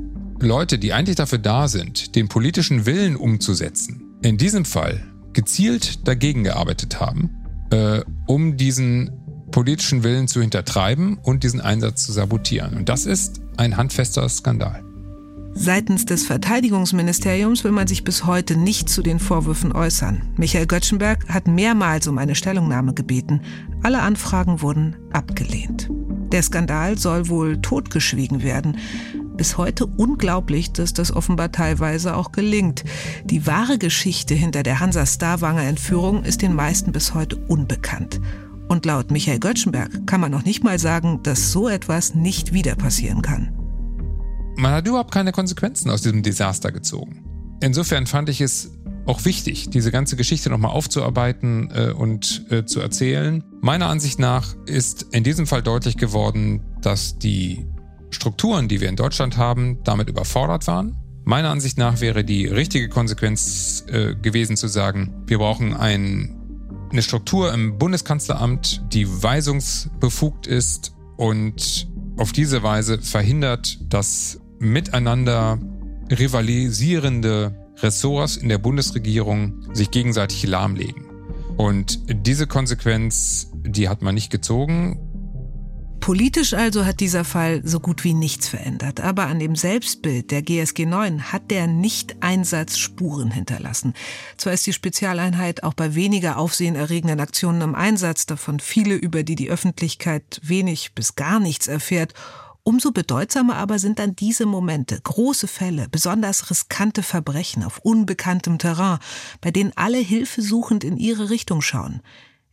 Leute, 0.42 0.80
die 0.80 0.94
eigentlich 0.94 1.18
dafür 1.18 1.38
da 1.40 1.68
sind, 1.68 2.16
den 2.16 2.30
politischen 2.30 2.86
Willen 2.86 3.18
umzusetzen, 3.18 4.16
in 4.22 4.38
diesem 4.38 4.64
Fall 4.64 5.04
gezielt 5.34 6.08
dagegen 6.08 6.44
gearbeitet 6.44 7.00
haben, 7.02 7.30
äh, 7.72 8.02
um 8.26 8.56
diesen 8.56 9.12
politischen 9.52 10.04
Willen 10.04 10.28
zu 10.28 10.40
hintertreiben 10.40 11.18
und 11.18 11.44
diesen 11.44 11.60
Einsatz 11.60 12.06
zu 12.06 12.14
sabotieren. 12.14 12.78
Und 12.78 12.88
das 12.88 13.06
ist 13.06 13.42
ein 13.58 13.76
handfester 13.76 14.28
Skandal. 14.30 14.84
Seitens 15.56 16.06
des 16.06 16.26
Verteidigungsministeriums 16.26 17.66
will 17.66 17.72
man 17.72 17.88
sich 17.88 18.06
bis 18.06 18.26
heute 18.26 18.56
nicht 18.56 18.88
zu 18.88 19.02
den 19.02 19.20
Vorwürfen 19.20 19.74
äußern. 19.74 20.22
Michael 20.38 20.68
Göttschenberg 20.68 21.28
hat 21.28 21.48
mehrmals 21.48 22.08
um 22.08 22.18
eine 22.18 22.36
Stellungnahme 22.36 22.94
gebeten. 22.94 23.42
Alle 23.84 24.02
Anfragen 24.02 24.62
wurden 24.62 24.96
abgelehnt. 25.12 25.90
Der 26.32 26.44
Skandal 26.44 26.98
soll 26.98 27.28
wohl 27.28 27.62
totgeschwiegen 27.62 28.44
werden 28.44 28.78
bis 29.40 29.58
heute 29.58 29.86
unglaublich, 29.86 30.74
dass 30.74 30.92
das 30.92 31.14
offenbar 31.14 31.54
teilweise 31.54 32.18
auch 32.18 32.34
gelingt. 32.34 32.84
Die 33.24 33.48
wahre 33.48 33.78
Geschichte 33.78 34.36
hinter 34.36 34.64
der 34.64 34.82
Hansa 34.82 35.06
Starwanger 35.06 35.64
Entführung 35.64 36.26
ist 36.26 36.42
den 36.42 36.54
meisten 36.54 36.92
bis 36.92 37.14
heute 37.14 37.38
unbekannt. 37.38 38.20
Und 38.68 38.86
laut 38.86 39.12
Michael 39.12 39.40
Göttschenberg 39.40 40.06
kann 40.06 40.20
man 40.20 40.30
noch 40.30 40.44
nicht 40.44 40.62
mal 40.66 40.78
sagen, 40.78 41.22
dass 41.24 41.54
so 41.54 41.70
etwas 41.70 42.16
nicht 42.16 42.52
wieder 42.52 42.76
passieren 42.76 43.22
kann. 43.22 43.54
Man 44.58 44.74
hat 44.74 44.86
überhaupt 44.86 45.14
keine 45.14 45.32
Konsequenzen 45.32 45.90
aus 45.90 46.02
diesem 46.02 46.22
Desaster 46.22 46.74
gezogen. 46.74 47.24
Insofern 47.62 48.08
fand 48.08 48.28
ich 48.28 48.42
es 48.42 48.74
auch 49.06 49.24
wichtig, 49.24 49.70
diese 49.70 49.90
ganze 49.90 50.18
Geschichte 50.18 50.50
nochmal 50.50 50.72
aufzuarbeiten 50.72 51.72
äh, 51.74 51.94
und 51.94 52.46
äh, 52.50 52.66
zu 52.66 52.82
erzählen. 52.82 53.42
Meiner 53.62 53.88
Ansicht 53.88 54.20
nach 54.20 54.54
ist 54.66 55.08
in 55.14 55.24
diesem 55.24 55.48
Fall 55.48 55.64
deutlich 55.64 55.96
geworden, 55.96 56.62
dass 56.82 57.18
die 57.18 57.66
Strukturen, 58.12 58.68
die 58.68 58.82
wir 58.82 58.90
in 58.90 58.96
Deutschland 58.96 59.38
haben, 59.38 59.84
damit 59.84 60.10
überfordert 60.10 60.68
waren. 60.68 60.98
Meiner 61.26 61.50
Ansicht 61.50 61.78
nach 61.78 62.02
wäre 62.02 62.24
die 62.24 62.48
richtige 62.48 62.90
Konsequenz 62.90 63.86
äh, 63.88 64.16
gewesen 64.16 64.58
zu 64.58 64.68
sagen, 64.68 65.24
wir 65.28 65.38
brauchen 65.38 65.76
ein, 65.76 66.36
eine 66.92 67.02
Struktur 67.02 67.54
im 67.54 67.78
Bundeskanzleramt, 67.78 68.82
die 68.94 69.08
weisungsbefugt 69.08 70.48
ist 70.48 70.96
und 71.18 71.88
auf 72.18 72.32
diese 72.32 72.64
Weise 72.64 73.00
verhindert, 73.00 73.78
dass 73.90 74.40
miteinander 74.60 75.60
rivalisierende 76.10 77.56
Ressorts 77.78 78.38
in 78.38 78.50
der 78.50 78.58
Bundesregierung 78.58 79.74
sich 79.74 79.92
gegenseitig 79.92 80.46
lahmlegen. 80.46 81.06
Und 81.58 82.00
diese 82.26 82.48
Konsequenz, 82.48 83.52
die 83.54 83.90
hat 83.90 84.02
man 84.02 84.16
nicht 84.16 84.32
gezogen. 84.32 85.09
Politisch 86.00 86.54
also 86.54 86.86
hat 86.86 87.02
dieser 87.02 87.26
Fall 87.26 87.62
so 87.64 87.80
gut 87.80 88.04
wie 88.04 88.14
nichts 88.14 88.48
verändert, 88.48 89.00
aber 89.00 89.28
an 89.28 89.40
dem 89.40 89.56
Selbstbild 89.56 90.32
der 90.32 90.42
GSG 90.42 90.86
9 90.86 91.32
hat 91.32 91.52
der 91.52 91.68
Nicht-Einsatz 91.68 92.78
Spuren 92.78 93.32
hinterlassen. 93.32 93.94
Zwar 94.38 94.54
ist 94.54 94.66
die 94.66 94.74
Spezialeinheit 94.74 95.64
auch 95.64 95.74
bei 95.74 95.96
weniger 95.96 96.38
aufsehenerregenden 96.38 97.20
Aktionen 97.20 97.62
im 97.62 97.76
Einsatz, 97.76 98.26
davon 98.26 98.60
viele, 98.60 98.96
über 98.96 99.24
die 99.24 99.36
die 99.36 99.50
Öffentlichkeit 99.50 100.40
wenig 100.42 100.94
bis 100.96 101.16
gar 101.16 101.40
nichts 101.40 101.68
erfährt, 101.68 102.14
Umso 102.64 102.92
bedeutsamer 102.92 103.56
aber 103.56 103.80
sind 103.80 103.98
dann 103.98 104.16
diese 104.16 104.46
Momente, 104.46 105.00
große 105.02 105.48
Fälle, 105.48 105.88
besonders 105.90 106.52
riskante 106.52 107.02
Verbrechen 107.02 107.64
auf 107.64 107.80
unbekanntem 107.80 108.60
Terrain, 108.60 109.00
bei 109.42 109.50
denen 109.50 109.72
alle 109.76 109.98
hilfesuchend 109.98 110.84
in 110.84 110.98
ihre 110.98 111.32
Richtung 111.32 111.62
schauen. 111.62 112.02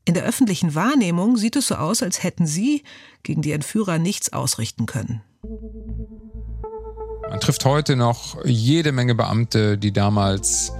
In 0.06 0.14
der 0.14 0.22
öffentlichen 0.22 0.76
Wahrnehmung 0.76 1.36
sieht 1.36 1.56
es 1.56 1.66
so 1.66 1.74
aus, 1.74 2.00
als 2.00 2.22
hätten 2.22 2.46
sie 2.46 2.84
gegen 3.24 3.42
die 3.42 3.50
Entführer 3.50 3.98
nichts 3.98 4.32
ausrichten 4.32 4.86
können. 4.86 5.20
Man 7.28 7.40
trifft 7.40 7.64
heute 7.64 7.96
noch 7.96 8.44
jede 8.44 8.92
Menge 8.92 9.16
Beamte, 9.16 9.76
die 9.76 9.92
damals 9.92 10.72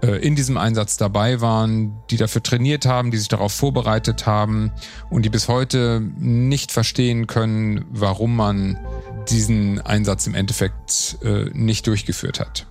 äh, 0.00 0.24
in 0.24 0.36
diesem 0.36 0.56
Einsatz 0.56 0.96
dabei 0.96 1.40
waren, 1.40 1.92
die 2.08 2.16
dafür 2.16 2.40
trainiert 2.40 2.86
haben, 2.86 3.10
die 3.10 3.18
sich 3.18 3.26
darauf 3.26 3.52
vorbereitet 3.52 4.26
haben 4.26 4.70
und 5.10 5.24
die 5.24 5.30
bis 5.30 5.48
heute 5.48 6.00
nicht 6.18 6.70
verstehen 6.70 7.26
können, 7.26 7.84
warum 7.90 8.36
man 8.36 8.78
diesen 9.28 9.80
Einsatz 9.80 10.28
im 10.28 10.36
Endeffekt 10.36 11.18
äh, 11.24 11.50
nicht 11.52 11.88
durchgeführt 11.88 12.38
hat. 12.38 12.68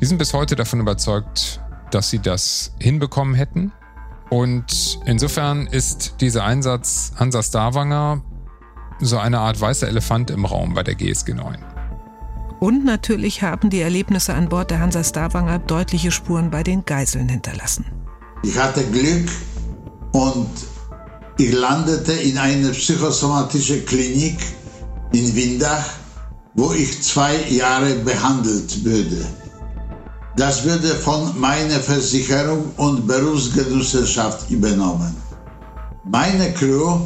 Die 0.00 0.06
sind 0.06 0.18
bis 0.18 0.32
heute 0.32 0.54
davon 0.54 0.78
überzeugt, 0.78 1.60
dass 1.90 2.08
sie 2.08 2.20
das 2.20 2.72
hinbekommen 2.78 3.34
hätten. 3.34 3.72
Und 4.30 4.98
insofern 5.06 5.66
ist 5.66 6.16
dieser 6.20 6.44
Einsatz 6.44 7.12
Hansa 7.16 7.42
Starwanger 7.42 8.22
so 9.00 9.18
eine 9.18 9.40
Art 9.40 9.60
weißer 9.60 9.88
Elefant 9.88 10.30
im 10.30 10.44
Raum 10.44 10.74
bei 10.74 10.82
der 10.82 10.94
GSG 10.94 11.34
9. 11.34 11.64
Und 12.60 12.84
natürlich 12.84 13.42
haben 13.42 13.68
die 13.68 13.80
Erlebnisse 13.80 14.34
an 14.34 14.48
Bord 14.48 14.70
der 14.70 14.80
Hansa 14.80 15.04
Starwanger 15.04 15.58
deutliche 15.58 16.10
Spuren 16.10 16.50
bei 16.50 16.62
den 16.62 16.84
Geiseln 16.84 17.28
hinterlassen. 17.28 17.84
Ich 18.42 18.58
hatte 18.58 18.84
Glück 18.84 19.28
und 20.12 20.48
ich 21.36 21.52
landete 21.52 22.12
in 22.12 22.38
einer 22.38 22.70
psychosomatischen 22.70 23.84
Klinik 23.84 24.38
in 25.12 25.34
Windach, 25.34 25.84
wo 26.54 26.72
ich 26.72 27.02
zwei 27.02 27.36
Jahre 27.48 27.94
behandelt 27.96 28.84
würde. 28.84 29.26
Das 30.36 30.64
würde 30.64 30.94
von 30.96 31.38
meiner 31.38 31.80
Versicherung 31.80 32.72
und 32.76 33.06
Berufsgenossenschaft 33.06 34.50
übernommen. 34.50 35.14
Meine 36.04 36.52
Crew 36.52 37.00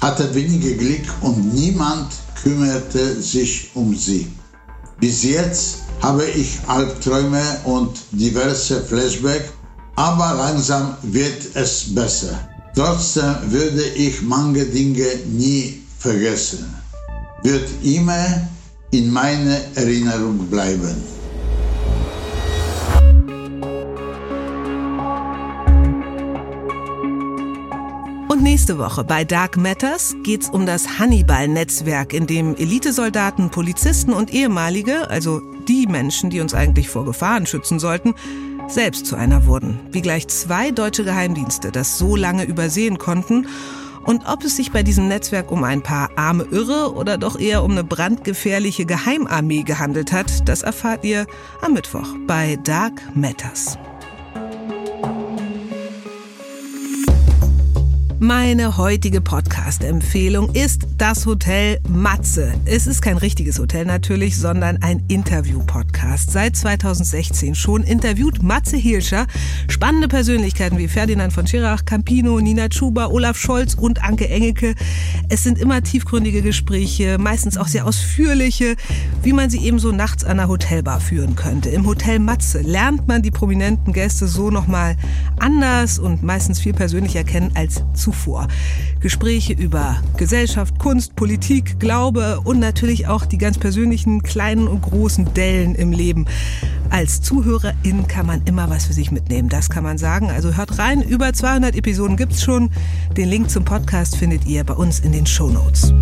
hatte 0.00 0.34
weniger 0.34 0.74
Glück 0.76 1.06
und 1.20 1.54
niemand 1.54 2.08
kümmerte 2.42 3.22
sich 3.22 3.70
um 3.74 3.94
sie. 3.96 4.26
Bis 5.00 5.22
jetzt 5.22 5.78
habe 6.02 6.24
ich 6.24 6.58
Albträume 6.66 7.42
und 7.64 7.98
diverse 8.12 8.82
Flashbacks 8.82 9.52
aber 9.96 10.34
langsam 10.34 10.94
wird 11.02 11.54
es 11.54 11.94
besser. 11.94 12.38
Trotzdem 12.74 13.34
würde 13.46 13.82
ich 13.82 14.20
manche 14.20 14.66
Dinge 14.66 15.06
nie 15.26 15.82
vergessen. 15.98 16.66
Wird 17.42 17.68
immer 17.82 18.46
in 18.90 19.10
meiner 19.10 19.58
Erinnerung 19.74 20.46
bleiben. 20.48 21.15
Nächste 28.56 28.78
Woche 28.78 29.04
bei 29.04 29.22
Dark 29.22 29.58
Matters 29.58 30.16
geht's 30.22 30.48
um 30.48 30.64
das 30.64 30.98
Hannibal-Netzwerk, 30.98 32.14
in 32.14 32.26
dem 32.26 32.56
Elitesoldaten, 32.56 33.50
Polizisten 33.50 34.14
und 34.14 34.32
ehemalige, 34.32 35.10
also 35.10 35.42
die 35.68 35.86
Menschen, 35.86 36.30
die 36.30 36.40
uns 36.40 36.54
eigentlich 36.54 36.88
vor 36.88 37.04
Gefahren 37.04 37.44
schützen 37.44 37.78
sollten, 37.78 38.14
selbst 38.66 39.04
zu 39.04 39.14
einer 39.14 39.44
wurden. 39.44 39.78
Wie 39.92 40.00
gleich 40.00 40.28
zwei 40.28 40.70
deutsche 40.70 41.04
Geheimdienste 41.04 41.70
das 41.70 41.98
so 41.98 42.16
lange 42.16 42.44
übersehen 42.44 42.96
konnten 42.96 43.46
und 44.06 44.26
ob 44.26 44.42
es 44.42 44.56
sich 44.56 44.72
bei 44.72 44.82
diesem 44.82 45.06
Netzwerk 45.06 45.52
um 45.52 45.62
ein 45.62 45.82
paar 45.82 46.08
arme 46.16 46.44
Irre 46.44 46.94
oder 46.94 47.18
doch 47.18 47.38
eher 47.38 47.62
um 47.62 47.72
eine 47.72 47.84
brandgefährliche 47.84 48.86
Geheimarmee 48.86 49.64
gehandelt 49.64 50.12
hat, 50.12 50.48
das 50.48 50.62
erfahrt 50.62 51.04
ihr 51.04 51.26
am 51.60 51.74
Mittwoch 51.74 52.08
bei 52.26 52.56
Dark 52.64 53.02
Matters. 53.14 53.76
Meine 58.26 58.76
heutige 58.76 59.20
Podcast-Empfehlung 59.20 60.52
ist 60.52 60.88
das 60.98 61.26
Hotel 61.26 61.78
Matze. 61.88 62.54
Es 62.64 62.88
ist 62.88 63.00
kein 63.00 63.18
richtiges 63.18 63.60
Hotel 63.60 63.84
natürlich, 63.84 64.36
sondern 64.36 64.82
ein 64.82 65.04
Interview-Podcast. 65.06 66.32
Seit 66.32 66.56
2016 66.56 67.54
schon 67.54 67.84
interviewt 67.84 68.42
Matze 68.42 68.76
Hielscher 68.76 69.28
spannende 69.68 70.08
Persönlichkeiten 70.08 70.76
wie 70.76 70.88
Ferdinand 70.88 71.32
von 71.32 71.46
Schirach, 71.46 71.84
Campino, 71.84 72.40
Nina 72.40 72.68
Chuba, 72.68 73.06
Olaf 73.06 73.38
Scholz 73.38 73.74
und 73.74 74.02
Anke 74.02 74.28
Engelke. 74.28 74.74
Es 75.28 75.44
sind 75.44 75.56
immer 75.56 75.84
tiefgründige 75.84 76.42
Gespräche, 76.42 77.18
meistens 77.18 77.56
auch 77.56 77.68
sehr 77.68 77.86
ausführliche, 77.86 78.74
wie 79.22 79.34
man 79.34 79.50
sie 79.50 79.58
eben 79.58 79.78
so 79.78 79.92
nachts 79.92 80.24
an 80.24 80.40
einer 80.40 80.48
Hotelbar 80.48 80.98
führen 80.98 81.36
könnte. 81.36 81.70
Im 81.70 81.86
Hotel 81.86 82.18
Matze 82.18 82.60
lernt 82.60 83.06
man 83.06 83.22
die 83.22 83.30
prominenten 83.30 83.92
Gäste 83.92 84.26
so 84.26 84.50
nochmal 84.50 84.96
anders 85.38 86.00
und 86.00 86.24
meistens 86.24 86.58
viel 86.58 86.72
persönlicher 86.72 87.22
kennen 87.22 87.52
als 87.54 87.84
zuvor. 87.94 88.15
Gespräche 89.00 89.52
über 89.52 89.96
Gesellschaft, 90.16 90.78
Kunst, 90.78 91.16
Politik, 91.16 91.78
Glaube 91.78 92.40
und 92.44 92.58
natürlich 92.58 93.06
auch 93.06 93.26
die 93.26 93.38
ganz 93.38 93.58
persönlichen 93.58 94.22
kleinen 94.22 94.68
und 94.68 94.82
großen 94.82 95.32
Dellen 95.34 95.74
im 95.74 95.92
Leben. 95.92 96.26
Als 96.90 97.20
Zuhörerin 97.20 98.06
kann 98.08 98.26
man 98.26 98.42
immer 98.44 98.70
was 98.70 98.86
für 98.86 98.92
sich 98.92 99.10
mitnehmen, 99.10 99.48
das 99.48 99.68
kann 99.70 99.84
man 99.84 99.98
sagen. 99.98 100.30
Also 100.30 100.56
hört 100.56 100.78
rein, 100.78 101.02
über 101.02 101.32
200 101.32 101.76
Episoden 101.76 102.16
gibt's 102.16 102.42
schon. 102.42 102.70
Den 103.16 103.28
Link 103.28 103.50
zum 103.50 103.64
Podcast 103.64 104.16
findet 104.16 104.46
ihr 104.46 104.64
bei 104.64 104.74
uns 104.74 105.00
in 105.00 105.12
den 105.12 105.26
Show 105.26 105.48
Notes. 105.48 105.92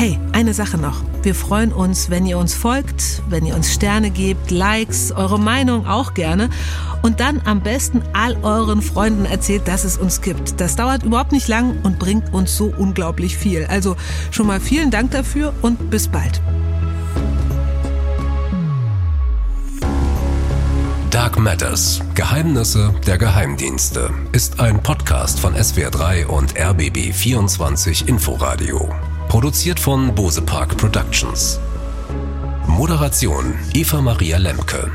Hey, 0.00 0.18
eine 0.32 0.54
Sache 0.54 0.78
noch. 0.78 1.02
Wir 1.22 1.34
freuen 1.34 1.74
uns, 1.74 2.08
wenn 2.08 2.24
ihr 2.24 2.38
uns 2.38 2.54
folgt, 2.54 3.22
wenn 3.28 3.44
ihr 3.44 3.54
uns 3.54 3.70
Sterne 3.70 4.08
gebt, 4.08 4.50
Likes, 4.50 5.12
eure 5.12 5.38
Meinung 5.38 5.86
auch 5.86 6.14
gerne 6.14 6.48
und 7.02 7.20
dann 7.20 7.42
am 7.44 7.60
besten 7.60 8.00
all 8.14 8.34
euren 8.42 8.80
Freunden 8.80 9.26
erzählt, 9.26 9.68
dass 9.68 9.84
es 9.84 9.98
uns 9.98 10.22
gibt. 10.22 10.58
Das 10.58 10.74
dauert 10.74 11.02
überhaupt 11.02 11.32
nicht 11.32 11.48
lang 11.48 11.82
und 11.82 11.98
bringt 11.98 12.32
uns 12.32 12.56
so 12.56 12.72
unglaublich 12.78 13.36
viel. 13.36 13.66
Also 13.66 13.94
schon 14.30 14.46
mal 14.46 14.58
vielen 14.58 14.90
Dank 14.90 15.10
dafür 15.10 15.52
und 15.60 15.90
bis 15.90 16.08
bald. 16.08 16.40
Dark 21.10 21.38
Matters 21.38 22.00
Geheimnisse 22.14 22.94
der 23.06 23.18
Geheimdienste 23.18 24.08
ist 24.32 24.60
ein 24.60 24.82
Podcast 24.82 25.38
von 25.38 25.54
SWR3 25.54 26.24
und 26.24 26.58
RBB 26.58 27.12
24 27.12 28.08
Inforadio. 28.08 28.88
Produziert 29.30 29.78
von 29.78 30.12
Bose 30.12 30.42
Park 30.42 30.76
Productions. 30.76 31.60
Moderation 32.66 33.56
Eva 33.72 34.00
Maria 34.00 34.38
Lemke. 34.38 34.90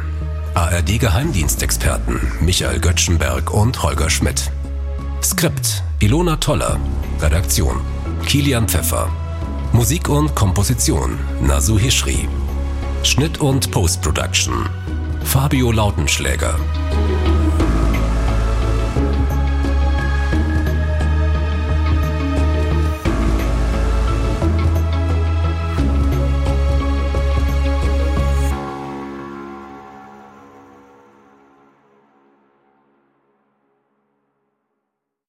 ARD 0.55 0.99
Geheimdienstexperten 0.99 2.19
Michael 2.41 2.81
Göttschenberg 2.81 3.53
und 3.53 3.81
Holger 3.81 4.09
Schmidt. 4.09 4.51
Skript 5.23 5.81
Ilona 6.01 6.35
Toller. 6.35 6.77
Redaktion 7.21 7.79
Kilian 8.25 8.67
Pfeffer. 8.67 9.07
Musik 9.71 10.09
und 10.09 10.35
Komposition 10.35 11.17
Nasu 11.41 11.79
Hishri. 11.79 12.27
Schnitt 13.03 13.37
und 13.37 13.71
Post-Production 13.71 14.67
Fabio 15.23 15.71
Lautenschläger. 15.71 16.55